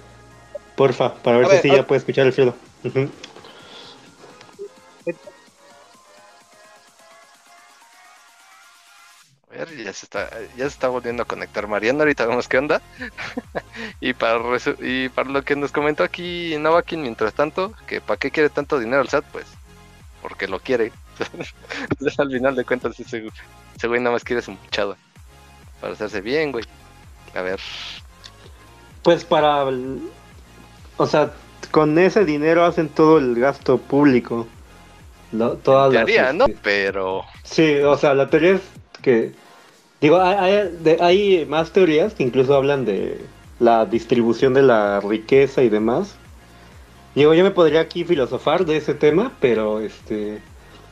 Porfa, 0.76 1.14
para 1.14 1.36
ver 1.38 1.46
A 1.46 1.48
si 1.50 1.54
ver, 1.54 1.62
sí 1.62 1.70
a- 1.70 1.76
ya 1.76 1.86
puede 1.86 1.98
escuchar 2.00 2.26
Alfredo. 2.26 2.54
Ujú. 2.84 3.00
A 3.00 3.08
ver, 9.58 9.76
ya 9.76 9.92
se 9.92 10.06
está, 10.06 10.28
ya 10.56 10.64
se 10.64 10.66
está 10.66 10.88
volviendo 10.88 11.22
a 11.22 11.26
conectar 11.26 11.66
Mariano, 11.66 12.00
ahorita 12.00 12.26
vemos 12.26 12.48
qué 12.48 12.58
onda. 12.58 12.80
y 14.00 14.12
para 14.14 14.38
y 14.80 15.08
para 15.08 15.30
lo 15.30 15.42
que 15.42 15.56
nos 15.56 15.72
comentó 15.72 16.02
aquí 16.04 16.56
Novakin 16.58 17.02
mientras 17.02 17.34
tanto, 17.34 17.72
que 17.86 18.00
para 18.00 18.18
qué 18.18 18.30
quiere 18.30 18.50
tanto 18.50 18.78
dinero 18.78 19.02
el 19.02 19.08
SAT, 19.08 19.24
pues 19.32 19.46
porque 20.24 20.48
lo 20.48 20.58
quiere. 20.58 20.90
Al 22.18 22.30
final 22.30 22.56
de 22.56 22.64
cuentas 22.64 22.98
ese, 22.98 23.28
ese 23.76 23.88
güey 23.88 24.00
nada 24.00 24.14
más 24.14 24.24
quiere 24.24 24.40
su 24.40 24.52
muchada. 24.52 24.96
Para 25.80 25.92
hacerse 25.92 26.22
bien, 26.22 26.50
güey. 26.50 26.64
A 27.34 27.42
ver. 27.42 27.60
Pues 29.02 29.22
para... 29.24 29.66
O 30.96 31.06
sea, 31.06 31.32
con 31.70 31.98
ese 31.98 32.24
dinero 32.24 32.64
hacen 32.64 32.88
todo 32.88 33.18
el 33.18 33.38
gasto 33.38 33.76
público. 33.76 34.46
Lo- 35.32 35.58
las, 35.62 35.90
teoría, 35.90 36.32
¿no? 36.32 36.46
este, 36.46 36.58
Pero 36.62 37.24
Sí, 37.42 37.76
o 37.80 37.98
sea, 37.98 38.14
la 38.14 38.30
teoría 38.30 38.52
es 38.52 38.62
que... 39.02 39.32
Digo, 40.04 40.20
hay, 40.20 40.36
hay, 40.36 40.76
de- 40.82 40.98
hay 41.00 41.46
más 41.46 41.70
teorías 41.70 42.12
que 42.12 42.22
incluso 42.24 42.54
hablan 42.54 42.84
de 42.84 43.24
la 43.58 43.86
distribución 43.86 44.52
de 44.52 44.60
la 44.60 45.00
riqueza 45.00 45.62
y 45.62 45.70
demás. 45.70 46.16
Digo, 47.14 47.32
yo 47.32 47.42
me 47.42 47.50
podría 47.50 47.80
aquí 47.80 48.04
filosofar 48.04 48.66
de 48.66 48.76
ese 48.76 48.92
tema, 48.92 49.32
pero 49.40 49.80
este... 49.80 50.42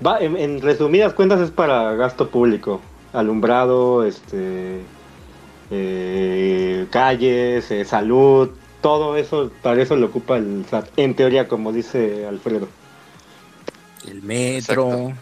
Va, 0.04 0.18
en, 0.18 0.38
en 0.38 0.62
resumidas 0.62 1.12
cuentas 1.12 1.40
es 1.42 1.50
para 1.50 1.92
gasto 1.94 2.30
público. 2.30 2.80
Alumbrado, 3.12 4.02
este... 4.02 4.80
eh, 5.70 6.86
calles, 6.88 7.70
eh, 7.70 7.84
salud, 7.84 8.48
todo 8.80 9.18
eso, 9.18 9.50
para 9.60 9.82
eso 9.82 9.94
lo 9.94 10.06
ocupa 10.06 10.38
el 10.38 10.64
SAT. 10.70 10.88
En 10.96 11.14
teoría, 11.14 11.48
como 11.48 11.70
dice 11.70 12.24
Alfredo. 12.26 12.66
El 14.08 14.22
metro. 14.22 15.12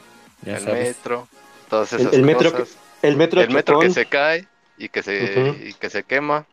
Ya 0.43 0.59
el 0.59 0.63
sabes. 0.63 0.89
metro, 0.97 1.27
todas 1.69 1.93
El- 1.93 2.01
esas 2.03 2.13
el 2.13 2.23
metro 2.23 2.53
cosas. 2.53 2.69
El 3.03 3.17
metro, 3.17 3.41
el 3.41 3.51
metro 3.51 3.79
que 3.81 3.91
se 3.91 4.07
cae 4.07 4.47
y 4.77 4.89
que 4.89 5.03
se, 5.03 5.41
Ujú. 5.41 5.65
y 5.69 5.73
que 5.75 5.91
se 5.91 6.03
quema. 6.03 6.47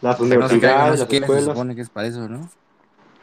las 0.00 0.16
Que 0.18 0.24
no 0.36 0.48
se 0.48 0.60
caiga, 0.60 0.86
no 0.88 0.94
universidades, 0.94 0.94
se 0.94 0.98
las 1.00 1.08
quede, 1.08 1.18
se 1.20 1.24
escuelas. 1.24 1.44
supone 1.44 1.74
que 1.74 1.80
es 1.82 1.90
para 1.90 2.06
eso, 2.08 2.28
¿no? 2.28 2.48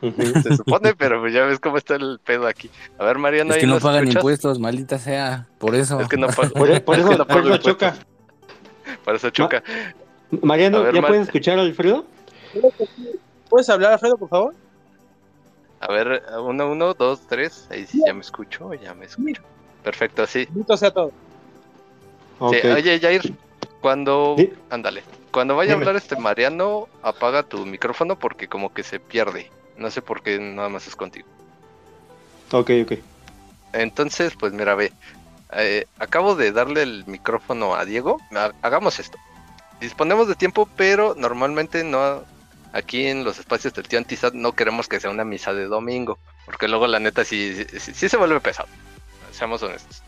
Se 0.43 0.55
supone, 0.55 0.93
pero 0.93 1.21
pues 1.21 1.33
ya 1.33 1.45
ves 1.45 1.59
cómo 1.59 1.77
está 1.77 1.95
el 1.95 2.19
pedo 2.23 2.45
aquí. 2.47 2.69
A 2.99 3.05
ver, 3.05 3.17
Mariano, 3.17 3.53
Es 3.53 3.59
que 3.59 3.65
no 3.65 3.79
pagan 3.79 4.03
escuchas? 4.03 4.15
impuestos, 4.21 4.59
maldita 4.59 4.99
sea. 4.99 5.47
Por 5.57 5.73
eso. 5.73 5.99
Es 6.01 6.07
que 6.09 6.17
no 6.17 6.27
pagan. 6.27 6.51
Por, 6.53 6.83
por 6.83 6.95
Es 6.95 7.05
eso, 7.05 7.17
no 7.17 7.25
por 7.25 7.45
eso 7.45 7.57
choca. 7.57 7.95
Por 9.05 9.15
eso 9.15 9.29
choca. 9.31 9.63
Mariano, 10.43 10.83
ver, 10.83 10.93
¿ya 10.95 11.01
Mar- 11.01 11.09
puedes 11.09 11.27
escuchar 11.27 11.57
a 11.57 11.61
Alfredo? 11.61 12.05
¿Puedes 13.49 13.69
hablar, 13.69 13.93
Alfredo, 13.93 14.17
por 14.17 14.29
favor? 14.29 14.55
A 15.79 15.91
ver, 15.91 16.21
uno, 16.43 16.71
uno, 16.71 16.93
dos, 16.93 17.21
tres. 17.27 17.67
Ahí 17.71 17.85
sí, 17.87 18.01
ya 18.05 18.13
me 18.13 18.21
escucho, 18.21 18.73
ya 18.73 18.93
me 18.93 19.05
escucho. 19.05 19.41
Perfecto, 19.83 20.27
sí. 20.27 20.45
Bendito 20.45 20.77
sea 20.77 20.91
todo. 20.91 21.11
Sí, 22.51 22.67
oye, 22.67 22.99
Jair, 22.99 23.33
cuando... 23.81 24.35
Ándale. 24.69 25.03
Cuando 25.31 25.55
vaya 25.55 25.73
a 25.73 25.75
hablar 25.75 25.95
este 25.97 26.15
Mariano, 26.15 26.87
apaga 27.03 27.43
tu 27.43 27.65
micrófono 27.65 28.17
porque 28.17 28.47
como 28.47 28.73
que 28.73 28.83
se 28.83 28.99
pierde. 28.99 29.51
No 29.77 29.91
sé 29.91 30.01
por 30.01 30.21
qué 30.23 30.39
nada 30.39 30.69
más 30.69 30.87
es 30.87 30.95
contigo. 30.95 31.27
ok, 32.51 32.71
ok. 32.83 32.93
Entonces, 33.73 34.33
pues 34.39 34.53
mira, 34.53 34.75
ve. 34.75 34.93
eh, 35.51 35.85
acabo 35.99 36.35
de 36.35 36.51
darle 36.51 36.83
el 36.83 37.03
micrófono 37.07 37.75
a 37.75 37.83
Diego. 37.85 38.19
Ha- 38.33 38.53
Hagamos 38.61 38.99
esto. 38.99 39.17
Disponemos 39.81 40.27
de 40.29 40.35
tiempo, 40.35 40.69
pero 40.77 41.15
normalmente 41.17 41.83
no. 41.83 42.23
Aquí 42.71 43.07
en 43.07 43.23
los 43.23 43.39
espacios 43.39 43.73
del 43.73 43.87
tío 43.87 43.99
Antisat 43.99 44.33
no 44.33 44.51
queremos 44.53 44.87
que 44.87 44.99
sea 44.99 45.09
una 45.09 45.23
misa 45.25 45.53
de 45.53 45.65
domingo. 45.65 46.17
Porque 46.45 46.67
luego 46.67 46.87
la 46.87 46.99
neta 46.99 47.23
sí, 47.25 47.65
sí, 47.77 47.93
sí 47.93 48.07
se 48.09 48.17
vuelve 48.17 48.39
pesado. 48.39 48.69
Seamos 49.31 49.61
honestos. 49.63 50.01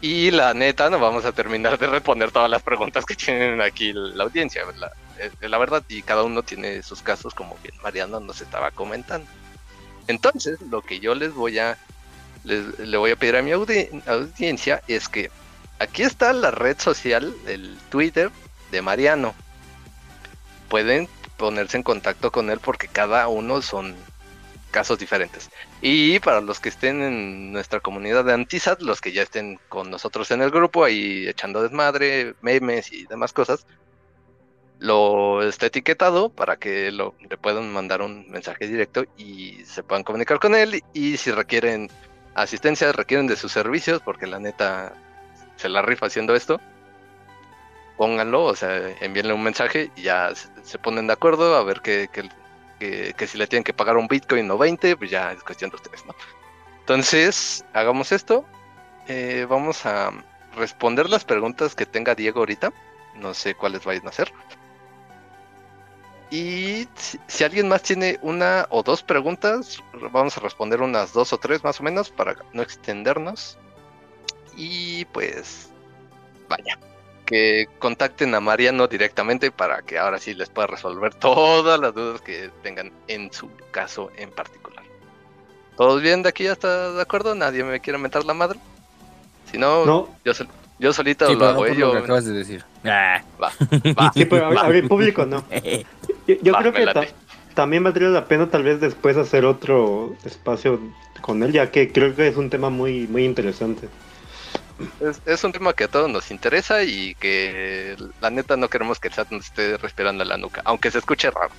Y 0.00 0.30
la 0.30 0.54
neta 0.54 0.90
no 0.90 1.00
vamos 1.00 1.24
a 1.24 1.32
terminar 1.32 1.76
de 1.78 1.88
responder 1.88 2.30
todas 2.30 2.48
las 2.48 2.62
preguntas 2.62 3.04
que 3.04 3.16
tienen 3.16 3.60
aquí 3.60 3.92
la 3.92 4.24
audiencia. 4.24 4.62
La, 4.76 4.90
eh, 5.18 5.30
la 5.48 5.58
verdad, 5.58 5.82
y 5.88 6.02
cada 6.02 6.22
uno 6.22 6.42
tiene 6.42 6.82
sus 6.82 7.02
casos, 7.02 7.34
como 7.34 7.56
bien 7.62 7.74
Mariano 7.82 8.20
nos 8.20 8.40
estaba 8.40 8.70
comentando. 8.70 9.28
Entonces, 10.06 10.60
lo 10.70 10.82
que 10.82 11.00
yo 11.00 11.14
les 11.14 11.34
voy 11.34 11.58
a 11.58 11.76
les- 12.44 12.78
le 12.78 12.96
voy 12.96 13.10
a 13.10 13.16
pedir 13.16 13.34
a 13.36 13.42
mi 13.42 13.50
audi- 13.50 13.90
audiencia 14.06 14.80
es 14.86 15.08
que 15.08 15.28
aquí 15.80 16.02
está 16.04 16.32
la 16.32 16.52
red 16.52 16.78
social, 16.78 17.34
el 17.48 17.76
Twitter 17.90 18.30
de 18.70 18.80
Mariano. 18.80 19.34
Pueden 20.68 21.08
ponerse 21.36 21.76
en 21.76 21.82
contacto 21.82 22.30
con 22.30 22.48
él 22.50 22.60
porque 22.60 22.86
cada 22.88 23.26
uno 23.28 23.60
son 23.60 23.96
casos 24.70 24.98
diferentes. 24.98 25.50
Y 25.80 26.18
para 26.20 26.40
los 26.40 26.60
que 26.60 26.68
estén 26.68 27.02
en 27.02 27.52
nuestra 27.52 27.80
comunidad 27.80 28.24
de 28.24 28.32
Antisat, 28.32 28.80
los 28.82 29.00
que 29.00 29.12
ya 29.12 29.22
estén 29.22 29.58
con 29.68 29.90
nosotros 29.90 30.30
en 30.30 30.42
el 30.42 30.50
grupo, 30.50 30.84
ahí 30.84 31.26
echando 31.28 31.62
desmadre, 31.62 32.34
memes 32.40 32.92
y 32.92 33.06
demás 33.06 33.32
cosas, 33.32 33.66
lo 34.78 35.42
está 35.42 35.66
etiquetado 35.66 36.28
para 36.28 36.56
que 36.56 36.92
lo, 36.92 37.14
le 37.28 37.36
puedan 37.36 37.72
mandar 37.72 38.02
un 38.02 38.30
mensaje 38.30 38.68
directo 38.68 39.04
y 39.16 39.64
se 39.64 39.82
puedan 39.82 40.04
comunicar 40.04 40.38
con 40.38 40.54
él. 40.54 40.82
Y 40.92 41.16
si 41.16 41.30
requieren 41.30 41.90
asistencia, 42.34 42.92
requieren 42.92 43.26
de 43.26 43.36
sus 43.36 43.52
servicios, 43.52 44.00
porque 44.04 44.26
la 44.26 44.38
neta 44.38 44.94
se 45.56 45.68
la 45.68 45.82
rifa 45.82 46.06
haciendo 46.06 46.34
esto, 46.36 46.60
pónganlo, 47.96 48.44
o 48.44 48.54
sea, 48.54 48.90
envíenle 49.00 49.32
un 49.32 49.42
mensaje 49.42 49.90
y 49.96 50.02
ya 50.02 50.32
se, 50.62 50.78
ponen 50.78 51.08
de 51.08 51.12
acuerdo 51.12 51.56
a 51.56 51.64
ver 51.64 51.80
que, 51.80 52.08
que, 52.12 52.28
que- 52.78 53.26
si 53.26 53.38
le 53.38 53.46
tienen 53.46 53.64
que 53.64 53.72
pagar 53.72 53.96
un 53.96 54.08
Bitcoin 54.08 54.50
o 54.50 54.58
20, 54.58 54.96
pues 54.96 55.10
ya 55.10 55.32
es 55.32 55.42
cuestión 55.42 55.70
de 55.70 55.76
ustedes, 55.76 56.04
¿no? 56.06 56.14
Entonces, 56.80 57.64
hagamos 57.72 58.12
esto. 58.12 58.44
Eh, 59.08 59.46
vamos 59.48 59.84
a 59.86 60.12
responder 60.56 61.08
las 61.10 61.24
preguntas 61.24 61.74
que 61.74 61.86
tenga 61.86 62.14
Diego 62.14 62.40
ahorita. 62.40 62.72
No 63.16 63.34
sé 63.34 63.54
cuáles 63.54 63.84
vayan 63.84 64.06
a 64.06 64.10
hacer. 64.10 64.32
Y 66.30 66.86
si 67.26 67.44
alguien 67.44 67.68
más 67.68 67.82
tiene 67.82 68.18
una 68.20 68.66
o 68.70 68.82
dos 68.82 69.02
preguntas, 69.02 69.82
vamos 70.12 70.36
a 70.36 70.40
responder 70.40 70.82
unas 70.82 71.12
dos 71.12 71.32
o 71.32 71.38
tres 71.38 71.64
más 71.64 71.80
o 71.80 71.82
menos 71.82 72.10
para 72.10 72.36
no 72.52 72.62
extendernos. 72.62 73.56
Y 74.56 75.06
pues, 75.06 75.70
vaya, 76.48 76.78
que 77.28 77.68
contacten 77.78 78.34
a 78.34 78.40
Mariano 78.40 78.86
directamente 78.88 79.50
para 79.50 79.82
que 79.82 79.98
ahora 79.98 80.18
sí 80.18 80.32
les 80.34 80.48
pueda 80.48 80.66
resolver 80.66 81.12
todas 81.28 81.78
las 81.78 81.94
dudas 81.94 82.22
que 82.22 82.50
tengan 82.62 82.90
en 83.06 83.30
su 83.32 83.50
caso 83.70 84.10
en 84.16 84.30
particular. 84.30 84.82
¿Todos 85.76 86.00
bien 86.00 86.22
de 86.22 86.30
aquí 86.30 86.44
ya 86.44 86.52
está 86.52 86.92
de 86.92 87.02
acuerdo? 87.02 87.34
¿Nadie 87.34 87.62
me 87.64 87.80
quiere 87.80 87.98
mentar 87.98 88.24
la 88.24 88.32
madre? 88.34 88.58
Si 89.50 89.58
no, 89.58 89.84
No, 89.84 90.08
yo, 90.24 90.32
sol- 90.34 90.48
yo 90.78 90.92
solito 90.92 91.26
Sí, 91.28 91.34
lo 91.34 91.38
no 91.40 91.46
hago. 91.46 91.66
¿eh? 91.66 91.74
lo 91.74 91.74
Yo, 91.80 91.92
que 91.92 91.98
acabas 91.98 92.24
de 92.24 92.32
decir. 92.32 92.64
Ah. 92.84 93.22
va, 93.40 93.52
va, 93.98 94.12
sí, 94.14 94.24
pero 94.24 94.50
va. 94.54 94.62
a 94.62 94.68
ver, 94.68 94.88
público 94.88 95.26
no. 95.26 95.44
Yo, 96.26 96.34
yo 96.42 96.52
Va, 96.52 96.60
creo 96.60 96.72
que 96.72 96.86
ta- 96.86 97.06
también 97.54 97.84
valdría 97.84 98.08
la 98.08 98.24
pena 98.24 98.48
tal 98.50 98.62
vez 98.62 98.80
después 98.80 99.16
hacer 99.18 99.44
otro 99.44 100.14
espacio 100.24 100.80
con 101.20 101.42
él, 101.42 101.52
ya 101.52 101.70
que 101.70 101.92
creo 101.92 102.14
que 102.16 102.26
es 102.28 102.36
un 102.36 102.48
tema 102.50 102.70
muy, 102.70 103.06
muy 103.06 103.24
interesante. 103.24 103.88
Es, 105.00 105.20
es 105.26 105.44
un 105.44 105.52
tema 105.52 105.72
que 105.72 105.84
a 105.84 105.88
todos 105.88 106.08
nos 106.08 106.30
interesa 106.30 106.84
y 106.84 107.14
que 107.16 107.96
la 108.20 108.30
neta 108.30 108.56
no 108.56 108.68
queremos 108.68 109.00
que 109.00 109.08
el 109.08 109.14
chat 109.14 109.30
nos 109.30 109.46
esté 109.46 109.76
respirando 109.76 110.24
la 110.24 110.36
nuca, 110.36 110.62
aunque 110.64 110.90
se 110.90 110.98
escuche 110.98 111.30
raro. 111.30 111.50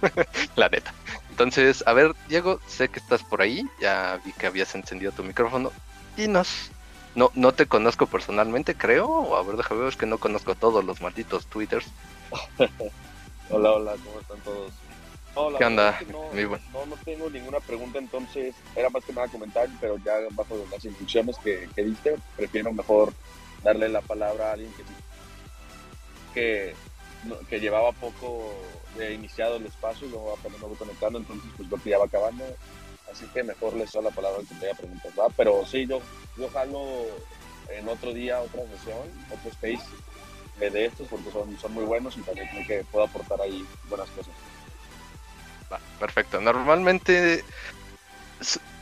la 0.56 0.68
neta. 0.68 0.92
Entonces, 1.30 1.84
a 1.86 1.92
ver, 1.92 2.14
Diego, 2.28 2.60
sé 2.66 2.88
que 2.88 2.98
estás 2.98 3.22
por 3.22 3.42
ahí, 3.42 3.64
ya 3.80 4.20
vi 4.24 4.32
que 4.32 4.46
habías 4.46 4.74
encendido 4.74 5.12
tu 5.12 5.22
micrófono. 5.22 5.72
Dinos, 6.16 6.70
no, 7.14 7.30
no 7.34 7.52
te 7.52 7.66
conozco 7.66 8.06
personalmente, 8.06 8.74
creo, 8.74 9.36
a 9.36 9.42
ver, 9.42 9.56
déjame 9.56 9.80
ver, 9.80 9.88
es 9.90 9.96
que 9.96 10.06
no 10.06 10.18
conozco 10.18 10.54
todos 10.54 10.84
los 10.84 11.00
malditos 11.00 11.46
twitters. 11.46 11.86
hola, 13.50 13.72
hola, 13.72 13.92
¿cómo 14.04 14.20
están 14.20 14.40
todos? 14.40 14.72
No, 15.34 15.56
¿Qué 15.56 15.64
onda? 15.64 15.98
no, 16.10 16.86
no, 16.86 16.96
tengo 17.04 17.30
ninguna 17.30 17.58
pregunta, 17.60 17.98
entonces 17.98 18.54
era 18.76 18.90
más 18.90 19.02
que 19.04 19.14
nada 19.14 19.28
comentar, 19.28 19.66
pero 19.80 19.96
ya 19.96 20.12
bajo 20.32 20.62
las 20.70 20.84
instrucciones 20.84 21.36
que, 21.42 21.68
que 21.74 21.84
diste, 21.84 22.16
prefiero 22.36 22.72
mejor 22.72 23.14
darle 23.62 23.88
la 23.88 24.02
palabra 24.02 24.50
a 24.50 24.52
alguien 24.52 24.70
que, 24.74 24.84
que, 26.34 26.74
que 27.48 27.60
llevaba 27.60 27.92
poco 27.92 28.54
de 28.96 29.14
iniciado 29.14 29.56
el 29.56 29.66
espacio 29.66 30.06
y 30.06 30.10
luego 30.10 30.34
apenas 30.34 30.60
me 30.60 30.66
voy 30.66 30.76
conectando, 30.76 31.18
entonces 31.18 31.50
pues 31.56 31.68
creo 31.68 31.82
que 31.82 31.90
ya 31.90 31.98
va 31.98 32.06
acabando. 32.06 32.44
Así 33.10 33.26
que 33.26 33.42
mejor 33.42 33.74
les 33.74 33.92
doy 33.92 34.04
la 34.04 34.10
palabra 34.10 34.40
al 34.40 34.46
que 34.46 34.54
tenga 34.54 34.74
preguntas, 34.74 35.12
¿va? 35.18 35.28
Pero 35.36 35.66
sí, 35.66 35.86
yo, 35.86 36.00
yo 36.36 36.48
jalo 36.50 37.06
en 37.68 37.88
otro 37.88 38.12
día, 38.12 38.40
otra 38.40 38.62
sesión, 38.62 39.08
otro 39.30 39.50
space 39.50 39.84
de 40.60 40.86
estos 40.86 41.08
porque 41.08 41.30
son, 41.30 41.58
son 41.58 41.72
muy 41.72 41.84
buenos 41.84 42.16
y 42.16 42.20
también 42.20 42.48
creo 42.48 42.66
que 42.66 42.84
puedo 42.90 43.04
aportar 43.04 43.40
ahí 43.40 43.66
buenas 43.88 44.08
cosas. 44.10 44.34
Perfecto. 45.98 46.40
Normalmente 46.40 47.44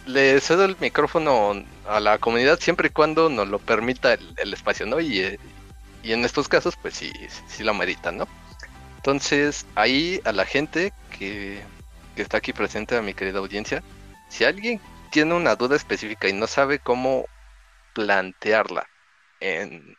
le 0.07 0.41
cedo 0.41 0.65
el 0.65 0.77
micrófono 0.81 1.65
a 1.87 2.01
la 2.01 2.19
comunidad 2.19 2.59
siempre 2.61 2.89
y 2.89 2.93
cuando 2.93 3.29
nos 3.29 3.49
lo 3.49 3.59
permita 3.59 4.15
el, 4.15 4.53
espacio, 4.53 4.87
¿no? 4.87 5.01
Y, 5.01 5.39
y, 6.03 6.13
en 6.13 6.25
estos 6.25 6.49
casos, 6.49 6.77
pues 6.77 6.95
sí, 6.95 7.13
sí 7.47 7.63
lo 7.63 7.75
meditan, 7.75 8.19
¿no? 8.19 8.29
Entonces, 8.97 9.67
ahí 9.75 10.21
a 10.25 10.33
la 10.33 10.45
gente 10.45 10.93
que, 11.19 11.63
está 12.17 12.39
aquí 12.39 12.53
presente, 12.53 12.97
a 12.97 13.03
mi 13.03 13.15
querida 13.15 13.39
audiencia, 13.39 13.83
si 14.29 14.45
alguien 14.45 14.81
tiene 15.11 15.35
una 15.35 15.57
duda 15.57 15.77
específica 15.77 16.29
y 16.29 16.35
no 16.35 16.47
sabe 16.47 16.79
cómo 16.79 17.25
plantearla 17.95 18.87
en, 19.41 19.97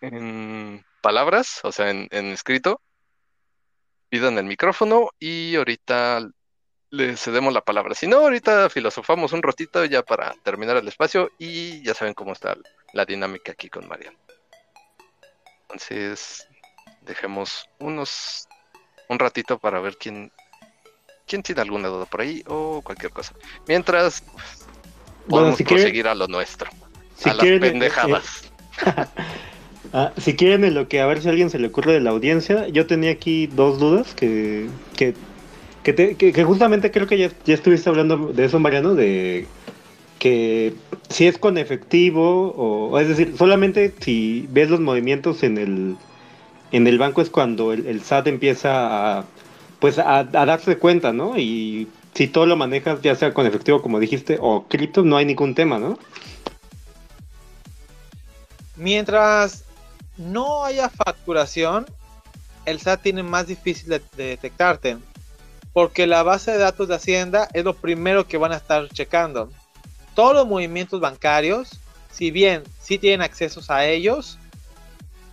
en 0.00 0.84
palabras, 1.02 1.60
o 1.64 1.72
sea, 1.72 1.90
en 1.90 2.08
escrito, 2.32 2.80
pidan 4.14 4.38
el 4.38 4.44
micrófono 4.44 5.10
y 5.18 5.56
ahorita 5.56 6.24
le 6.90 7.16
cedemos 7.16 7.52
la 7.52 7.62
palabra. 7.62 7.96
Si 7.96 8.06
no, 8.06 8.18
ahorita 8.18 8.70
filosofamos 8.70 9.32
un 9.32 9.42
ratito 9.42 9.84
ya 9.86 10.04
para 10.04 10.36
terminar 10.44 10.76
el 10.76 10.86
espacio 10.86 11.32
y 11.36 11.82
ya 11.82 11.94
saben 11.94 12.14
cómo 12.14 12.32
está 12.32 12.56
la 12.92 13.04
dinámica 13.04 13.50
aquí 13.50 13.68
con 13.68 13.88
Marian. 13.88 14.16
Entonces, 15.62 16.46
dejemos 17.00 17.68
unos 17.80 18.46
un 19.08 19.18
ratito 19.18 19.58
para 19.58 19.80
ver 19.80 19.96
quién 19.96 20.30
quién 21.26 21.42
tiene 21.42 21.62
alguna 21.62 21.88
duda 21.88 22.04
por 22.04 22.20
ahí 22.20 22.44
o 22.46 22.82
cualquier 22.82 23.10
cosa. 23.10 23.34
Mientras 23.66 24.22
podemos 25.28 25.60
proseguir 25.60 26.06
a 26.06 26.14
lo 26.14 26.28
nuestro, 26.28 26.70
a 27.24 27.34
las 27.34 27.44
pendejadas. 27.44 28.44
Eh, 28.86 29.06
ah, 29.92 30.12
si 30.16 30.34
quieren 30.34 30.64
en 30.64 30.74
lo 30.74 30.88
que 30.88 31.00
a 31.00 31.06
ver 31.06 31.20
si 31.20 31.28
alguien 31.28 31.50
se 31.50 31.58
le 31.58 31.68
ocurre 31.68 31.92
de 31.92 32.00
la 32.00 32.10
audiencia, 32.10 32.68
yo 32.68 32.86
tenía 32.86 33.10
aquí 33.10 33.46
dos 33.46 33.78
dudas 33.78 34.14
que 34.14 34.68
que 34.96 35.14
que, 35.92 36.44
justamente 36.44 36.90
creo 36.90 37.06
que 37.06 37.18
ya, 37.18 37.30
estuviste 37.46 37.90
hablando 37.90 38.32
de 38.32 38.46
eso, 38.46 38.58
Mariano, 38.58 38.94
de 38.94 39.46
que 40.18 40.72
si 41.10 41.26
es 41.26 41.36
con 41.36 41.58
efectivo, 41.58 42.54
o, 42.56 42.98
es 42.98 43.08
decir, 43.08 43.34
solamente 43.36 43.92
si 44.00 44.48
ves 44.50 44.70
los 44.70 44.80
movimientos 44.80 45.42
en 45.42 45.58
el, 45.58 45.96
en 46.72 46.86
el 46.86 46.98
banco 46.98 47.20
es 47.20 47.28
cuando 47.28 47.74
el, 47.74 48.00
SAT 48.02 48.28
empieza 48.28 49.18
a, 49.18 49.24
pues 49.78 49.98
a, 49.98 50.24
darse 50.24 50.78
cuenta, 50.78 51.12
¿no? 51.12 51.36
Y 51.38 51.88
si 52.14 52.28
todo 52.28 52.46
lo 52.46 52.56
manejas, 52.56 53.02
ya 53.02 53.14
sea 53.14 53.34
con 53.34 53.46
efectivo, 53.46 53.82
como 53.82 54.00
dijiste, 54.00 54.38
o 54.40 54.64
cripto, 54.66 55.02
no 55.04 55.18
hay 55.18 55.26
ningún 55.26 55.54
tema, 55.54 55.78
¿no? 55.78 55.98
Mientras 58.76 59.63
no 60.16 60.64
haya 60.64 60.88
facturación, 60.88 61.86
el 62.64 62.80
SAT 62.80 63.02
tiene 63.02 63.22
más 63.22 63.46
difícil 63.46 63.90
de 63.90 64.00
detectarte 64.16 64.98
porque 65.74 66.06
la 66.06 66.22
base 66.22 66.52
de 66.52 66.58
datos 66.58 66.88
de 66.88 66.94
Hacienda 66.94 67.48
es 67.52 67.64
lo 67.64 67.74
primero 67.74 68.26
que 68.26 68.38
van 68.38 68.52
a 68.52 68.56
estar 68.56 68.88
checando. 68.88 69.50
Todos 70.14 70.34
los 70.34 70.46
movimientos 70.46 71.00
bancarios, 71.00 71.80
si 72.10 72.30
bien 72.30 72.62
sí 72.80 72.96
tienen 72.96 73.22
accesos 73.22 73.70
a 73.70 73.84
ellos, 73.84 74.38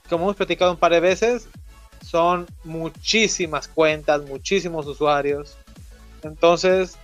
como 0.09 0.25
hemos 0.25 0.36
platicado 0.36 0.71
un 0.71 0.77
par 0.77 0.91
de 0.91 0.99
veces, 0.99 1.47
son 2.03 2.47
muchísimas 2.63 3.67
cuentas, 3.67 4.23
muchísimos 4.23 4.88
usuarios. 4.88 5.57
Entonces, 6.23 6.97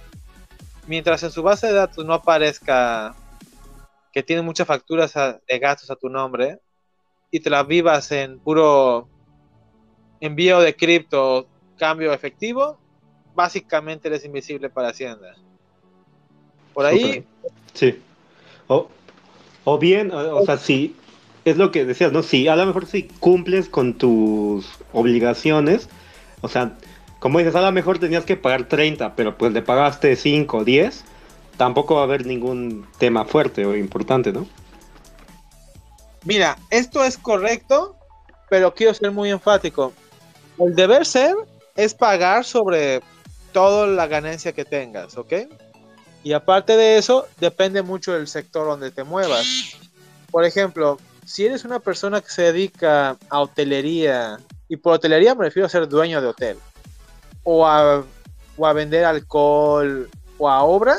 mientras 0.87 1.21
en 1.21 1.29
su 1.29 1.43
base 1.43 1.67
de 1.67 1.73
datos 1.73 2.03
no 2.03 2.15
aparezca 2.15 3.15
que 4.11 4.23
tiene 4.23 4.41
muchas 4.41 4.65
facturas 4.65 5.13
de 5.13 5.59
gastos 5.59 5.91
a 5.91 5.95
tu 5.95 6.09
nombre 6.09 6.59
y 7.31 7.39
te 7.39 7.49
las 7.49 7.67
vivas 7.67 8.11
en 8.11 8.39
puro 8.39 9.07
envío 10.19 10.59
de 10.59 10.75
cripto, 10.75 11.47
cambio 11.77 12.13
efectivo, 12.13 12.77
básicamente 13.35 14.07
eres 14.07 14.25
invisible 14.25 14.69
para 14.69 14.89
Hacienda. 14.89 15.35
Por 16.73 16.85
ahí. 16.85 17.25
Sí. 17.73 17.99
O, 18.67 19.77
bien, 19.79 20.11
o, 20.11 20.45
sea, 20.45 20.57
si 20.57 20.95
es 21.45 21.57
lo 21.57 21.71
que 21.71 21.85
decías, 21.85 22.11
¿no? 22.11 22.23
Si 22.23 22.47
a 22.47 22.55
lo 22.55 22.65
mejor 22.65 22.85
si 22.85 23.03
cumples 23.03 23.69
con 23.69 23.93
tus 23.93 24.67
obligaciones, 24.93 25.89
o 26.41 26.47
sea, 26.47 26.77
como 27.19 27.39
dices, 27.39 27.55
a 27.55 27.61
lo 27.61 27.71
mejor 27.71 27.99
tenías 27.99 28.25
que 28.25 28.37
pagar 28.37 28.67
30, 28.67 29.15
pero 29.15 29.37
pues 29.37 29.53
le 29.53 29.61
pagaste 29.61 30.15
5 30.15 30.57
o 30.57 30.63
10, 30.63 31.03
tampoco 31.57 31.95
va 31.95 32.01
a 32.01 32.03
haber 32.03 32.25
ningún 32.25 32.85
tema 32.97 33.25
fuerte 33.25 33.65
o 33.65 33.75
importante, 33.75 34.31
¿no? 34.31 34.47
Mira, 36.27 36.57
esto 36.71 37.05
es 37.05 37.17
correcto, 37.17 37.95
pero 38.49 38.73
quiero 38.73 38.93
ser 38.93 39.11
muy 39.11 39.29
enfático. 39.29 39.93
El 40.59 40.75
deber 40.75 41.05
ser 41.05 41.33
es 41.77 41.93
pagar 41.93 42.43
sobre 42.43 43.01
toda 43.53 43.87
la 43.87 44.07
ganancia 44.07 44.51
que 44.51 44.65
tengas, 44.65 45.17
¿ok? 45.17 45.33
Y 46.25 46.33
aparte 46.33 46.75
de 46.75 46.97
eso, 46.97 47.27
depende 47.39 47.81
mucho 47.81 48.11
del 48.11 48.27
sector 48.27 48.67
donde 48.67 48.91
te 48.91 49.05
muevas. 49.05 49.45
Por 50.29 50.43
ejemplo, 50.43 50.97
si 51.25 51.45
eres 51.45 51.63
una 51.63 51.79
persona 51.79 52.19
que 52.19 52.29
se 52.29 52.41
dedica 52.41 53.15
a 53.29 53.39
hotelería, 53.39 54.37
y 54.67 54.75
por 54.75 54.95
hotelería 54.95 55.33
me 55.33 55.45
refiero 55.45 55.67
a 55.67 55.69
ser 55.69 55.87
dueño 55.87 56.19
de 56.19 56.27
hotel, 56.27 56.57
o 57.43 57.65
a, 57.65 58.03
o 58.57 58.67
a 58.67 58.73
vender 58.73 59.05
alcohol, 59.05 60.09
o 60.37 60.49
a 60.49 60.61
obra, 60.63 60.97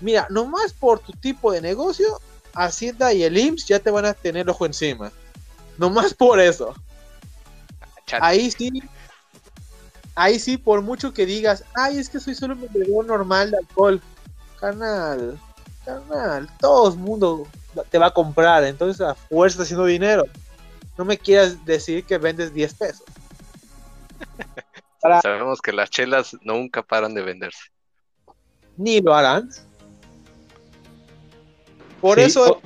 mira, 0.00 0.28
nomás 0.30 0.72
por 0.72 1.00
tu 1.00 1.10
tipo 1.14 1.50
de 1.50 1.60
negocio, 1.60 2.20
Hacienda 2.56 3.12
y 3.12 3.22
el 3.22 3.36
IMSS 3.36 3.66
ya 3.66 3.78
te 3.78 3.90
van 3.90 4.06
a 4.06 4.14
tener 4.14 4.48
ojo 4.48 4.66
encima. 4.66 5.12
Nomás 5.78 6.14
por 6.14 6.40
eso. 6.40 6.74
Ahí 8.20 8.50
sí 8.50 8.70
ahí 10.16 10.38
sí, 10.40 10.56
por 10.56 10.82
mucho 10.82 11.12
que 11.12 11.26
digas, 11.26 11.62
ay, 11.74 11.98
es 11.98 12.08
que 12.08 12.18
soy 12.18 12.34
solo 12.34 12.54
un 12.54 12.62
vendedor 12.62 13.06
normal 13.06 13.52
de 13.52 13.58
alcohol, 13.58 14.00
canal, 14.58 15.38
canal, 15.84 16.50
todo 16.58 16.92
el 16.92 16.98
mundo 16.98 17.46
te 17.90 17.98
va 17.98 18.06
a 18.06 18.14
comprar, 18.14 18.64
entonces 18.64 19.00
a 19.06 19.14
fuerza 19.14 19.62
haciendo 19.62 19.84
dinero. 19.84 20.24
No 20.96 21.04
me 21.04 21.18
quieras 21.18 21.64
decir 21.66 22.04
que 22.04 22.16
vendes 22.16 22.52
10 22.52 22.74
pesos. 22.74 23.04
Sabemos 25.22 25.60
que 25.60 25.72
las 25.72 25.90
chelas 25.90 26.34
nunca 26.40 26.82
paran 26.82 27.14
de 27.14 27.22
venderse. 27.22 27.70
Ni 28.78 29.00
lo 29.00 29.14
harán. 29.14 29.50
Por 32.06 32.20
eso. 32.20 32.60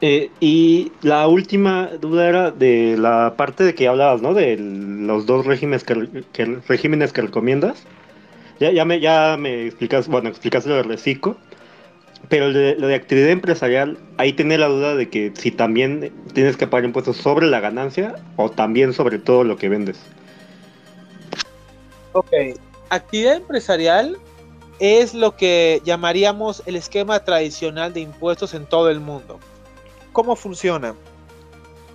Eh, 0.00 0.30
y 0.40 0.92
la 1.02 1.28
última 1.28 1.90
duda 2.00 2.26
era 2.26 2.50
de 2.50 2.96
la 2.96 3.34
parte 3.36 3.64
de 3.64 3.74
que 3.74 3.86
hablabas, 3.86 4.22
¿no? 4.22 4.32
De 4.32 4.56
los 4.56 5.26
dos 5.26 5.44
regímenes 5.44 5.84
que, 5.84 5.94
regímenes 6.66 7.12
que 7.12 7.20
recomiendas. 7.20 7.84
Ya, 8.60 8.72
ya, 8.72 8.86
me, 8.86 8.98
ya 8.98 9.36
me 9.38 9.66
explicas, 9.66 10.08
bueno, 10.08 10.30
explicas 10.30 10.64
lo 10.64 10.76
de 10.76 10.84
reciclo, 10.84 11.36
pero 12.30 12.48
lo 12.48 12.86
de, 12.88 12.94
actividad 12.94 13.28
empresarial, 13.28 13.98
ahí 14.16 14.32
tenía 14.32 14.56
la 14.56 14.68
duda 14.68 14.94
de 14.94 15.10
que 15.10 15.32
si 15.36 15.50
también 15.50 16.14
tienes 16.32 16.56
que 16.56 16.66
pagar 16.66 16.86
impuestos 16.86 17.18
sobre 17.18 17.46
la 17.46 17.60
ganancia 17.60 18.14
o 18.36 18.50
también 18.50 18.94
sobre 18.94 19.18
todo 19.18 19.44
lo 19.44 19.58
que 19.58 19.68
vendes. 19.68 19.98
Ok, 22.12 22.32
actividad 22.88 23.36
empresarial 23.36 24.16
es 24.78 25.14
lo 25.14 25.36
que 25.36 25.80
llamaríamos 25.84 26.62
el 26.66 26.76
esquema 26.76 27.24
tradicional 27.24 27.92
de 27.92 28.00
impuestos 28.00 28.54
en 28.54 28.66
todo 28.66 28.90
el 28.90 29.00
mundo. 29.00 29.40
¿Cómo 30.12 30.36
funciona? 30.36 30.94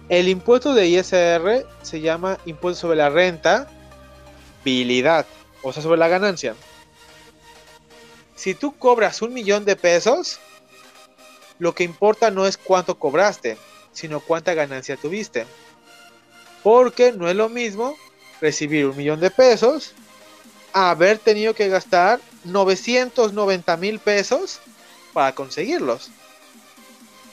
El 0.09 0.27
impuesto 0.27 0.73
de 0.73 0.87
ISR 0.87 1.65
se 1.81 2.01
llama 2.01 2.37
impuesto 2.45 2.81
sobre 2.81 2.97
la 2.97 3.09
renta, 3.09 3.69
habilidad, 4.61 5.25
o 5.61 5.71
sea, 5.71 5.83
sobre 5.83 5.99
la 5.99 6.07
ganancia. 6.07 6.55
Si 8.35 8.55
tú 8.55 8.75
cobras 8.75 9.21
un 9.21 9.33
millón 9.33 9.65
de 9.65 9.75
pesos, 9.75 10.39
lo 11.59 11.75
que 11.75 11.83
importa 11.83 12.31
no 12.31 12.47
es 12.47 12.57
cuánto 12.57 12.97
cobraste, 12.97 13.57
sino 13.91 14.19
cuánta 14.19 14.53
ganancia 14.53 14.97
tuviste. 14.97 15.45
Porque 16.63 17.11
no 17.11 17.29
es 17.29 17.35
lo 17.35 17.49
mismo 17.49 17.95
recibir 18.39 18.87
un 18.87 18.97
millón 18.97 19.19
de 19.19 19.29
pesos 19.29 19.93
haber 20.73 21.19
tenido 21.19 21.53
que 21.53 21.69
gastar 21.69 22.19
990 22.43 23.77
mil 23.77 23.99
pesos 23.99 24.59
para 25.13 25.33
conseguirlos. 25.33 26.09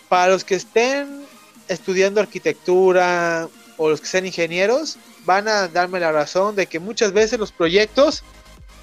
Para 0.09 0.32
los 0.32 0.44
que 0.44 0.54
estén 0.54 1.24
estudiando 1.68 2.20
arquitectura 2.20 3.48
o 3.76 3.90
los 3.90 4.00
que 4.00 4.06
sean 4.06 4.26
ingenieros, 4.26 4.98
van 5.24 5.48
a 5.48 5.68
darme 5.68 6.00
la 6.00 6.12
razón 6.12 6.56
de 6.56 6.66
que 6.66 6.80
muchas 6.80 7.12
veces 7.12 7.38
los 7.38 7.52
proyectos 7.52 8.24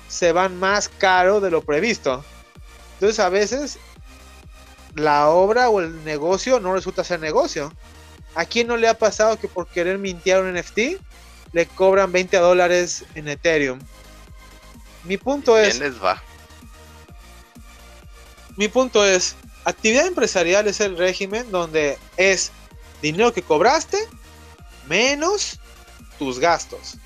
se 0.07 0.32
van 0.32 0.59
más 0.59 0.89
caro 0.89 1.41
de 1.41 1.51
lo 1.51 1.61
previsto. 1.61 2.23
Entonces 2.93 3.19
a 3.19 3.30
veces 3.30 3.80
la 4.95 5.30
obra 5.30 5.69
o 5.69 5.82
el 5.82 6.03
negocio 6.05 6.59
no 6.59 6.73
resulta 6.73 7.03
ser 7.03 7.19
negocio. 7.19 7.73
¿A 8.36 8.45
quién 8.45 8.67
no 8.67 8.78
le 8.78 8.88
ha 8.88 8.97
pasado 8.97 9.39
que 9.39 9.47
por 9.47 9.67
querer 9.67 9.97
mintear 9.97 10.41
un 10.41 10.53
NFT 10.53 11.01
le 11.51 11.65
cobran 11.67 12.11
20 12.11 12.38
dólares 12.38 13.05
en 13.15 13.28
Ethereum? 13.28 13.80
Mi 15.06 15.18
punto 15.18 15.58
es... 15.58 15.80
Bien 15.80 15.91
les 15.91 16.03
va. 16.03 16.22
Mi 18.58 18.68
punto 18.68 19.06
es, 19.06 19.36
actividad 19.66 20.08
empresarial 20.08 20.68
es 20.68 20.80
el 20.80 20.97
régimen 20.97 21.51
donde 21.51 21.97
es 22.18 22.51
dinero 23.01 23.34
que 23.34 23.41
cobraste 23.41 23.97
menos 24.88 25.60
tus 26.18 26.39
gastos. 26.39 26.97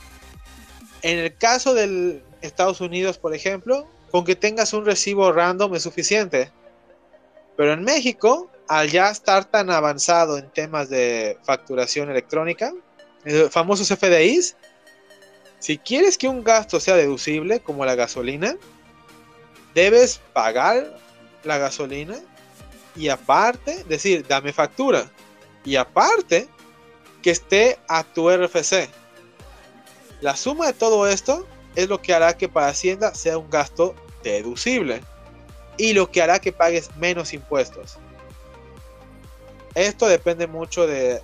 En 1.01 1.17
el 1.17 1.35
caso 1.35 1.73
de 1.73 2.21
Estados 2.41 2.81
Unidos, 2.81 3.17
por 3.17 3.33
ejemplo, 3.33 3.87
con 4.11 4.25
que 4.25 4.35
tengas 4.35 4.73
un 4.73 4.85
recibo 4.85 5.31
random 5.31 5.75
es 5.75 5.83
suficiente. 5.83 6.51
Pero 7.57 7.73
en 7.73 7.83
México, 7.83 8.49
al 8.67 8.89
ya 8.89 9.09
estar 9.09 9.45
tan 9.45 9.69
avanzado 9.69 10.37
en 10.37 10.49
temas 10.51 10.89
de 10.89 11.37
facturación 11.43 12.09
electrónica, 12.09 12.73
los 13.23 13.51
famosos 13.51 13.87
FDIs, 13.89 14.55
si 15.59 15.77
quieres 15.77 16.17
que 16.17 16.27
un 16.27 16.43
gasto 16.43 16.79
sea 16.79 16.95
deducible, 16.95 17.59
como 17.59 17.85
la 17.85 17.95
gasolina, 17.95 18.55
debes 19.75 20.21
pagar 20.33 20.97
la 21.43 21.57
gasolina 21.57 22.17
y 22.95 23.09
aparte 23.09 23.83
decir, 23.85 24.25
dame 24.27 24.53
factura. 24.53 25.11
Y 25.65 25.75
aparte, 25.75 26.47
que 27.21 27.31
esté 27.31 27.77
a 27.87 28.03
tu 28.03 28.29
RFC. 28.29 28.89
La 30.21 30.35
suma 30.35 30.67
de 30.67 30.73
todo 30.73 31.07
esto 31.07 31.45
es 31.75 31.87
lo 31.89 32.01
que 32.01 32.13
hará 32.13 32.35
que 32.37 32.49
para 32.49 32.69
Hacienda 32.69 33.13
sea 33.13 33.37
un 33.37 33.49
gasto 33.49 33.95
deducible 34.23 35.01
y 35.77 35.93
lo 35.93 36.11
que 36.11 36.21
hará 36.21 36.39
que 36.39 36.51
pagues 36.51 36.95
menos 36.97 37.33
impuestos. 37.33 37.97
Esto 39.75 40.07
depende 40.07 40.47
mucho 40.47 40.87
de, 40.87 41.21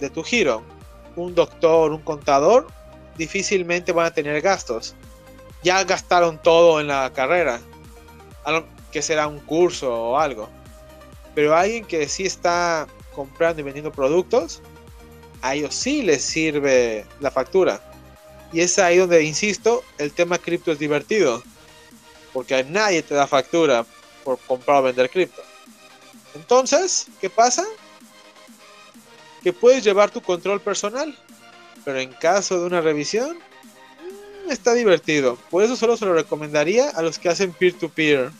de 0.00 0.10
tu 0.10 0.22
giro. 0.22 0.62
Un 1.16 1.34
doctor, 1.34 1.92
un 1.92 2.02
contador, 2.02 2.68
difícilmente 3.18 3.92
van 3.92 4.06
a 4.06 4.14
tener 4.14 4.40
gastos. 4.40 4.94
Ya 5.62 5.84
gastaron 5.84 6.40
todo 6.40 6.80
en 6.80 6.86
la 6.86 7.12
carrera, 7.12 7.60
que 8.92 9.02
será 9.02 9.26
un 9.26 9.40
curso 9.40 9.92
o 9.92 10.18
algo. 10.18 10.48
Pero 11.34 11.54
alguien 11.54 11.84
que 11.84 12.08
sí 12.08 12.24
está 12.24 12.86
comprando 13.14 13.60
y 13.60 13.64
vendiendo 13.64 13.92
productos, 13.92 14.62
a 15.42 15.54
ellos 15.54 15.74
sí 15.74 16.02
les 16.02 16.22
sirve 16.22 17.04
la 17.20 17.30
factura. 17.30 17.80
Y 18.52 18.60
es 18.60 18.78
ahí 18.78 18.96
donde, 18.96 19.22
insisto, 19.24 19.84
el 19.98 20.12
tema 20.12 20.38
cripto 20.38 20.72
es 20.72 20.78
divertido. 20.78 21.42
Porque 22.32 22.64
nadie 22.64 23.02
te 23.02 23.14
da 23.14 23.26
factura 23.26 23.84
por 24.24 24.38
comprar 24.38 24.78
o 24.78 24.82
vender 24.84 25.10
cripto. 25.10 25.42
Entonces, 26.34 27.08
¿qué 27.20 27.28
pasa? 27.28 27.64
Que 29.42 29.52
puedes 29.52 29.84
llevar 29.84 30.10
tu 30.10 30.20
control 30.20 30.60
personal. 30.60 31.16
Pero 31.88 32.00
en 32.00 32.12
caso 32.12 32.60
de 32.60 32.66
una 32.66 32.82
revisión, 32.82 33.38
mm, 33.38 34.50
está 34.50 34.74
divertido. 34.74 35.38
Por 35.48 35.62
eso 35.62 35.74
solo 35.74 35.96
se 35.96 36.04
lo 36.04 36.12
recomendaría 36.12 36.90
a 36.90 37.00
los 37.00 37.18
que 37.18 37.30
hacen 37.30 37.50
peer-to-peer 37.50 38.30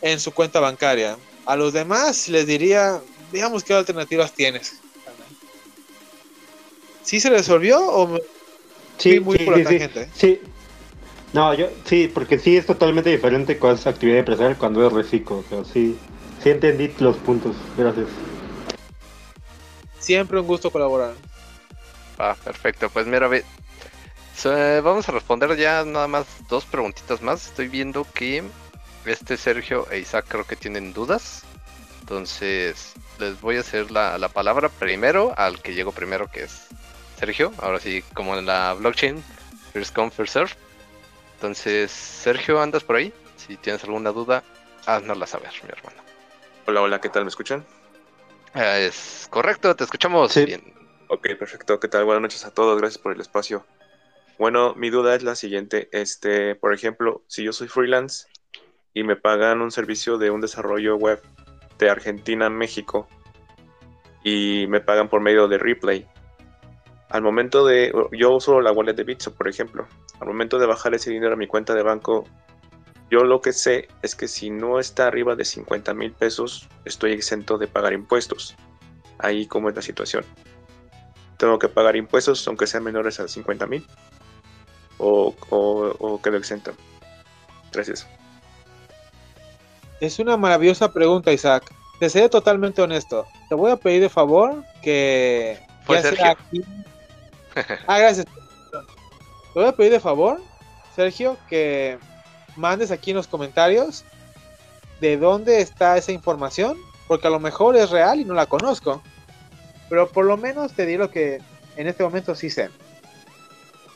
en 0.00 0.20
su 0.20 0.30
cuenta 0.30 0.60
bancaria. 0.60 1.16
A 1.44 1.56
los 1.56 1.72
demás 1.72 2.28
les 2.28 2.46
diría, 2.46 3.00
digamos 3.32 3.64
qué 3.64 3.74
alternativas 3.74 4.32
tienes. 4.32 4.74
¿Sí 7.02 7.18
se 7.18 7.30
resolvió 7.30 7.84
o 7.84 8.20
sí, 8.98 9.18
muy 9.18 9.36
por 9.38 9.58
la 9.58 9.68
sí, 9.68 9.80
sí, 10.14 10.40
No, 11.32 11.52
yo 11.54 11.66
sí, 11.84 12.08
porque 12.14 12.38
sí 12.38 12.56
es 12.56 12.64
totalmente 12.64 13.10
diferente 13.10 13.58
con 13.58 13.74
esa 13.74 13.90
actividad 13.90 14.20
empresarial 14.20 14.56
cuando 14.56 14.86
es 14.86 14.92
reciclo. 14.92 15.38
O 15.38 15.44
sea, 15.48 15.64
sí, 15.64 15.98
sí 16.40 16.50
entendí 16.50 16.92
los 17.00 17.16
puntos. 17.16 17.56
Gracias. 17.76 18.06
Siempre 19.98 20.38
un 20.38 20.46
gusto 20.46 20.70
colaborar. 20.70 21.14
Ah, 22.20 22.36
perfecto. 22.44 22.90
Pues 22.90 23.06
mira, 23.06 23.30
vamos 24.82 25.08
a 25.08 25.12
responder 25.12 25.56
ya 25.56 25.84
nada 25.86 26.06
más 26.06 26.26
dos 26.50 26.66
preguntitas 26.66 27.22
más. 27.22 27.46
Estoy 27.46 27.68
viendo 27.68 28.06
que 28.12 28.44
este 29.06 29.38
Sergio 29.38 29.90
e 29.90 30.00
Isaac 30.00 30.26
creo 30.28 30.46
que 30.46 30.54
tienen 30.54 30.92
dudas. 30.92 31.44
Entonces 32.00 32.92
les 33.18 33.40
voy 33.40 33.56
a 33.56 33.60
hacer 33.60 33.90
la, 33.90 34.18
la 34.18 34.28
palabra 34.28 34.68
primero 34.68 35.32
al 35.38 35.62
que 35.62 35.72
llegó 35.72 35.92
primero, 35.92 36.30
que 36.30 36.44
es 36.44 36.66
Sergio. 37.18 37.52
Ahora 37.56 37.80
sí, 37.80 38.04
como 38.12 38.36
en 38.36 38.44
la 38.44 38.74
blockchain, 38.74 39.24
first 39.72 39.94
come, 39.94 40.10
first 40.10 40.34
serve. 40.34 40.52
Entonces, 41.36 41.90
Sergio, 41.90 42.60
¿andas 42.60 42.84
por 42.84 42.96
ahí? 42.96 43.14
Si 43.36 43.56
tienes 43.56 43.82
alguna 43.84 44.10
duda, 44.10 44.44
haznosla 44.84 45.26
saber, 45.26 45.52
mi 45.62 45.70
hermano. 45.70 46.02
Hola, 46.66 46.82
hola, 46.82 47.00
¿qué 47.00 47.08
tal? 47.08 47.24
¿Me 47.24 47.30
escuchan? 47.30 47.64
Es 48.54 49.26
correcto, 49.30 49.74
te 49.74 49.84
escuchamos 49.84 50.34
bien. 50.34 50.79
Ok, 51.12 51.26
perfecto. 51.36 51.80
¿Qué 51.80 51.88
tal? 51.88 52.04
Buenas 52.04 52.22
noches 52.22 52.44
a 52.44 52.54
todos, 52.54 52.78
gracias 52.78 53.02
por 53.02 53.12
el 53.12 53.20
espacio. 53.20 53.66
Bueno, 54.38 54.74
mi 54.76 54.90
duda 54.90 55.16
es 55.16 55.24
la 55.24 55.34
siguiente. 55.34 55.88
Este, 55.90 56.54
por 56.54 56.72
ejemplo, 56.72 57.24
si 57.26 57.42
yo 57.42 57.52
soy 57.52 57.66
freelance 57.66 58.28
y 58.94 59.02
me 59.02 59.16
pagan 59.16 59.60
un 59.60 59.72
servicio 59.72 60.18
de 60.18 60.30
un 60.30 60.40
desarrollo 60.40 60.94
web 60.94 61.20
de 61.80 61.90
Argentina 61.90 62.46
a 62.46 62.50
México 62.50 63.08
y 64.22 64.66
me 64.68 64.80
pagan 64.80 65.08
por 65.08 65.20
medio 65.20 65.48
de 65.48 65.58
Replay, 65.58 66.06
al 67.08 67.22
momento 67.22 67.66
de, 67.66 67.92
yo 68.12 68.30
uso 68.30 68.60
la 68.60 68.70
wallet 68.70 68.94
de 68.94 69.02
Bitso, 69.02 69.34
por 69.34 69.48
ejemplo, 69.48 69.88
al 70.20 70.28
momento 70.28 70.60
de 70.60 70.66
bajar 70.66 70.94
ese 70.94 71.10
dinero 71.10 71.32
a 71.32 71.36
mi 71.36 71.48
cuenta 71.48 71.74
de 71.74 71.82
banco, 71.82 72.24
yo 73.10 73.24
lo 73.24 73.40
que 73.40 73.52
sé 73.52 73.88
es 74.02 74.14
que 74.14 74.28
si 74.28 74.50
no 74.50 74.78
está 74.78 75.08
arriba 75.08 75.34
de 75.34 75.44
50 75.44 75.92
mil 75.92 76.12
pesos, 76.12 76.68
estoy 76.84 77.10
exento 77.10 77.58
de 77.58 77.66
pagar 77.66 77.94
impuestos. 77.94 78.54
Ahí 79.18 79.48
cómo 79.48 79.70
es 79.70 79.74
la 79.74 79.82
situación. 79.82 80.24
Tengo 81.40 81.58
que 81.58 81.70
pagar 81.70 81.96
impuestos 81.96 82.46
aunque 82.46 82.66
sean 82.66 82.84
menores 82.84 83.18
a 83.18 83.26
50 83.26 83.66
mil. 83.66 83.86
O, 84.98 85.34
o, 85.48 85.96
o 85.98 86.20
quedo 86.20 86.36
exento. 86.36 86.72
Gracias. 87.72 88.06
Es 90.02 90.18
una 90.18 90.36
maravillosa 90.36 90.92
pregunta, 90.92 91.32
Isaac. 91.32 91.72
Te 91.98 92.10
seré 92.10 92.28
totalmente 92.28 92.82
honesto. 92.82 93.26
Te 93.48 93.54
voy 93.54 93.70
a 93.70 93.76
pedir 93.76 94.02
de 94.02 94.10
favor 94.10 94.62
que 94.82 95.58
ya 95.88 96.02
sea 96.02 96.30
aquí 96.32 96.62
Ah, 97.86 97.98
gracias. 97.98 98.26
Te 98.26 99.58
voy 99.58 99.64
a 99.64 99.72
pedir 99.72 99.92
de 99.92 100.00
favor, 100.00 100.42
Sergio, 100.94 101.38
que 101.48 101.98
mandes 102.54 102.90
aquí 102.90 103.12
en 103.12 103.16
los 103.16 103.26
comentarios 103.26 104.04
de 105.00 105.16
dónde 105.16 105.62
está 105.62 105.96
esa 105.96 106.12
información, 106.12 106.76
porque 107.08 107.28
a 107.28 107.30
lo 107.30 107.40
mejor 107.40 107.76
es 107.76 107.88
real 107.88 108.20
y 108.20 108.26
no 108.26 108.34
la 108.34 108.44
conozco. 108.44 109.02
Pero 109.90 110.08
por 110.08 110.24
lo 110.24 110.38
menos 110.38 110.72
te 110.72 110.86
diré 110.86 110.98
lo 110.98 111.10
que 111.10 111.42
en 111.76 111.86
este 111.88 112.04
momento 112.04 112.34
sí 112.34 112.48
sé. 112.48 112.70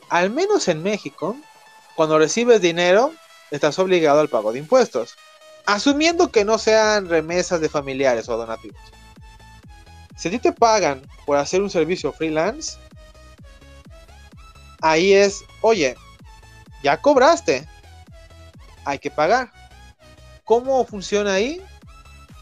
Al 0.09 0.29
menos 0.29 0.67
en 0.67 0.83
México, 0.83 1.35
cuando 1.95 2.19
recibes 2.19 2.61
dinero, 2.61 3.13
estás 3.49 3.79
obligado 3.79 4.19
al 4.19 4.27
pago 4.27 4.51
de 4.51 4.59
impuestos. 4.59 5.15
Asumiendo 5.65 6.29
que 6.29 6.45
no 6.45 6.59
sean 6.59 7.09
remesas 7.09 7.61
de 7.61 7.69
familiares 7.69 8.29
o 8.29 8.37
donativos. 8.37 8.79
Si 10.15 10.27
a 10.27 10.31
ti 10.31 10.37
te 10.37 10.51
pagan 10.51 11.01
por 11.25 11.37
hacer 11.37 11.61
un 11.61 11.69
servicio 11.69 12.11
freelance, 12.11 12.77
ahí 14.81 15.13
es, 15.13 15.43
oye, 15.61 15.95
ya 16.83 17.01
cobraste, 17.01 17.67
hay 18.83 18.99
que 18.99 19.09
pagar. 19.09 19.49
¿Cómo 20.43 20.85
funciona 20.85 21.33
ahí? 21.33 21.61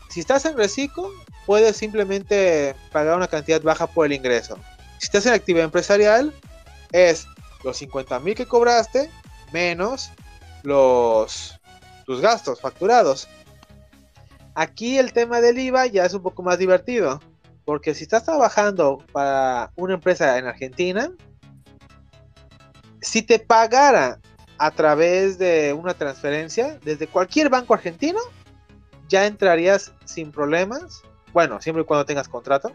Si 0.10 0.20
estás 0.20 0.44
en 0.46 0.58
reciclo, 0.58 1.10
puedes 1.46 1.78
simplemente 1.78 2.76
pagar 2.92 3.16
una 3.18 3.28
cantidad 3.28 3.62
baja 3.62 3.88
por 3.88 4.06
el 4.06 4.14
ingreso. 4.14 4.58
Si 5.00 5.06
estás 5.06 5.26
en 5.26 5.34
actividad 5.34 5.66
empresarial, 5.66 6.34
es 6.92 7.28
los 7.64 7.78
50 7.78 8.20
mil 8.20 8.36
que 8.36 8.46
cobraste 8.46 9.10
menos 9.52 10.12
los 10.64 11.60
tus 12.06 12.22
gastos 12.22 12.60
facturados. 12.62 13.28
Aquí 14.56 14.98
el 14.98 15.14
tema 15.14 15.42
del 15.42 15.58
IVA 15.58 15.88
ya 15.88 16.06
es 16.06 16.14
un 16.14 16.22
poco 16.22 16.44
más 16.44 16.60
divertido, 16.60 17.20
porque 17.66 17.94
si 17.94 18.04
estás 18.04 18.26
trabajando 18.26 19.04
para 19.12 19.72
una 19.76 19.96
empresa 19.96 20.38
en 20.38 20.46
Argentina, 20.46 21.12
si 23.02 23.22
te 23.22 23.40
pagara 23.40 24.20
a 24.58 24.72
través 24.72 25.38
de 25.38 25.74
una 25.74 25.94
transferencia 25.94 26.80
desde 26.84 27.08
cualquier 27.08 27.50
banco 27.50 27.74
argentino, 27.74 28.20
ya 29.10 29.26
entrarías 29.26 29.92
sin 30.06 30.32
problemas. 30.32 31.02
Bueno, 31.34 31.60
siempre 31.60 31.82
y 31.82 31.86
cuando 31.86 32.06
tengas 32.06 32.30
contrato. 32.30 32.72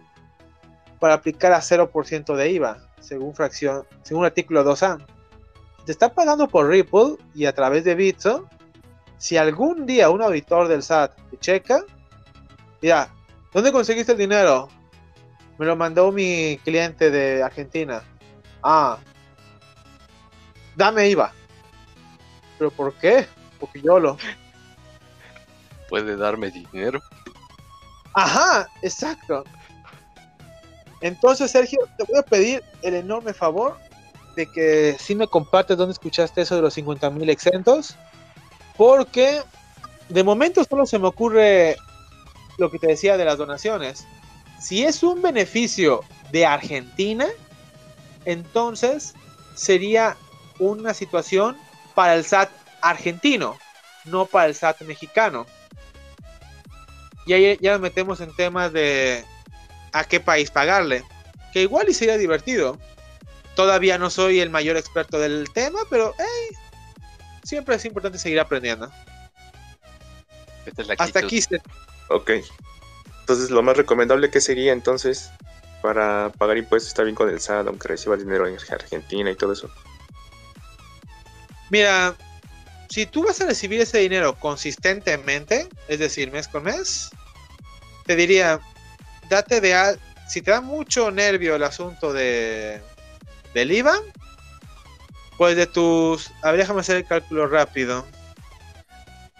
para 0.98 1.14
aplicar 1.14 1.52
a 1.52 1.60
0% 1.60 2.34
de 2.34 2.50
IVA, 2.50 2.78
según 2.98 3.32
fracción, 3.32 3.86
según 4.02 4.24
artículo 4.24 4.64
2A. 4.64 4.98
Te 5.86 5.92
está 5.92 6.12
pagando 6.12 6.48
por 6.48 6.68
Ripple 6.68 7.16
y 7.36 7.46
a 7.46 7.54
través 7.54 7.84
de 7.84 7.94
Bitso. 7.94 8.48
Si 9.16 9.36
algún 9.36 9.86
día 9.86 10.10
un 10.10 10.22
auditor 10.22 10.66
del 10.66 10.82
SAT 10.82 11.14
te 11.30 11.38
checa, 11.38 11.84
mira, 12.82 13.14
¿dónde 13.52 13.70
conseguiste 13.70 14.12
el 14.12 14.18
dinero? 14.18 14.68
Me 15.56 15.66
lo 15.66 15.76
mandó 15.76 16.10
mi 16.10 16.58
cliente 16.64 17.10
de 17.10 17.44
Argentina. 17.44 18.02
Ah, 18.62 18.98
dame 20.74 21.08
IVA. 21.10 21.32
¿Pero 22.58 22.70
por 22.72 22.92
qué? 22.94 23.26
Porque 23.60 23.80
yo 23.80 24.00
lo. 24.00 24.18
Puede 25.88 26.16
darme 26.16 26.50
dinero. 26.50 27.00
Ajá, 28.18 28.68
exacto. 28.82 29.44
Entonces, 31.00 31.52
Sergio, 31.52 31.78
te 31.96 32.04
voy 32.04 32.18
a 32.18 32.22
pedir 32.22 32.64
el 32.82 32.94
enorme 32.94 33.32
favor 33.32 33.78
de 34.34 34.50
que 34.50 34.96
si 34.98 35.14
me 35.14 35.28
compartes 35.28 35.76
dónde 35.76 35.92
escuchaste 35.92 36.40
eso 36.40 36.56
de 36.56 36.62
los 36.62 36.74
50 36.74 37.10
mil 37.10 37.30
exentos. 37.30 37.94
Porque 38.76 39.42
de 40.08 40.24
momento 40.24 40.64
solo 40.64 40.84
se 40.86 40.98
me 40.98 41.06
ocurre 41.06 41.76
lo 42.58 42.70
que 42.70 42.78
te 42.78 42.88
decía 42.88 43.16
de 43.16 43.24
las 43.24 43.38
donaciones. 43.38 44.04
Si 44.60 44.84
es 44.84 45.04
un 45.04 45.22
beneficio 45.22 46.00
de 46.32 46.44
Argentina, 46.44 47.26
entonces 48.24 49.14
sería 49.54 50.16
una 50.58 50.92
situación 50.92 51.56
para 51.94 52.14
el 52.14 52.24
SAT 52.24 52.50
argentino, 52.80 53.56
no 54.06 54.26
para 54.26 54.46
el 54.46 54.56
SAT 54.56 54.82
mexicano. 54.82 55.46
Y 57.28 57.34
ahí 57.34 57.58
ya 57.60 57.72
nos 57.72 57.80
metemos 57.82 58.20
en 58.22 58.34
temas 58.34 58.72
de 58.72 59.22
a 59.92 60.04
qué 60.04 60.18
país 60.18 60.50
pagarle, 60.50 61.04
que 61.52 61.60
igual 61.60 61.86
y 61.88 61.92
sería 61.94 62.16
divertido. 62.16 62.78
Todavía 63.54 63.98
no 63.98 64.08
soy 64.08 64.40
el 64.40 64.48
mayor 64.48 64.78
experto 64.78 65.18
del 65.18 65.50
tema, 65.52 65.78
pero 65.90 66.14
hey, 66.18 66.56
siempre 67.44 67.76
es 67.76 67.84
importante 67.84 68.18
seguir 68.18 68.40
aprendiendo. 68.40 68.90
Esta 70.64 70.82
es 70.82 70.88
la 70.88 70.94
Hasta 70.96 71.18
aquí 71.18 71.42
se- 71.42 71.60
Ok. 72.08 72.30
Entonces, 73.20 73.50
lo 73.50 73.62
más 73.62 73.76
recomendable 73.76 74.30
que 74.30 74.40
sería 74.40 74.72
entonces 74.72 75.30
para 75.82 76.32
pagar 76.38 76.56
impuestos 76.56 76.88
está 76.88 77.02
bien 77.02 77.14
con 77.14 77.28
el 77.28 77.40
SAT, 77.40 77.66
aunque 77.68 77.88
reciba 77.88 78.16
dinero 78.16 78.46
en 78.46 78.56
Argentina 78.70 79.30
y 79.30 79.34
todo 79.36 79.52
eso. 79.52 79.70
Mira, 81.68 82.16
si 82.88 83.06
tú 83.06 83.24
vas 83.24 83.40
a 83.40 83.46
recibir 83.46 83.80
ese 83.80 83.98
dinero 83.98 84.38
consistentemente, 84.38 85.68
es 85.88 85.98
decir, 85.98 86.30
mes 86.32 86.48
con 86.48 86.64
mes, 86.64 87.10
te 88.06 88.16
diría, 88.16 88.60
date 89.28 89.60
de 89.60 89.74
al, 89.74 90.00
si 90.28 90.40
te 90.42 90.50
da 90.50 90.60
mucho 90.60 91.10
nervio 91.10 91.56
el 91.56 91.62
asunto 91.62 92.12
de 92.12 92.80
del 93.54 93.72
IVA, 93.72 93.98
pues 95.36 95.56
de 95.56 95.66
tus, 95.66 96.30
a 96.42 96.50
ver, 96.50 96.60
déjame 96.60 96.80
hacer 96.80 96.96
el 96.96 97.06
cálculo 97.06 97.46
rápido, 97.46 98.06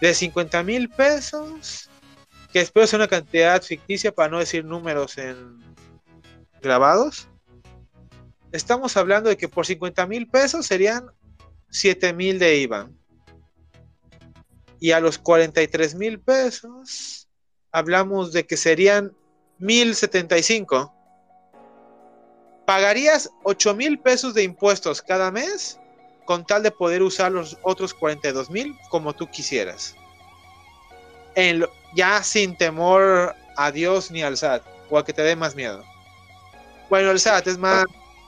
de 0.01 0.13
50 0.13 0.63
mil 0.63 0.89
pesos, 0.89 1.89
que 2.51 2.61
espero 2.61 2.87
sea 2.87 2.97
una 2.97 3.07
cantidad 3.07 3.61
ficticia 3.61 4.11
para 4.11 4.29
no 4.29 4.39
decir 4.39 4.65
números 4.65 5.17
en 5.17 5.59
grabados. 6.61 7.27
Estamos 8.51 8.97
hablando 8.97 9.29
de 9.29 9.37
que 9.37 9.47
por 9.47 9.65
50 9.65 10.07
mil 10.07 10.27
pesos 10.27 10.65
serían 10.65 11.07
7 11.69 12.13
mil 12.13 12.39
de 12.39 12.57
IVA. 12.57 12.89
Y 14.79 14.91
a 14.91 14.99
los 14.99 15.17
43 15.17 15.95
mil 15.95 16.19
pesos, 16.19 17.27
hablamos 17.71 18.31
de 18.31 18.45
que 18.45 18.57
serían 18.57 19.13
1075. 19.59 20.93
¿Pagarías 22.65 23.29
8 23.43 23.75
mil 23.75 23.99
pesos 23.99 24.33
de 24.33 24.43
impuestos 24.43 25.01
cada 25.01 25.31
mes 25.31 25.79
con 26.25 26.45
tal 26.45 26.63
de 26.63 26.71
poder 26.71 27.01
usar 27.01 27.31
los 27.31 27.57
otros 27.63 27.93
42 27.93 28.49
mil 28.51 28.77
como 28.89 29.13
tú 29.13 29.27
quisieras? 29.27 29.95
Ya 31.95 32.21
sin 32.21 32.55
temor 32.57 33.35
a 33.55 33.71
Dios 33.71 34.11
ni 34.11 34.21
al 34.21 34.37
SAT 34.37 34.61
o 34.89 34.97
a 34.97 35.05
que 35.05 35.13
te 35.13 35.21
dé 35.21 35.35
más 35.35 35.55
miedo. 35.55 35.83
Bueno, 36.89 37.11
el 37.11 37.19
SAT 37.19 37.47
es 37.47 37.57
más... 37.57 37.85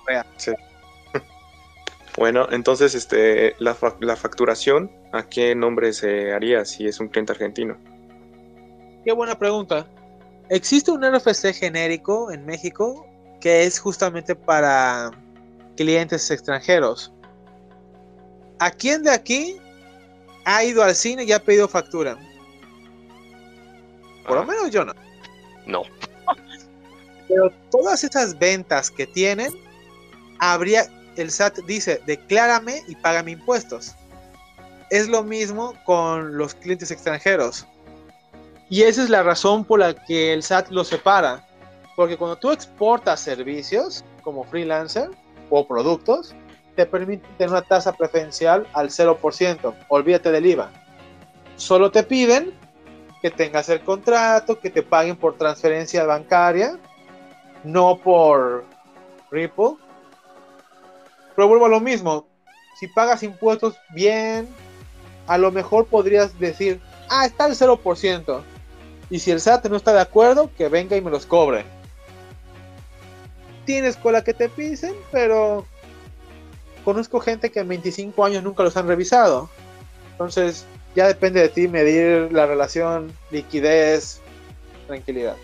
Bueno, 2.18 2.45
entonces, 2.52 2.93
este, 2.93 3.56
la, 3.60 3.78
la 4.02 4.18
facturación, 4.18 4.91
¿a 5.12 5.24
qué 5.24 5.55
nombre 5.55 5.93
se 5.93 6.34
haría 6.34 6.66
si 6.66 6.88
es 6.88 6.99
un 6.99 7.07
cliente 7.07 7.34
argentino? 7.34 7.78
Qué 9.03 9.12
buena 9.12 9.38
pregunta. 9.38 9.88
Existe 10.49 10.91
un 10.91 11.03
RFC 11.03 11.53
genérico 11.53 12.32
en 12.32 12.45
México 12.45 13.05
que 13.39 13.64
es 13.64 13.80
justamente 13.80 14.36
para 14.36 15.12
clientes 15.76 16.30
extranjeros. 16.30 17.12
¿A 18.59 18.70
quién 18.70 19.01
de 19.03 19.12
aquí 19.12 19.57
ha 20.45 20.64
ido 20.64 20.84
al 20.84 20.93
cine 20.95 21.24
y 21.24 21.32
ha 21.32 21.39
pedido 21.39 21.68
factura? 21.68 22.18
Por 24.28 24.36
lo 24.36 24.41
Ah, 24.41 24.45
menos 24.45 24.70
yo 24.70 24.86
no. 24.86 24.93
No. 25.66 25.82
Pero 27.28 27.51
todas 27.72 28.03
esas 28.03 28.38
ventas 28.38 28.91
que 28.91 29.07
tienen, 29.07 29.51
habría, 30.39 30.86
el 31.16 31.32
SAT 31.32 31.59
dice, 31.66 32.01
declárame 32.05 32.84
y 32.88 32.95
págame 32.95 33.32
impuestos. 33.32 33.95
Es 34.92 35.08
lo 35.08 35.24
mismo 35.24 35.74
con 35.86 36.38
los 36.38 36.54
clientes 36.54 36.92
extranjeros. 36.92 37.66
Y 38.70 38.84
esa 38.84 39.02
es 39.02 39.10
la 39.10 39.24
razón 39.24 39.64
por 39.64 39.80
la 39.80 39.94
que 39.94 40.34
el 40.34 40.44
SAT 40.44 40.70
los 40.70 40.89
separa. 40.89 41.48
Porque 41.96 42.18
cuando 42.18 42.36
tú 42.36 42.52
exportas 42.52 43.22
servicios 43.22 44.04
como 44.22 44.44
freelancer 44.44 45.10
o 45.50 45.66
productos, 45.66 46.36
te 46.76 46.86
permite 46.86 47.26
tener 47.38 47.52
una 47.52 47.62
tasa 47.62 47.94
preferencial 47.94 48.68
al 48.74 48.89
0%. 48.89 49.74
Olvídate 49.88 50.30
del 50.30 50.46
IVA. 50.46 50.70
Solo 51.56 51.89
te 51.89 52.04
piden 52.04 52.54
que 53.22 53.32
tengas 53.32 53.70
el 53.70 53.80
contrato, 53.82 54.60
que 54.60 54.70
te 54.70 54.84
paguen 54.84 55.16
por 55.16 55.38
transferencia 55.38 56.04
bancaria, 56.04 56.78
no 57.64 57.98
por 57.98 58.66
Ripple. 59.30 59.76
Pero 61.34 61.48
vuelvo 61.48 61.68
a 61.68 61.70
lo 61.70 61.80
mismo. 61.80 62.28
Si 62.78 62.89
pagas 62.89 63.24
impuestos 63.24 63.80
bien, 63.94 64.50
a 65.28 65.38
lo 65.38 65.51
mejor 65.51 65.86
podrías 65.88 66.38
decir, 66.39 66.82
ah, 67.09 67.26
está 67.26 67.47
el 67.47 67.53
0%. 67.53 68.41
Y 69.09 69.19
si 69.19 69.32
el 69.32 69.41
SAT 69.41 69.67
no 69.67 69.76
está 69.76 69.93
de 69.93 70.01
acuerdo, 70.01 70.49
que 70.57 70.69
venga 70.69 70.95
y 70.95 71.01
me 71.01 71.11
los 71.11 71.26
cobre. 71.26 71.65
Tienes 73.65 73.97
cola 73.97 74.24
que 74.24 74.34
te 74.34 74.49
pisen, 74.49 74.95
pero 75.11 75.65
conozco 76.84 77.19
gente 77.19 77.51
que 77.51 77.59
en 77.59 77.67
25 77.67 78.26
años 78.26 78.43
nunca 78.43 78.63
los 78.63 78.76
han 78.78 78.88
revisado. 78.88 79.49
Entonces, 80.11 80.65
ya 80.95 81.07
depende 81.07 81.41
de 81.41 81.49
ti 81.49 81.67
medir 81.67 82.32
la 82.32 82.45
relación 82.45 83.11
liquidez, 83.32 84.22
tranquilidad. 84.88 85.36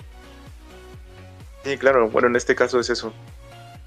Sí, 1.63 1.77
claro, 1.77 2.09
bueno, 2.09 2.29
en 2.29 2.35
este 2.35 2.55
caso 2.55 2.79
es 2.79 2.89
eso. 2.89 3.11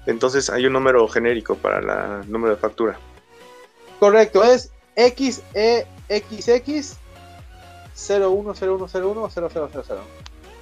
Entonces 0.05 0.49
hay 0.49 0.65
un 0.65 0.73
número 0.73 1.07
genérico 1.07 1.55
para 1.55 2.21
el 2.21 2.31
número 2.31 2.55
de 2.55 2.61
factura. 2.61 2.99
Correcto, 3.99 4.43
es 4.43 4.71
XEXX 4.95 6.97
0101010000. 7.95 9.99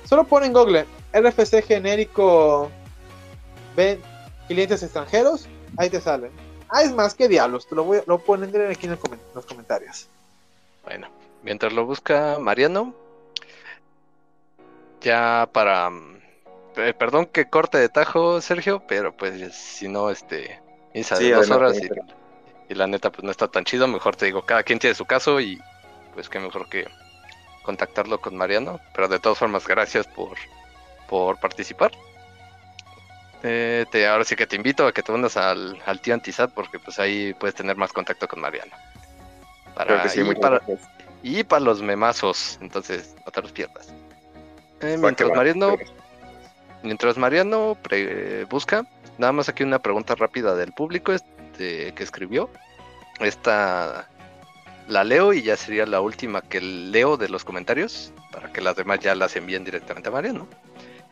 Solo 0.05 0.23
pon 0.23 0.43
en 0.43 0.53
Google 0.53 0.85
RFC 1.13 1.63
genérico 1.63 2.69
ven 3.75 4.01
clientes 4.47 4.83
extranjeros, 4.83 5.47
ahí 5.77 5.89
te 5.89 6.01
salen. 6.01 6.31
Ah, 6.69 6.83
es 6.83 6.93
más 6.93 7.15
que 7.15 7.27
diablos, 7.27 7.67
te 7.67 7.75
lo 7.75 7.83
voy 7.83 7.97
a, 7.97 8.03
lo 8.05 8.19
ponen 8.19 8.49
aquí 8.69 8.87
en 8.87 8.93
el 8.93 8.99
los 9.33 9.45
comentarios. 9.45 10.07
Bueno, 10.83 11.07
mientras 11.43 11.73
lo 11.73 11.85
busca 11.85 12.37
Mariano, 12.39 12.93
ya 15.01 15.49
para... 15.51 15.89
mm, 15.89 16.19
eh, 16.77 16.93
perdón 16.93 17.25
que 17.25 17.49
corte 17.49 17.77
de 17.77 17.89
tajo, 17.89 18.41
Sergio, 18.41 18.83
pero 18.87 19.15
pues 19.15 19.55
si 19.55 19.87
no, 19.87 20.09
este... 20.09 20.61
Misa 20.93 21.15
de 21.15 21.25
Sí, 21.25 21.31
dos 21.31 21.49
horas 21.51 21.77
y. 21.77 21.87
y 22.69 22.75
la 22.75 22.87
neta 22.87 23.11
pues 23.11 23.23
no 23.23 23.31
está 23.31 23.47
tan 23.47 23.65
chido, 23.65 23.87
mejor 23.87 24.15
te 24.15 24.25
digo, 24.25 24.45
cada 24.45 24.63
quien 24.63 24.79
tiene 24.79 24.95
su 24.95 25.05
caso 25.05 25.39
y 25.41 25.59
pues 26.13 26.29
qué 26.29 26.39
mejor 26.39 26.69
que 26.69 26.87
contactarlo 27.63 28.21
con 28.21 28.37
Mariano, 28.37 28.79
pero 28.93 29.07
de 29.07 29.19
todas 29.19 29.37
formas 29.37 29.67
gracias 29.67 30.07
por, 30.07 30.37
por 31.07 31.39
participar. 31.39 31.91
Eh, 33.41 33.85
te, 33.89 34.05
ahora 34.05 34.25
sí 34.25 34.35
que 34.35 34.45
te 34.47 34.55
invito 34.55 34.85
a 34.85 34.91
que 34.91 35.01
te 35.01 35.11
unas 35.11 35.37
al, 35.37 35.81
al 35.85 36.01
tío 36.01 36.13
Antisat 36.13 36.51
porque 36.51 36.77
pues 36.77 36.99
ahí 36.99 37.33
puedes 37.33 37.55
tener 37.55 37.75
más 37.77 37.93
contacto 37.93 38.27
con 38.27 38.41
Mariano. 38.41 38.73
Para, 39.75 40.09
sí, 40.09 40.21
y 40.21 40.35
para, 40.35 40.61
y 41.23 41.43
para 41.43 41.61
los 41.61 41.81
memazos, 41.81 42.57
entonces 42.61 43.15
no 43.25 43.31
te 43.31 43.41
los 43.41 43.51
pierdas. 43.51 43.87
Eh, 44.81 44.97
mientras. 44.99 45.29
Mariano, 45.29 45.77
mientras 46.83 47.17
Mariano 47.17 47.77
pre- 47.81 48.45
busca, 48.45 48.85
nada 49.17 49.31
más 49.31 49.47
aquí 49.47 49.63
una 49.63 49.79
pregunta 49.79 50.15
rápida 50.15 50.55
del 50.55 50.73
público 50.73 51.13
este, 51.59 51.93
que 51.93 52.03
escribió. 52.03 52.49
Esta 53.19 54.07
la 54.87 55.03
leo 55.03 55.33
y 55.33 55.43
ya 55.43 55.55
sería 55.55 55.85
la 55.85 56.01
última 56.01 56.41
que 56.41 56.61
leo 56.61 57.15
de 57.17 57.29
los 57.29 57.43
comentarios 57.45 58.11
para 58.31 58.51
que 58.51 58.61
las 58.61 58.75
demás 58.75 58.99
ya 59.01 59.13
las 59.13 59.35
envíen 59.35 59.63
directamente 59.63 60.09
a 60.09 60.11
Mariano. 60.11 60.47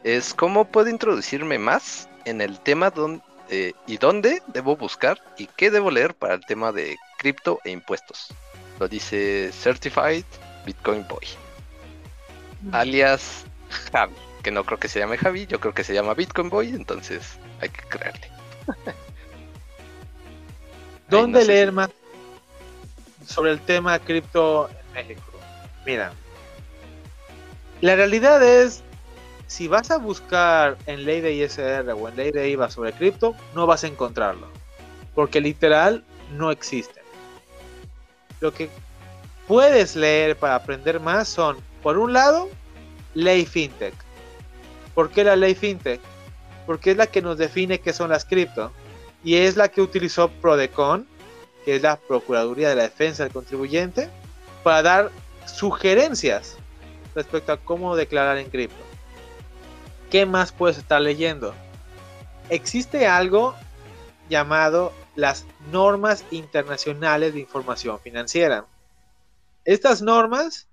es 0.04 0.34
cómo 0.34 0.66
puedo 0.66 0.90
introducirme 0.90 1.60
más 1.60 2.08
en 2.26 2.42
el 2.42 2.60
tema 2.60 2.90
don- 2.90 3.22
eh, 3.50 3.74
y 3.86 3.98
dónde 3.98 4.42
debo 4.48 4.76
buscar 4.78 5.20
y 5.38 5.48
qué 5.48 5.70
debo 5.70 5.92
leer 5.92 6.14
para 6.16 6.34
el 6.34 6.46
tema 6.46 6.72
de 6.72 6.98
cripto 7.18 7.60
e 7.66 7.72
impuestos. 7.72 8.28
Lo 8.80 8.88
dice 8.88 9.52
Certified 9.54 10.26
Bitcoin 10.66 11.06
Boy, 11.08 11.28
alias 12.72 13.46
Javi, 13.92 14.16
que 14.44 14.52
no 14.52 14.64
creo 14.64 14.80
que 14.80 14.88
se 14.88 15.00
llame 15.00 15.18
Javi, 15.18 15.46
yo 15.48 15.60
creo 15.60 15.74
que 15.74 15.84
se 15.84 15.94
llama 15.94 16.14
Bitcoin 16.14 16.50
Boy, 16.50 16.70
entonces 16.70 17.38
hay 17.62 17.70
que 17.70 17.82
creerle. 17.90 18.28
¿Dónde 21.10 21.40
no 21.40 21.46
sé 21.46 21.52
leer 21.52 21.72
más 21.72 21.90
sobre 23.26 23.52
el 23.52 23.60
tema 23.62 23.98
cripto 24.00 24.70
en 24.70 24.94
México? 24.94 25.24
Mira, 25.86 26.12
la 27.82 27.96
realidad 27.96 28.44
es, 28.44 28.84
si 29.48 29.68
vas 29.68 29.92
a 29.92 29.98
buscar 29.98 30.78
en 30.86 31.06
ley 31.06 31.22
de 31.22 31.34
ISR 31.34 31.90
o 31.92 32.10
en 32.10 32.16
ley 32.16 32.32
de 32.32 32.50
IVA 32.50 32.70
sobre 32.70 32.92
cripto, 32.92 33.36
no 33.56 33.66
vas 33.66 33.84
a 33.84 33.88
encontrarlo, 33.88 34.48
porque 35.16 35.40
literal 35.40 36.04
no 36.34 36.52
existe. 36.52 37.02
Lo 38.42 38.54
que 38.54 38.70
puedes 39.48 39.96
leer 39.96 40.36
para 40.36 40.56
aprender 40.56 41.00
más 41.00 41.30
son, 41.30 41.58
por 41.82 41.98
un 41.98 42.14
lado, 42.14 42.50
ley 43.14 43.46
fintech. 43.46 43.94
¿Por 44.94 45.10
qué 45.10 45.24
la 45.24 45.36
ley 45.36 45.56
fintech? 45.56 46.02
Porque 46.66 46.92
es 46.92 46.98
la 46.98 47.08
que 47.08 47.22
nos 47.22 47.38
define 47.38 47.80
qué 47.80 47.94
son 47.94 48.10
las 48.10 48.26
cripto 48.26 48.74
y 49.28 49.36
es 49.36 49.58
la 49.58 49.68
que 49.68 49.82
utilizó 49.82 50.30
Prodecon, 50.30 51.06
que 51.66 51.76
es 51.76 51.82
la 51.82 51.98
Procuraduría 51.98 52.70
de 52.70 52.78
la 52.78 52.84
Defensa 52.84 53.24
del 53.24 53.34
Contribuyente, 53.34 54.10
para 54.64 54.82
dar 54.82 55.12
sugerencias 55.46 56.56
respecto 57.14 57.52
a 57.52 57.58
cómo 57.58 57.98
declarar 57.98 58.38
en 58.38 58.50
cripto. 58.50 58.82
¿Qué 60.10 60.26
más 60.26 60.54
puedes 60.54 60.78
estar 60.78 61.02
leyendo? 61.02 61.54
Existe 62.48 63.06
algo 63.06 63.54
llamado 64.30 64.94
las 65.18 65.46
normas 65.74 66.24
internacionales 66.32 67.34
de 67.34 67.42
información 67.42 68.00
financiera. 68.00 68.66
Estas 69.66 70.02
normas 70.02 70.70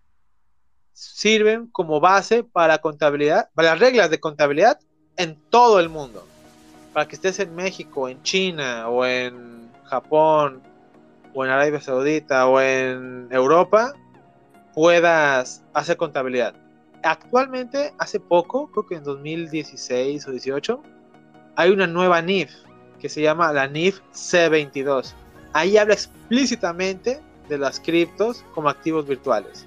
sirven 0.92 1.66
como 1.66 1.98
base 1.98 2.44
para 2.44 2.78
contabilidad, 2.78 3.50
para 3.56 3.70
las 3.70 3.80
reglas 3.80 4.10
de 4.10 4.20
contabilidad 4.20 4.78
en 5.16 5.40
todo 5.50 5.80
el 5.80 5.88
mundo 5.88 6.24
para 6.94 7.08
que 7.08 7.16
estés 7.16 7.40
en 7.40 7.54
México, 7.54 8.08
en 8.08 8.22
China, 8.22 8.88
o 8.88 9.04
en 9.04 9.68
Japón, 9.84 10.62
o 11.34 11.44
en 11.44 11.50
Arabia 11.50 11.80
Saudita, 11.80 12.46
o 12.46 12.60
en 12.60 13.26
Europa, 13.32 13.92
puedas 14.72 15.64
hacer 15.74 15.96
contabilidad. 15.96 16.54
Actualmente, 17.02 17.92
hace 17.98 18.20
poco, 18.20 18.70
creo 18.70 18.86
que 18.86 18.94
en 18.94 19.04
2016 19.04 20.26
o 20.28 20.30
18, 20.30 20.82
hay 21.56 21.70
una 21.70 21.88
nueva 21.88 22.22
NIF 22.22 22.52
que 23.00 23.08
se 23.08 23.20
llama 23.20 23.52
la 23.52 23.66
NIF 23.66 24.00
C22. 24.12 25.12
Ahí 25.52 25.76
habla 25.76 25.94
explícitamente 25.94 27.20
de 27.48 27.58
las 27.58 27.80
criptos 27.80 28.44
como 28.54 28.68
activos 28.68 29.06
virtuales. 29.06 29.66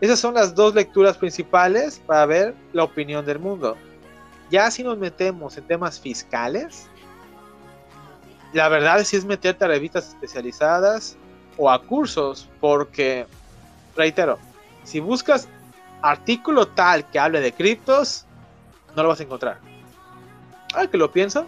Esas 0.00 0.18
son 0.18 0.34
las 0.34 0.54
dos 0.56 0.74
lecturas 0.74 1.16
principales 1.16 2.00
para 2.04 2.26
ver 2.26 2.54
la 2.72 2.82
opinión 2.82 3.24
del 3.24 3.38
mundo. 3.38 3.76
Ya 4.52 4.70
si 4.70 4.84
nos 4.84 4.98
metemos 4.98 5.56
en 5.56 5.66
temas 5.66 5.98
fiscales, 5.98 6.86
la 8.52 8.68
verdad 8.68 9.00
es 9.00 9.08
si 9.08 9.16
es 9.16 9.24
meterte 9.24 9.64
a 9.64 9.68
revistas 9.68 10.10
especializadas 10.10 11.16
o 11.56 11.70
a 11.70 11.82
cursos, 11.82 12.50
porque, 12.60 13.26
reitero, 13.96 14.38
si 14.84 15.00
buscas 15.00 15.48
artículo 16.02 16.68
tal 16.68 17.08
que 17.08 17.18
hable 17.18 17.40
de 17.40 17.50
criptos, 17.54 18.26
no 18.94 19.02
lo 19.02 19.08
vas 19.08 19.20
a 19.20 19.22
encontrar. 19.22 19.58
Ahora 20.74 20.86
que 20.86 20.98
lo 20.98 21.10
pienso, 21.10 21.46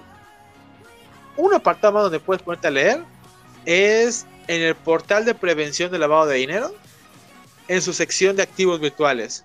un 1.37 1.53
apartado 1.53 1.93
más 1.93 2.05
donde 2.05 2.21
puedes 2.21 2.43
ponerte 2.43 2.69
a 2.69 2.71
leer 2.71 3.05
es 3.67 4.27
en 4.47 4.63
el 4.63 4.75
portal 4.77 5.27
de 5.27 5.35
prevención 5.35 5.93
de 5.93 5.99
lavado 5.99 6.25
de 6.25 6.37
dinero, 6.37 6.73
en 7.69 7.83
su 7.83 7.93
sección 7.93 8.35
de 8.35 8.45
activos 8.45 8.81
virtuales. 8.81 9.45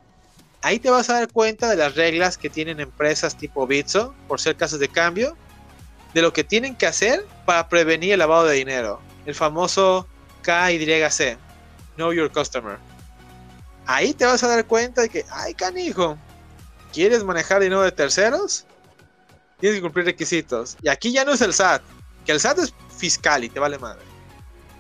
Ahí 0.62 0.80
te 0.80 0.90
vas 0.90 1.10
a 1.10 1.14
dar 1.14 1.32
cuenta 1.32 1.70
de 1.70 1.78
las 1.78 1.96
reglas 1.96 2.38
que 2.38 2.50
tienen 2.50 2.80
empresas 2.80 3.38
tipo 3.38 3.66
Bitso, 3.66 4.14
por 4.28 4.42
ser 4.42 4.58
casas 4.58 4.80
de 4.80 4.90
cambio, 4.90 5.38
de 6.14 6.22
lo 6.22 6.34
que 6.34 6.44
tienen 6.44 6.76
que 6.76 6.86
hacer 6.86 7.26
para 7.46 7.70
prevenir 7.70 8.14
el 8.14 8.20
lavado 8.20 8.46
de 8.46 8.56
dinero. 8.56 9.00
El 9.26 9.36
famoso 9.36 10.06
KYC, 10.44 11.38
Know 11.96 12.12
Your 12.12 12.32
Customer. 12.32 12.78
Ahí 13.86 14.14
te 14.14 14.26
vas 14.26 14.44
a 14.44 14.50
dar 14.50 14.66
cuenta 14.66 15.04
de 15.04 15.10
que, 15.10 15.26
ay 15.32 15.54
canijo, 15.54 16.18
¿quieres 16.92 17.24
manejar 17.24 17.62
dinero 17.62 17.82
de 17.82 17.92
terceros? 17.92 18.66
Tienes 19.60 19.78
que 19.78 19.82
cumplir 19.82 20.06
requisitos. 20.06 20.78
Y 20.82 20.90
aquí 20.90 21.14
ya 21.14 21.24
no 21.24 21.34
es 21.34 21.42
el 21.42 21.54
SAT, 21.54 21.82
que 22.26 22.34
el 22.34 22.40
SAT 22.40 22.60
es 22.60 22.74
fiscal 22.98 23.46
y 23.46 23.50
te 23.50 23.60
vale 23.60 23.80
madre. 23.80 24.04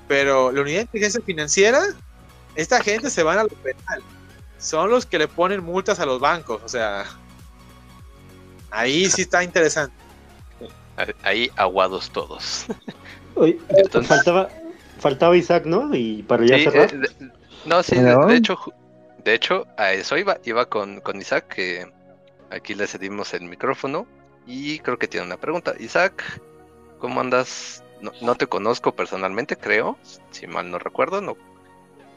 Pero 0.09 0.51
la 0.51 0.61
unidad 0.61 0.77
de 0.77 0.84
inteligencia 0.84 1.21
financiera, 1.21 1.84
esta 2.55 2.82
gente 2.82 3.09
se 3.09 3.23
van 3.23 3.39
a 3.39 3.43
lo 3.43 3.49
penal 3.49 4.03
son 4.60 4.89
los 4.91 5.05
que 5.07 5.18
le 5.18 5.28
ponen 5.28 5.64
multas 5.64 5.99
a 5.99 6.05
los 6.05 6.20
bancos. 6.20 6.62
O 6.64 6.70
sea, 6.70 7.05
ahí 8.72 9.10
sí 9.10 9.24
está 9.24 9.43
interesante. 9.43 9.95
Ahí 11.24 11.49
aguados 11.55 12.10
todos. 12.12 12.66
Oye, 13.36 13.57
Entonces- 13.70 14.07
faltaba, 14.10 14.49
faltaba 14.99 15.38
Isaac, 15.38 15.66
¿no? 15.66 15.93
Y 15.95 16.24
para 16.24 16.45
ya 16.45 16.57
Sí, 16.57 16.64
cerrar. 16.66 16.93
eh, 16.93 16.97
de- 16.97 17.32
no, 17.66 17.82
sí, 17.84 17.95
de, 17.95 18.14
¿No? 18.14 18.26
de 18.28 18.36
hecho, 18.36 18.57
de 19.24 19.34
hecho, 19.34 19.66
a 19.78 19.93
eso 19.93 20.18
iba, 20.18 20.38
iba 20.43 20.66
con, 20.68 20.99
con 21.01 21.18
Isaac, 21.22 21.47
que 21.47 21.91
aquí 22.49 22.74
le 22.76 22.88
cedimos 22.88 23.34
el 23.34 23.43
micrófono 23.43 24.07
y 24.45 24.80
creo 24.80 24.97
que 24.97 25.07
tiene 25.07 25.26
una 25.26 25.38
pregunta. 25.38 25.74
Isaac, 25.80 26.41
¿cómo 26.99 27.22
andas? 27.22 27.84
No, 28.01 28.12
no 28.22 28.36
te 28.36 28.47
conozco 28.47 28.93
personalmente, 28.95 29.57
creo, 29.57 29.97
si 30.32 30.47
mal 30.47 30.70
no 30.72 30.80
recuerdo, 30.80 31.20
no. 31.22 31.36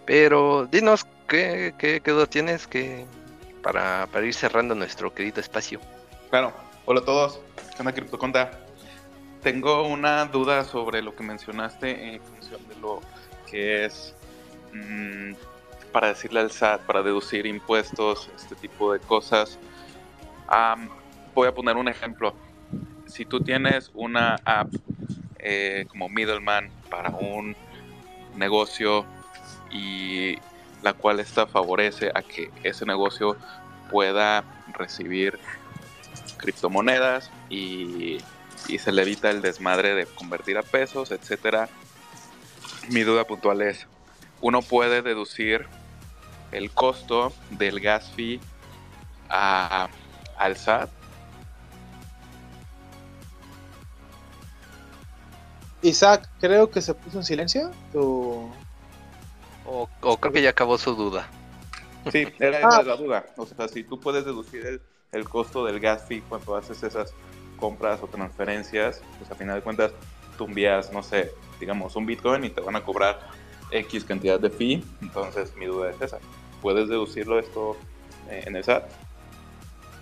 Pero 0.04 0.66
dinos, 0.66 1.06
¿qué, 1.28 1.74
qué, 1.78 2.00
qué 2.00 2.26
tienes 2.28 2.66
que 2.66 3.06
para, 3.62 4.06
para 4.08 4.26
ir 4.26 4.34
cerrando 4.34 4.74
nuestro 4.74 5.14
querido 5.14 5.40
espacio? 5.40 5.80
Claro, 6.30 6.52
hola 6.84 7.00
a 7.00 7.04
todos. 7.04 7.40
¿Qué 7.74 7.76
onda, 7.78 7.92
Criptoconta? 7.92 8.50
Tengo 9.42 9.86
una 9.86 10.24
duda 10.26 10.64
sobre 10.64 11.02
lo 11.02 11.14
que 11.14 11.22
mencionaste 11.22 12.14
en 12.14 12.22
función 12.22 12.66
de 12.68 12.76
lo 12.76 13.00
que 13.50 13.84
es 13.84 14.14
mm, 14.72 15.32
para 15.92 16.08
decirle 16.08 16.40
al 16.40 16.50
SAT, 16.50 16.82
para 16.82 17.02
deducir 17.02 17.46
impuestos, 17.46 18.30
este 18.34 18.54
tipo 18.56 18.92
de 18.92 19.00
cosas. 19.00 19.58
Am, 20.48 20.88
voy 21.34 21.48
a 21.48 21.54
poner 21.54 21.76
un 21.76 21.88
ejemplo. 21.88 22.34
Si 23.06 23.24
tú 23.24 23.40
tienes 23.40 23.90
una 23.94 24.36
app 24.44 24.68
eh, 25.38 25.86
como 25.88 26.08
middleman 26.08 26.70
para 26.88 27.10
un 27.10 27.54
negocio 28.36 29.04
y 29.72 30.38
la 30.82 30.92
cual 30.92 31.20
esta 31.20 31.46
favorece 31.46 32.10
a 32.14 32.22
que 32.22 32.50
ese 32.62 32.84
negocio 32.86 33.36
pueda 33.90 34.44
recibir 34.74 35.38
criptomonedas 36.38 37.30
y, 37.50 38.18
y 38.68 38.78
se 38.78 38.92
le 38.92 39.02
evita 39.02 39.30
el 39.30 39.42
desmadre 39.42 39.94
de 39.94 40.06
convertir 40.06 40.58
a 40.58 40.62
pesos, 40.62 41.10
etcétera. 41.10 41.68
Mi 42.88 43.02
duda 43.02 43.24
puntual 43.24 43.62
es, 43.62 43.86
uno 44.40 44.60
puede 44.62 45.02
deducir 45.02 45.66
el 46.50 46.70
costo 46.72 47.32
del 47.50 47.80
gas 47.80 48.10
fee 48.14 48.40
a- 49.30 49.88
al 50.36 50.56
SAT. 50.56 50.90
Isaac, 55.82 56.28
creo 56.40 56.70
que 56.70 56.80
se 56.80 56.94
puso 56.94 57.18
en 57.18 57.24
silencio. 57.24 57.70
Tu... 57.92 58.52
O, 59.74 59.88
o 60.02 60.16
creo 60.18 60.32
que 60.34 60.42
ya 60.42 60.50
acabó 60.50 60.76
su 60.76 60.94
duda. 60.94 61.28
Sí, 62.10 62.26
era 62.38 62.60
Ah. 62.62 62.82
la 62.82 62.96
duda. 62.96 63.24
O 63.38 63.46
sea, 63.46 63.68
si 63.68 63.84
tú 63.84 63.98
puedes 63.98 64.24
deducir 64.26 64.66
el, 64.66 64.82
el 65.12 65.26
costo 65.28 65.64
del 65.64 65.80
gas 65.80 66.04
fee 66.06 66.22
cuando 66.28 66.56
haces 66.56 66.82
esas 66.82 67.14
compras 67.58 68.00
o 68.02 68.06
transferencias, 68.06 69.00
pues 69.18 69.30
a 69.30 69.34
final 69.34 69.56
de 69.56 69.62
cuentas 69.62 69.92
tú 70.36 70.44
envías, 70.44 70.92
no 70.92 71.02
sé, 71.02 71.32
digamos 71.58 71.96
un 71.96 72.04
Bitcoin 72.04 72.44
y 72.44 72.50
te 72.50 72.60
van 72.60 72.76
a 72.76 72.84
cobrar 72.84 73.20
X 73.70 74.04
cantidad 74.04 74.38
de 74.38 74.50
fee. 74.50 74.84
Entonces 75.00 75.54
mi 75.56 75.64
duda 75.66 75.90
es 75.90 76.00
esa. 76.02 76.18
¿Puedes 76.60 76.88
deducirlo 76.88 77.38
esto 77.38 77.76
eh, 78.28 78.42
en 78.46 78.56
el 78.56 78.64
SAT? 78.64 78.84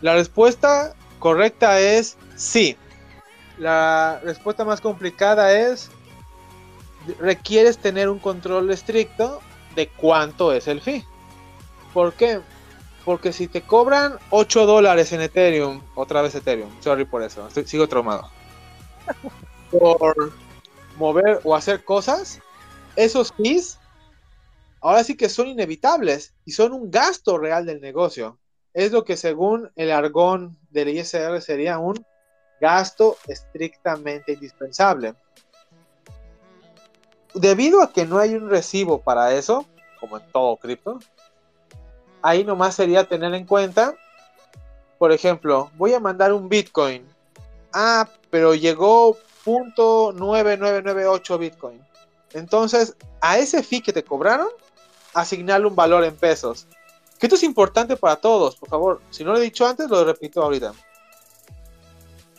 La 0.02 0.14
respuesta 0.14 0.94
correcta 1.20 1.78
es 1.78 2.16
sí. 2.34 2.76
La 3.58 4.20
respuesta 4.24 4.64
más 4.64 4.80
complicada 4.80 5.52
es 5.52 5.90
requieres 7.18 7.78
tener 7.78 8.08
un 8.08 8.18
control 8.18 8.70
estricto 8.70 9.40
de 9.74 9.88
cuánto 9.88 10.52
es 10.52 10.68
el 10.68 10.80
fee. 10.80 11.04
¿Por 11.92 12.12
qué? 12.14 12.40
Porque 13.04 13.32
si 13.32 13.48
te 13.48 13.62
cobran 13.62 14.18
8 14.30 14.66
dólares 14.66 15.12
en 15.12 15.22
Ethereum, 15.22 15.80
otra 15.94 16.22
vez 16.22 16.34
Ethereum, 16.34 16.70
sorry 16.80 17.04
por 17.04 17.22
eso, 17.22 17.46
estoy- 17.46 17.66
sigo 17.66 17.88
traumado. 17.88 18.30
por 19.70 20.32
mover 20.96 21.40
o 21.44 21.54
hacer 21.56 21.84
cosas, 21.84 22.40
esos 22.96 23.32
fees 23.32 23.78
ahora 24.80 25.04
sí 25.04 25.16
que 25.16 25.28
son 25.28 25.46
inevitables 25.48 26.34
y 26.44 26.52
son 26.52 26.72
un 26.72 26.90
gasto 26.90 27.38
real 27.38 27.66
del 27.66 27.80
negocio. 27.80 28.38
es 28.72 28.92
lo 28.92 29.04
que 29.04 29.16
según 29.16 29.70
el 29.74 29.90
argón 29.90 30.56
del 30.70 30.90
ISR 30.90 31.40
sería 31.40 31.78
un 31.78 32.06
gasto 32.60 33.16
estrictamente 33.26 34.32
indispensable. 34.34 35.14
Debido 37.34 37.82
a 37.82 37.92
que 37.92 38.06
no 38.06 38.18
hay 38.18 38.34
un 38.34 38.50
recibo 38.50 39.00
para 39.00 39.34
eso, 39.34 39.66
como 40.00 40.18
en 40.18 40.24
todo 40.32 40.56
cripto, 40.56 40.98
ahí 42.22 42.44
nomás 42.44 42.74
sería 42.74 43.04
tener 43.04 43.34
en 43.34 43.46
cuenta, 43.46 43.94
por 44.98 45.12
ejemplo, 45.12 45.70
voy 45.76 45.94
a 45.94 46.00
mandar 46.00 46.32
un 46.32 46.48
Bitcoin. 46.48 47.06
Ah, 47.72 48.08
pero 48.30 48.54
llegó 48.54 49.16
.9998 49.44 51.38
Bitcoin. 51.38 51.80
Entonces, 52.32 52.96
a 53.20 53.38
ese 53.38 53.62
fee 53.62 53.80
que 53.80 53.92
te 53.92 54.04
cobraron, 54.04 54.48
asignarle 55.14 55.66
un 55.66 55.76
valor 55.76 56.04
en 56.04 56.16
pesos. 56.16 56.66
Que 57.18 57.26
esto 57.26 57.36
es 57.36 57.42
importante 57.42 57.96
para 57.96 58.16
todos, 58.16 58.56
por 58.56 58.68
favor. 58.68 59.00
Si 59.10 59.24
no 59.24 59.32
lo 59.32 59.38
he 59.38 59.42
dicho 59.42 59.66
antes, 59.66 59.88
lo 59.90 60.04
repito 60.04 60.42
ahorita. 60.42 60.72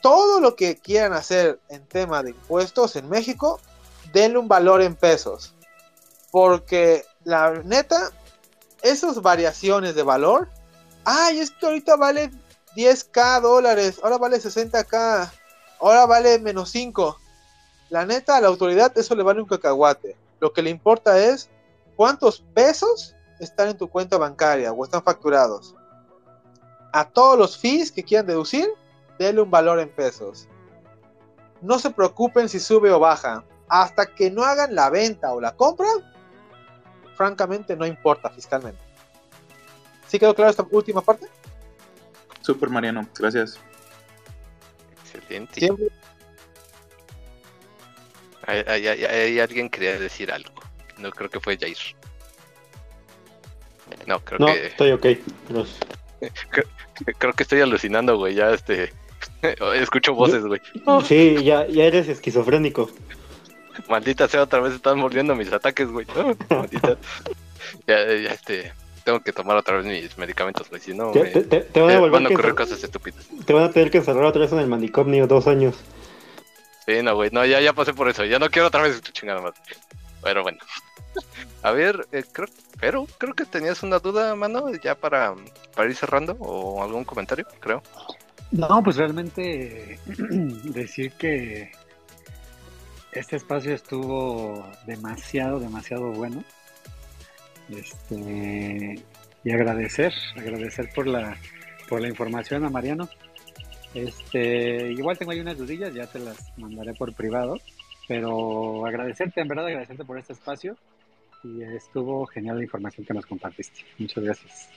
Todo 0.02 0.40
lo 0.40 0.56
que 0.56 0.78
quieran 0.78 1.14
hacer 1.14 1.60
en 1.70 1.86
tema 1.86 2.24
de 2.24 2.32
impuestos 2.32 2.96
en 2.96 3.08
México, 3.08 3.60
denle 4.14 4.38
un 4.38 4.48
valor 4.48 4.82
en 4.82 4.96
pesos. 4.96 5.56
Porque 6.32 7.04
la 7.24 7.62
neta, 7.64 8.12
esas 8.82 9.22
variaciones 9.22 9.96
de 9.96 10.04
valor, 10.04 10.50
ay, 11.06 11.40
es 11.40 11.52
que 11.52 11.66
ahorita 11.66 11.96
vale 11.96 12.32
10k 12.76 13.42
dólares, 13.42 14.00
ahora 14.02 14.18
vale 14.18 14.38
60k, 14.38 15.32
ahora 15.80 16.06
vale 16.06 16.40
menos 16.40 16.70
5. 16.72 17.18
La 17.90 18.06
neta, 18.06 18.38
a 18.38 18.42
la 18.42 18.48
autoridad 18.48 18.98
eso 18.98 19.16
le 19.16 19.24
vale 19.24 19.42
un 19.42 19.48
cacahuate. 19.48 20.16
Lo 20.40 20.54
que 20.54 20.62
le 20.62 20.70
importa 20.70 21.20
es 21.20 21.50
cuántos 21.96 22.42
pesos 22.54 23.16
están 23.40 23.70
en 23.70 23.78
tu 23.78 23.90
cuenta 23.90 24.18
bancaria 24.18 24.72
o 24.72 24.84
están 24.84 25.04
facturados. 25.04 25.76
A 26.94 27.08
todos 27.10 27.38
los 27.38 27.58
fees 27.58 27.92
que 27.92 28.04
quieran 28.04 28.28
deducir, 28.28 28.68
denle 29.20 29.42
un 29.42 29.52
valor 29.52 29.80
en 29.80 29.90
pesos. 29.90 30.48
No 31.62 31.80
se 31.80 31.90
preocupen 31.92 32.50
si 32.50 32.60
sube 32.60 32.92
o 32.92 33.00
baja. 33.00 33.44
Hasta 33.74 34.06
que 34.06 34.30
no 34.30 34.44
hagan 34.44 34.76
la 34.76 34.90
venta 34.90 35.32
o 35.32 35.40
la 35.40 35.56
compra, 35.56 35.88
francamente 37.16 37.74
no 37.78 37.86
importa 37.86 38.30
fiscalmente. 38.30 38.82
¿Sí 40.08 40.20
quedó 40.20 40.36
claro 40.36 40.52
esta 40.52 40.66
última 40.72 41.00
parte? 41.02 41.28
Super 42.42 42.70
Mariano, 42.70 43.08
gracias. 43.18 43.58
Excelente. 45.06 45.58
Siempre- 45.62 45.88
Hay, 48.46 48.64
hay- 48.68 48.88
hay- 48.88 49.06
hay 49.06 49.40
alguien 49.40 49.70
quería 49.70 49.98
decir 49.98 50.34
algo. 50.34 50.52
No 50.98 51.10
creo 51.12 51.30
que 51.30 51.40
fue 51.40 51.58
Jair. 51.58 51.78
No, 54.06 54.20
creo 54.20 54.40
No, 54.40 54.48
que 54.48 54.66
estoy 54.68 54.92
ok. 54.92 55.06
Gracias. 55.48 55.78
creo 57.20 57.34
que 57.34 57.44
estoy 57.44 57.62
alucinando, 57.62 58.18
güey. 58.18 58.36
Ya 58.36 58.50
este 58.52 58.92
escucho 59.76 60.14
voces, 60.14 60.44
güey. 60.44 60.60
Sí, 61.08 61.42
ya, 61.44 61.66
ya 61.68 61.86
eres 61.86 62.10
esquizofrénico. 62.10 62.90
Maldita 63.90 64.28
sea, 64.28 64.44
otra 64.44 64.60
vez 64.60 64.74
están 64.74 65.00
volviendo 65.02 65.36
mis 65.36 65.52
ataques, 65.52 65.88
güey. 65.90 66.06
No, 66.16 66.36
maldita. 66.58 66.98
Ya, 67.88 68.06
ya, 68.06 68.32
este 68.34 68.74
tengo 69.04 69.20
que 69.22 69.34
tomar 69.34 69.58
otra 69.58 69.78
vez 69.78 69.86
mis 69.86 70.18
medicamentos, 70.18 70.70
güey. 70.70 70.82
Si 70.82 70.94
no, 70.94 71.12
Te, 71.12 71.24
me- 71.24 71.30
te- 71.30 71.44
te- 71.44 71.62
te 71.62 71.82
van 71.82 71.90
a 71.90 71.94
eh, 71.94 71.98
volver 72.00 72.22
van 72.22 72.26
a 72.26 72.30
ocurrir 72.36 72.54
cosas 72.56 72.84
estúpidas. 72.84 73.26
te 73.46 73.54
van 73.54 73.64
a 73.64 73.72
tener 73.72 73.90
que 73.90 73.98
encerrar 73.98 74.26
otra 74.26 74.42
vez 74.42 74.52
en 74.52 74.60
el 74.60 74.68
manicomio 74.68 75.26
dos 75.28 75.48
años. 75.48 75.76
Sí, 76.86 77.02
no, 77.04 77.16
güey. 77.16 77.30
No, 77.32 77.46
ya, 77.46 77.60
ya 77.62 77.74
pasé 77.74 77.94
por 77.94 78.10
eso. 78.10 78.26
Ya 78.26 78.38
no 78.40 78.50
quiero 78.50 78.68
otra 78.68 78.82
vez 78.84 79.02
tu 79.02 79.12
chingada 79.12 79.42
más. 79.42 79.54
Pero 80.24 80.44
bueno. 80.44 80.60
A 81.64 81.72
ver, 81.72 82.08
eh, 82.12 82.24
creo, 82.32 82.48
pero 82.80 83.06
creo 83.18 83.34
que 83.34 83.46
tenías 83.46 83.84
una 83.84 84.00
duda, 84.00 84.34
mano, 84.36 84.66
ya 84.84 84.96
para, 84.96 85.36
para 85.76 85.90
ir 85.90 85.96
cerrando 85.96 86.36
o 86.40 86.84
algún 86.84 87.04
comentario, 87.04 87.46
creo. 87.60 87.84
No, 88.52 88.82
pues 88.84 88.96
realmente 88.98 90.00
decir 90.08 91.12
que 91.14 91.72
este 93.12 93.36
espacio 93.36 93.74
estuvo 93.74 94.66
demasiado, 94.86 95.60
demasiado 95.60 96.12
bueno. 96.12 96.44
Este, 97.70 99.04
y 99.44 99.52
agradecer, 99.52 100.14
agradecer 100.36 100.90
por 100.94 101.08
la, 101.08 101.38
por 101.90 102.02
la 102.02 102.08
información 102.08 102.66
a 102.66 102.70
Mariano. 102.70 103.10
Este, 103.94 104.92
igual 104.92 105.18
tengo 105.18 105.32
ahí 105.32 105.40
unas 105.40 105.58
dudillas, 105.58 105.94
ya 105.94 106.08
te 106.08 106.20
las 106.20 106.58
mandaré 106.58 106.94
por 106.94 107.14
privado, 107.14 107.58
pero 108.08 108.86
agradecerte, 108.86 109.42
en 109.42 109.48
verdad 109.48 109.68
agradecerte 109.68 110.06
por 110.06 110.18
este 110.18 110.34
espacio 110.34 110.78
y 111.44 111.64
estuvo 111.64 112.26
genial 112.28 112.58
la 112.58 112.64
información 112.64 113.06
que 113.06 113.14
nos 113.14 113.26
compartiste. 113.26 113.82
Muchas 113.98 114.24
gracias. 114.24 114.70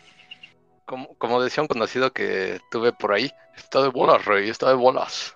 Como, 0.85 1.15
como 1.15 1.43
decía 1.43 1.63
un 1.63 1.69
conocido 1.69 2.13
que 2.13 2.61
tuve 2.71 2.93
por 2.93 3.13
ahí, 3.13 3.31
está 3.57 3.83
de 3.83 3.89
bolas, 3.89 4.25
rey, 4.25 4.49
está 4.51 4.69
de 4.69 4.75
bolas. 4.75 5.35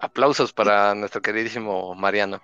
Aplausos 0.00 0.52
para 0.52 0.94
nuestro 0.94 1.20
queridísimo 1.20 1.94
Mariano. 1.94 2.40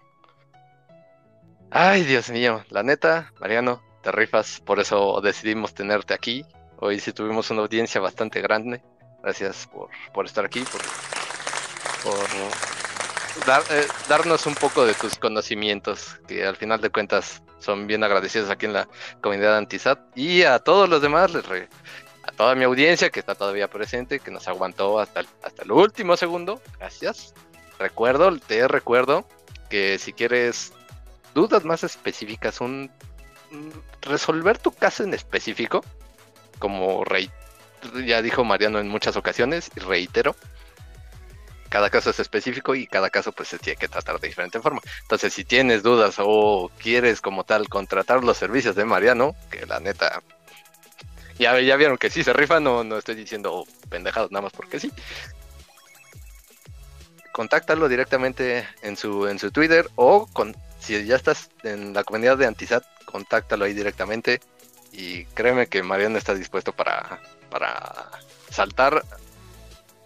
Ay, 1.71 2.05
Dios 2.05 2.31
mío, 2.31 2.65
la 2.71 2.83
neta, 2.83 3.33
Mariano, 3.41 3.83
te 4.03 4.13
rifas, 4.13 4.61
por 4.61 4.79
eso 4.79 5.21
decidimos 5.21 5.75
tenerte 5.75 6.15
aquí. 6.15 6.45
Hoy 6.79 7.01
sí 7.01 7.13
tuvimos 7.13 7.51
una 7.51 7.63
audiencia 7.63 8.01
bastante 8.01 8.41
grande. 8.41 8.83
Gracias 9.23 9.67
por, 9.67 9.89
por 10.13 10.27
estar 10.27 10.45
aquí, 10.45 10.63
por, 12.05 12.17
dar- 13.47 13.65
eh, 13.71 13.87
darnos 14.09 14.47
un 14.47 14.55
poco 14.55 14.85
de 14.87 14.95
tus 14.95 15.17
conocimientos, 15.17 16.21
que 16.29 16.47
al 16.47 16.57
final 16.57 16.81
de 16.81 16.91
cuentas 16.91 17.43
son 17.59 17.87
bien 17.87 18.05
agradecidos 18.05 18.51
aquí 18.51 18.67
en 18.67 18.75
la 18.75 18.89
comunidad 19.23 19.57
Antisat. 19.57 19.99
Y 20.15 20.43
a 20.43 20.59
todos 20.61 20.89
los 20.89 21.03
demás, 21.03 21.33
les 21.33 21.45
re- 21.47 21.69
a 22.23 22.31
toda 22.33 22.55
mi 22.55 22.65
audiencia 22.65 23.11
que 23.11 23.21
está 23.21 23.35
todavía 23.35 23.69
presente, 23.69 24.21
que 24.21 24.31
nos 24.31 24.47
aguantó 24.47 25.01
hasta 25.01 25.25
hasta 25.43 25.63
el 25.63 25.73
último 25.73 26.17
segundo, 26.17 26.61
gracias. 26.79 27.35
Recuerdo, 27.79 28.37
te 28.39 28.67
recuerdo 28.69 29.27
que 29.69 29.99
si 29.99 30.13
quieres 30.13 30.73
dudas 31.35 31.65
más 31.65 31.85
específicas, 31.85 32.61
un 32.61 32.91
resolver 34.03 34.59
tu 34.59 34.73
caso 34.73 35.05
en 35.05 35.15
específico, 35.15 35.85
como 36.59 37.05
rei- 37.05 37.31
ya 38.07 38.23
dijo 38.23 38.45
Mariano 38.45 38.79
en 38.79 38.89
muchas 38.89 39.17
ocasiones, 39.17 39.71
y 39.77 39.81
reitero, 39.81 40.35
cada 41.69 41.91
caso 41.91 42.11
es 42.11 42.21
específico 42.21 42.75
y 42.75 42.87
cada 42.87 43.11
caso 43.11 43.33
pues 43.33 43.49
se 43.49 43.59
tiene 43.59 43.77
que 43.77 43.89
tratar 43.89 44.19
de 44.21 44.29
diferente 44.29 44.61
forma. 44.61 44.81
Entonces, 45.03 45.35
si 45.35 45.45
tienes 45.45 45.83
dudas 45.83 46.15
o 46.19 46.71
quieres 46.79 47.21
como 47.21 47.45
tal 47.45 47.69
contratar 47.69 48.25
los 48.25 48.37
servicios 48.39 48.75
de 48.77 48.85
Mariano, 48.85 49.35
que 49.51 49.67
la 49.67 49.81
neta 49.81 50.23
ya, 51.39 51.61
ya 51.61 51.77
vieron 51.77 51.99
que 51.99 52.09
sí 52.09 52.25
se 52.25 52.33
rifa, 52.33 52.61
no, 52.61 52.83
no 52.85 52.97
estoy 52.97 53.15
diciendo 53.15 53.67
pendejados 53.91 54.31
nada 54.31 54.43
más 54.43 54.53
porque 54.53 54.81
sí. 54.81 54.91
Contáctalo 57.37 57.87
directamente 57.91 58.67
en 58.81 58.97
su, 58.97 59.27
en 59.27 59.39
su 59.39 59.51
Twitter 59.51 59.91
o 59.95 60.27
con, 60.33 60.57
si 60.81 61.05
ya 61.05 61.17
estás 61.17 61.51
en 61.65 61.93
la 61.93 62.03
comunidad 62.03 62.39
de 62.39 62.47
Antisat, 62.47 62.83
contáctalo 63.05 63.67
ahí 63.67 63.75
directamente 63.75 64.41
y 64.91 65.27
créeme 65.27 65.67
que 65.67 65.83
Mariano 65.83 66.17
está 66.17 66.35
dispuesto 66.35 66.73
para, 66.73 67.21
para 67.51 68.11
saltar 68.51 69.05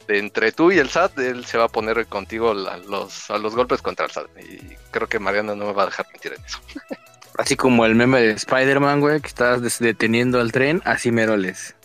de 0.08 0.18
entre 0.18 0.50
tú 0.50 0.72
y 0.72 0.80
el 0.80 0.90
SAT, 0.90 1.20
él 1.20 1.44
se 1.46 1.56
va 1.56 1.66
a 1.66 1.68
poner 1.68 2.04
contigo 2.06 2.52
la- 2.52 2.78
los, 2.78 3.30
a 3.30 3.38
los 3.38 3.54
golpes 3.54 3.80
contra 3.80 4.06
el 4.06 4.10
SAT. 4.10 4.26
Y 4.40 4.74
creo 4.90 5.06
que 5.08 5.20
Mariano 5.20 5.54
no 5.54 5.66
me 5.66 5.72
va 5.72 5.84
a 5.84 5.86
dejar 5.86 6.08
mentir 6.12 6.32
en 6.36 6.44
eso. 6.44 6.58
Así 7.38 7.54
como 7.54 7.86
el 7.86 7.94
meme 7.94 8.20
de 8.22 8.32
Spider-Man, 8.32 9.00
güey, 9.00 9.20
que 9.20 9.28
estás 9.28 9.78
deteniendo 9.78 10.40
al 10.40 10.50
tren, 10.50 10.82
así 10.84 11.12
meroles. 11.12 11.76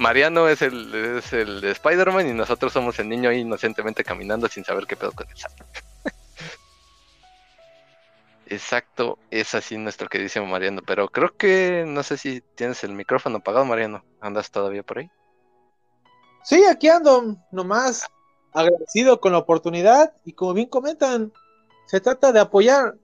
Mariano 0.00 0.48
es 0.48 0.62
el, 0.62 0.94
es 1.18 1.30
el 1.34 1.60
de 1.60 1.72
Spider-Man 1.72 2.26
y 2.26 2.32
nosotros 2.32 2.72
somos 2.72 2.98
el 2.98 3.08
niño 3.10 3.28
ahí 3.28 3.40
inocentemente 3.40 4.02
caminando 4.02 4.48
sin 4.48 4.64
saber 4.64 4.86
qué 4.86 4.96
pedo 4.96 5.12
con 5.12 5.28
el 5.28 5.36
SAT. 5.36 5.52
Exacto, 8.46 9.18
es 9.30 9.54
así 9.54 9.76
nuestro 9.76 10.08
queridísimo 10.08 10.46
Mariano. 10.46 10.80
Pero 10.86 11.10
creo 11.10 11.36
que 11.36 11.84
no 11.86 12.02
sé 12.02 12.16
si 12.16 12.40
tienes 12.40 12.82
el 12.82 12.94
micrófono 12.94 13.36
apagado, 13.36 13.66
Mariano. 13.66 14.02
¿Andas 14.22 14.50
todavía 14.50 14.82
por 14.82 15.00
ahí? 15.00 15.10
Sí, 16.44 16.64
aquí 16.64 16.88
ando 16.88 17.36
nomás 17.52 18.06
agradecido 18.54 19.20
con 19.20 19.32
la 19.32 19.38
oportunidad 19.38 20.14
y 20.24 20.32
como 20.32 20.54
bien 20.54 20.68
comentan, 20.68 21.30
se 21.84 22.00
trata 22.00 22.32
de 22.32 22.40
apoyar. 22.40 22.96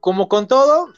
Como 0.00 0.28
con 0.28 0.48
todo, 0.48 0.92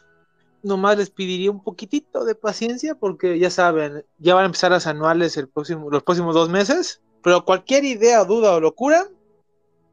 nomás 0.66 0.98
les 0.98 1.10
pediría 1.10 1.51
un 1.51 1.62
poquitito 1.62 2.24
de 2.24 2.34
paciencia 2.34 2.97
porque 2.97 3.38
ya 3.38 3.51
saben, 3.51 4.05
ya 4.18 4.34
van 4.34 4.43
a 4.43 4.47
empezar 4.47 4.72
las 4.72 4.86
anuales 4.86 5.36
el 5.36 5.48
próximo, 5.48 5.88
los 5.90 6.02
próximos 6.02 6.34
dos 6.34 6.51
meses, 6.51 7.01
pero 7.22 7.44
cualquier 7.44 7.84
idea, 7.84 8.24
duda 8.24 8.52
o 8.52 8.60
locura, 8.60 9.06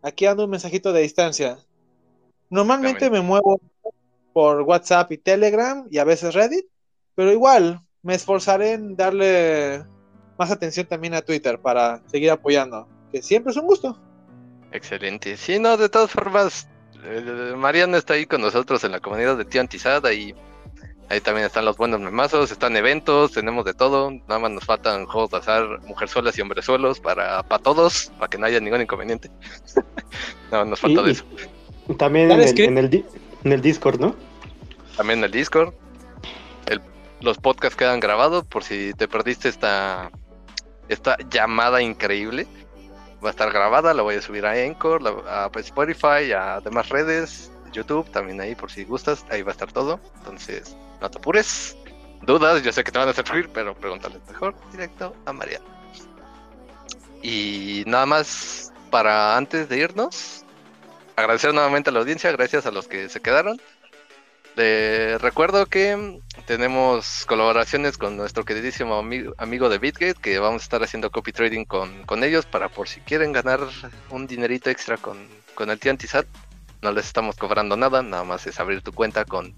aquí 0.02 0.26
ando 0.26 0.46
un 0.46 0.50
mensajito 0.50 0.92
de 0.92 1.02
distancia. 1.02 1.60
Normalmente 2.50 3.10
me 3.10 3.22
muevo 3.22 3.62
por 4.34 4.62
WhatsApp 4.62 5.12
y 5.12 5.18
Telegram 5.18 5.88
y 5.92 6.00
a 6.00 6.04
veces 6.04 6.34
Reddit, 6.34 6.66
pero 7.16 7.32
igual 7.32 7.80
me 8.02 8.16
esforzaré 8.16 8.74
en 8.74 8.96
darle 8.96 9.86
más 10.38 10.50
atención 10.50 10.88
también 10.88 11.14
a 11.14 11.22
Twitter 11.22 11.60
para 11.60 12.02
seguir 12.08 12.32
apoyando, 12.32 12.88
que 13.12 13.22
siempre 13.22 13.52
es 13.52 13.58
un 13.58 13.68
gusto. 13.68 14.00
Excelente. 14.72 15.38
Sí, 15.38 15.60
no, 15.60 15.78
de 15.78 15.88
todas 15.88 16.10
formas, 16.10 16.68
eh, 17.04 17.54
Mariana 17.56 18.00
está 18.00 18.16
ahí 18.16 18.26
con 18.26 18.42
nosotros 18.42 18.84
en 18.84 18.92
la 18.92 19.00
comunidad 19.00 19.38
de 19.38 19.46
Tío 19.46 19.62
Antizada 19.62 20.12
y 20.14 20.34
ahí 21.10 21.20
también 21.22 21.46
están 21.46 21.66
los 21.66 21.78
buenos 21.78 22.00
memazos, 22.00 22.52
están 22.52 22.76
eventos, 22.76 23.32
tenemos 23.34 23.66
de 23.66 23.74
todo, 23.74 24.12
nada 24.12 24.40
más 24.40 24.52
nos 24.52 24.66
faltan 24.66 25.06
juegos 25.06 25.32
de 25.32 25.38
azar, 25.38 25.82
mujerzuelas 25.84 26.38
y 26.38 26.42
hombrezuelos 26.42 27.00
para, 27.00 27.44
para 27.44 27.62
todos, 27.62 28.12
para 28.18 28.30
que 28.30 28.38
no 28.38 28.46
haya 28.46 28.60
ningún 28.60 28.82
inconveniente. 28.82 29.30
no, 30.52 30.66
nos 30.66 30.80
falta 30.80 31.02
Y- 31.02 31.06
de 31.06 31.12
eso. 31.12 31.26
También 31.98 32.32
en 32.32 32.38
¿Sabes 32.38 32.54
el, 32.54 32.62
en, 32.62 32.78
el, 32.78 33.06
en 33.44 33.52
el 33.52 33.62
Discord, 33.62 34.00
¿no? 34.00 34.16
También 34.96 35.20
en 35.20 35.26
el 35.26 35.32
Discord. 35.32 35.74
El- 36.68 36.82
los 37.20 37.38
podcasts 37.38 37.76
quedan 37.76 38.00
grabados 38.00 38.46
por 38.46 38.64
si 38.64 38.94
te 38.94 39.08
perdiste 39.08 39.50
esta, 39.50 40.10
esta 40.88 41.18
llamada 41.30 41.82
increíble. 41.82 42.48
Va 43.24 43.30
a 43.30 43.32
estar 43.32 43.52
grabada, 43.52 43.94
la 43.94 44.02
voy 44.02 44.16
a 44.16 44.22
subir 44.22 44.46
a 44.46 44.52
Anchor, 44.52 45.02
la- 45.02 45.46
a 45.46 45.60
Spotify, 45.60 46.32
a 46.36 46.60
demás 46.62 46.90
redes, 46.90 47.52
YouTube, 47.74 48.10
también 48.12 48.40
ahí 48.40 48.56
por 48.56 48.72
si 48.72 48.86
gustas, 48.86 49.26
ahí 49.30 49.42
va 49.42 49.52
a 49.52 49.54
estar 49.54 49.72
todo. 49.72 50.00
Entonces, 50.20 50.76
no 51.02 51.10
te 51.10 51.18
apures. 51.18 51.76
Dudas, 52.22 52.64
yo 52.64 52.72
sé 52.72 52.84
que 52.84 52.92
te 52.92 53.00
van 53.00 53.10
a 53.10 53.14
servir, 53.14 53.50
pero 53.54 53.76
pregúntales 53.76 54.22
mejor 54.28 54.56
directo 54.72 55.14
a 55.26 55.34
Mariana. 55.34 55.66
Y 57.22 57.84
nada 57.86 58.06
más 58.06 58.72
para 58.90 59.36
antes 59.36 59.68
de 59.68 59.78
irnos, 59.78 60.46
agradecer 61.16 61.54
nuevamente 61.54 61.90
a 61.90 61.94
la 61.94 62.00
audiencia, 62.00 62.32
gracias 62.32 62.66
a 62.66 62.72
los 62.72 62.88
que 62.88 63.10
se 63.10 63.22
quedaron. 63.22 63.60
Les 64.56 65.20
recuerdo 65.20 65.66
que 65.66 66.22
tenemos 66.46 67.26
colaboraciones 67.26 67.98
con 67.98 68.16
nuestro 68.16 68.46
queridísimo 68.46 68.96
amigo, 68.96 69.34
amigo 69.38 69.68
de 69.68 69.80
BitGate, 69.80 70.22
que 70.22 70.38
vamos 70.38 70.62
a 70.62 70.66
estar 70.66 70.84
haciendo 70.84 71.10
copy 71.10 71.32
trading 71.32 71.66
con, 71.66 72.04
con 72.06 72.24
ellos 72.24 72.46
para 72.46 72.70
por 72.70 72.88
si 72.88 73.02
quieren 73.02 73.32
ganar 73.32 73.62
un 74.12 74.28
dinerito 74.28 74.70
extra 74.70 74.98
con, 74.98 75.28
con 75.56 75.72
el 75.72 75.80
tío 75.80 75.92
Antisat. 75.92 76.28
No 76.84 76.92
les 76.92 77.06
estamos 77.06 77.38
cobrando 77.38 77.78
nada, 77.78 78.04
nada 78.04 78.26
más 78.26 78.46
es 78.46 78.60
abrir 78.60 78.82
tu 78.82 78.92
cuenta 78.92 79.24
con, 79.24 79.56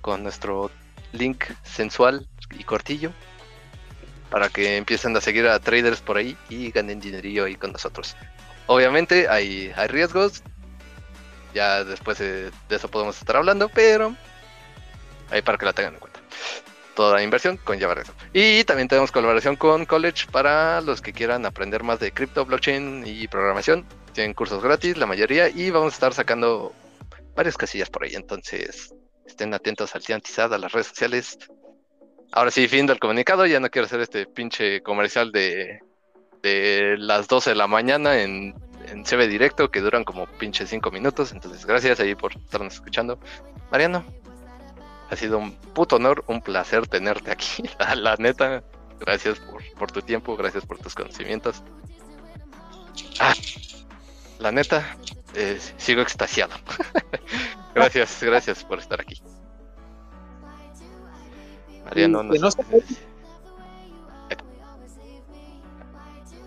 con 0.00 0.22
nuestro 0.22 0.70
link 1.10 1.44
sensual 1.64 2.28
y 2.56 2.62
cortillo 2.62 3.10
para 4.30 4.48
que 4.48 4.76
empiecen 4.76 5.16
a 5.16 5.20
seguir 5.20 5.48
a 5.48 5.58
traders 5.58 6.00
por 6.00 6.18
ahí 6.18 6.36
y 6.48 6.70
ganen 6.70 7.00
dinerillo 7.00 7.46
ahí 7.46 7.56
con 7.56 7.72
nosotros. 7.72 8.16
Obviamente 8.68 9.28
hay, 9.28 9.72
hay 9.74 9.88
riesgos, 9.88 10.44
ya 11.52 11.82
después 11.82 12.18
de 12.20 12.52
eso 12.68 12.88
podemos 12.88 13.18
estar 13.18 13.38
hablando, 13.38 13.68
pero 13.68 14.14
ahí 15.32 15.42
para 15.42 15.58
que 15.58 15.66
la 15.66 15.72
tengan 15.72 15.94
en 15.94 16.00
cuenta. 16.00 16.20
Toda 16.94 17.24
inversión 17.24 17.56
conlleva 17.56 17.94
riesgo. 17.96 18.14
Y 18.32 18.62
también 18.62 18.86
tenemos 18.86 19.10
colaboración 19.10 19.56
con 19.56 19.84
College 19.84 20.26
para 20.30 20.80
los 20.80 21.02
que 21.02 21.12
quieran 21.12 21.44
aprender 21.44 21.82
más 21.82 21.98
de 21.98 22.12
cripto, 22.12 22.46
blockchain 22.46 23.02
y 23.04 23.26
programación. 23.26 23.84
Tienen 24.16 24.32
cursos 24.32 24.62
gratis, 24.62 24.96
la 24.96 25.04
mayoría, 25.04 25.50
y 25.50 25.68
vamos 25.68 25.92
a 25.92 25.96
estar 25.96 26.14
sacando 26.14 26.72
varias 27.34 27.58
casillas 27.58 27.90
por 27.90 28.02
ahí. 28.04 28.14
Entonces, 28.14 28.94
estén 29.26 29.52
atentos 29.52 29.94
al 29.94 30.02
Tiantizad, 30.02 30.54
a 30.54 30.58
las 30.58 30.72
redes 30.72 30.86
sociales. 30.86 31.38
Ahora 32.32 32.50
sí, 32.50 32.66
fin 32.66 32.86
del 32.86 32.98
comunicado. 32.98 33.44
Ya 33.44 33.60
no 33.60 33.68
quiero 33.68 33.84
hacer 33.84 34.00
este 34.00 34.24
pinche 34.24 34.82
comercial 34.82 35.32
de, 35.32 35.80
de 36.42 36.96
las 36.96 37.28
12 37.28 37.50
de 37.50 37.56
la 37.56 37.66
mañana 37.66 38.22
en, 38.22 38.54
en 38.88 39.04
CB 39.04 39.28
Directo 39.28 39.70
que 39.70 39.82
duran 39.82 40.02
como 40.02 40.24
pinche 40.24 40.66
5 40.66 40.90
minutos. 40.90 41.32
Entonces, 41.32 41.66
gracias 41.66 42.00
ahí 42.00 42.14
por 42.14 42.34
estarnos 42.38 42.72
escuchando. 42.72 43.18
Mariano, 43.70 44.02
ha 45.10 45.16
sido 45.16 45.36
un 45.36 45.52
puto 45.74 45.96
honor, 45.96 46.24
un 46.26 46.40
placer 46.40 46.86
tenerte 46.86 47.30
aquí. 47.30 47.64
La, 47.94 48.16
neta, 48.16 48.64
gracias 48.98 49.38
por, 49.40 49.62
por 49.74 49.92
tu 49.92 50.00
tiempo, 50.00 50.38
gracias 50.38 50.64
por 50.64 50.78
tus 50.78 50.94
conocimientos. 50.94 51.62
Ah, 53.20 53.34
la 54.38 54.52
neta, 54.52 54.96
eh, 55.34 55.58
sigo 55.76 56.02
extasiado. 56.02 56.54
gracias, 57.74 58.22
gracias 58.22 58.64
por 58.64 58.78
estar 58.78 59.00
aquí. 59.00 59.20
Mariano, 61.84 62.28
que 62.30 62.38
no 62.38 62.50
sea- 62.50 62.64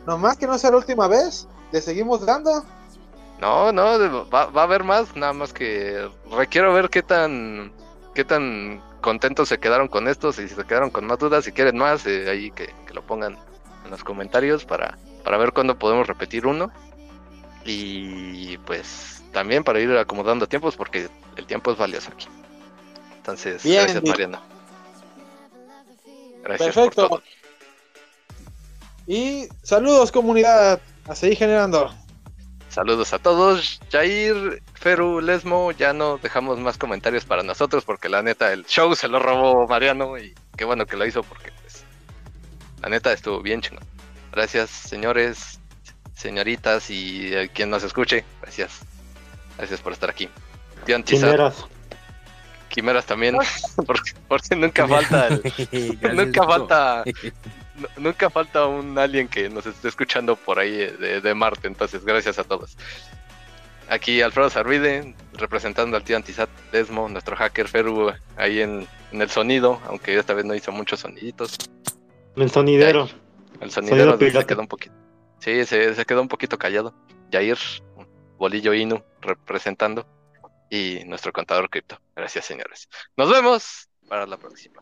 Nomás 0.05 0.37
que 0.37 0.47
no 0.47 0.57
sea 0.57 0.71
la 0.71 0.77
última 0.77 1.07
vez, 1.07 1.47
le 1.71 1.81
seguimos 1.81 2.25
dando. 2.25 2.63
No, 3.39 3.71
no, 3.71 3.83
va, 4.29 4.47
va 4.47 4.61
a 4.61 4.63
haber 4.65 4.83
más, 4.83 5.15
nada 5.15 5.33
más 5.33 5.53
que 5.53 6.09
requiero 6.31 6.73
ver 6.73 6.89
qué 6.89 7.01
tan 7.03 7.71
qué 8.15 8.25
tan 8.25 8.81
contentos 9.01 9.47
se 9.47 9.59
quedaron 9.59 9.87
con 9.87 10.07
esto, 10.07 10.33
si 10.33 10.49
se 10.49 10.63
quedaron 10.65 10.89
con 10.89 11.05
más 11.05 11.19
dudas, 11.19 11.45
si 11.45 11.51
quieren 11.53 11.77
más, 11.77 12.05
eh, 12.05 12.29
ahí 12.29 12.51
que, 12.51 12.73
que 12.85 12.93
lo 12.93 13.01
pongan 13.03 13.37
en 13.85 13.91
los 13.91 14.03
comentarios 14.03 14.65
para, 14.65 14.97
para 15.23 15.37
ver 15.37 15.53
cuándo 15.53 15.77
podemos 15.77 16.05
repetir 16.07 16.45
uno. 16.47 16.69
Y 17.71 18.57
pues 18.65 19.21
también 19.31 19.63
para 19.63 19.79
ir 19.79 19.91
acomodando 19.95 20.47
tiempos, 20.47 20.75
porque 20.75 21.07
el 21.35 21.45
tiempo 21.45 21.71
es 21.71 21.77
valioso 21.77 22.09
aquí. 22.11 22.27
Entonces, 23.17 23.63
Bien, 23.63 23.83
gracias. 23.83 24.03
Mariana. 24.03 24.41
Gracias 26.43 26.73
Perfecto. 26.73 27.09
por 27.09 27.21
todo. 27.21 27.23
Y 29.05 29.47
saludos 29.61 30.11
comunidad, 30.11 30.81
a 31.07 31.15
seguir 31.15 31.37
generando. 31.37 31.93
Saludos 32.69 33.13
a 33.13 33.19
todos. 33.19 33.79
Jair, 33.91 34.61
Feru, 34.73 35.21
Lesmo, 35.21 35.71
ya 35.71 35.93
no 35.93 36.17
dejamos 36.17 36.59
más 36.59 36.77
comentarios 36.77 37.25
para 37.25 37.43
nosotros 37.43 37.83
porque 37.83 38.09
la 38.09 38.21
neta 38.21 38.53
el 38.53 38.65
show 38.65 38.95
se 38.95 39.07
lo 39.07 39.19
robó 39.19 39.67
Mariano 39.67 40.17
y 40.17 40.35
qué 40.55 40.65
bueno 40.65 40.85
que 40.85 40.95
lo 40.95 41.05
hizo 41.05 41.23
porque 41.23 41.51
pues 41.61 41.83
la 42.81 42.89
neta 42.89 43.11
estuvo 43.11 43.41
bien 43.41 43.61
chingón. 43.61 43.83
Gracias 44.31 44.69
señores, 44.69 45.58
señoritas 46.19 46.89
y 46.89 47.33
eh, 47.33 47.49
quien 47.53 47.69
nos 47.69 47.83
escuche. 47.83 48.23
Gracias. 48.41 48.79
Gracias 49.57 49.79
por 49.81 49.93
estar 49.93 50.09
aquí. 50.09 50.29
Tío 50.85 51.01
Quimeras. 51.03 51.65
Quimeras 52.69 53.05
también, 53.05 53.35
porque, 53.87 54.11
porque 54.27 54.55
nunca 54.55 54.87
falta 54.87 55.27
el- 55.27 55.99
nunca 56.15 56.43
falta 56.45 57.03
nu- 57.75 57.87
nunca 57.97 58.29
falta 58.29 58.65
un 58.67 58.97
alien 58.97 59.27
que 59.27 59.49
nos 59.49 59.65
esté 59.65 59.87
escuchando 59.87 60.35
por 60.35 60.59
ahí 60.59 60.81
eh, 60.81 60.91
de, 60.99 61.21
de 61.21 61.33
Marte, 61.33 61.67
entonces 61.67 62.05
gracias 62.05 62.37
a 62.37 62.43
todos. 62.43 62.77
Aquí 63.89 64.21
Alfredo 64.21 64.51
Sarvide, 64.51 65.15
representando 65.33 65.97
al 65.97 66.03
tío 66.03 66.15
Antisat 66.15 66.47
Desmo, 66.71 67.09
nuestro 67.09 67.35
hacker 67.35 67.67
Feru 67.67 68.13
ahí 68.37 68.61
en, 68.61 68.87
en 69.11 69.21
el 69.21 69.31
sonido, 69.31 69.81
aunque 69.87 70.15
esta 70.15 70.35
vez 70.35 70.45
no 70.45 70.53
hizo 70.53 70.71
muchos 70.71 70.99
soniditos. 70.99 71.57
El 72.35 72.51
sonidero. 72.51 73.09
El 73.59 73.71
sonidero 73.71 74.11
Sonido 74.11 74.41
se 74.41 74.45
quedó 74.45 74.61
un 74.61 74.67
poquito. 74.67 74.93
Sí, 75.39 75.65
se, 75.65 75.95
se 75.95 76.05
quedó 76.05 76.21
un 76.21 76.27
poquito 76.27 76.57
callado. 76.57 76.93
Jair, 77.31 77.57
Bolillo 78.37 78.73
Inu, 78.73 79.03
representando. 79.21 80.07
Y 80.69 81.03
nuestro 81.05 81.33
contador 81.33 81.69
cripto. 81.69 81.99
Gracias, 82.15 82.45
señores. 82.45 82.87
Nos 83.17 83.31
vemos 83.31 83.89
para 84.07 84.27
la 84.27 84.37
próxima. 84.37 84.81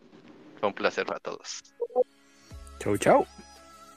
Fue 0.59 0.67
un 0.67 0.75
placer 0.75 1.05
para 1.05 1.19
todos. 1.19 1.63
Chau, 2.79 2.97
chau. 2.97 3.25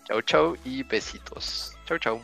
Chau, 0.07 0.23
chau 0.23 0.57
y 0.65 0.83
besitos. 0.85 1.77
Chau, 1.87 1.99
chau. 1.99 2.23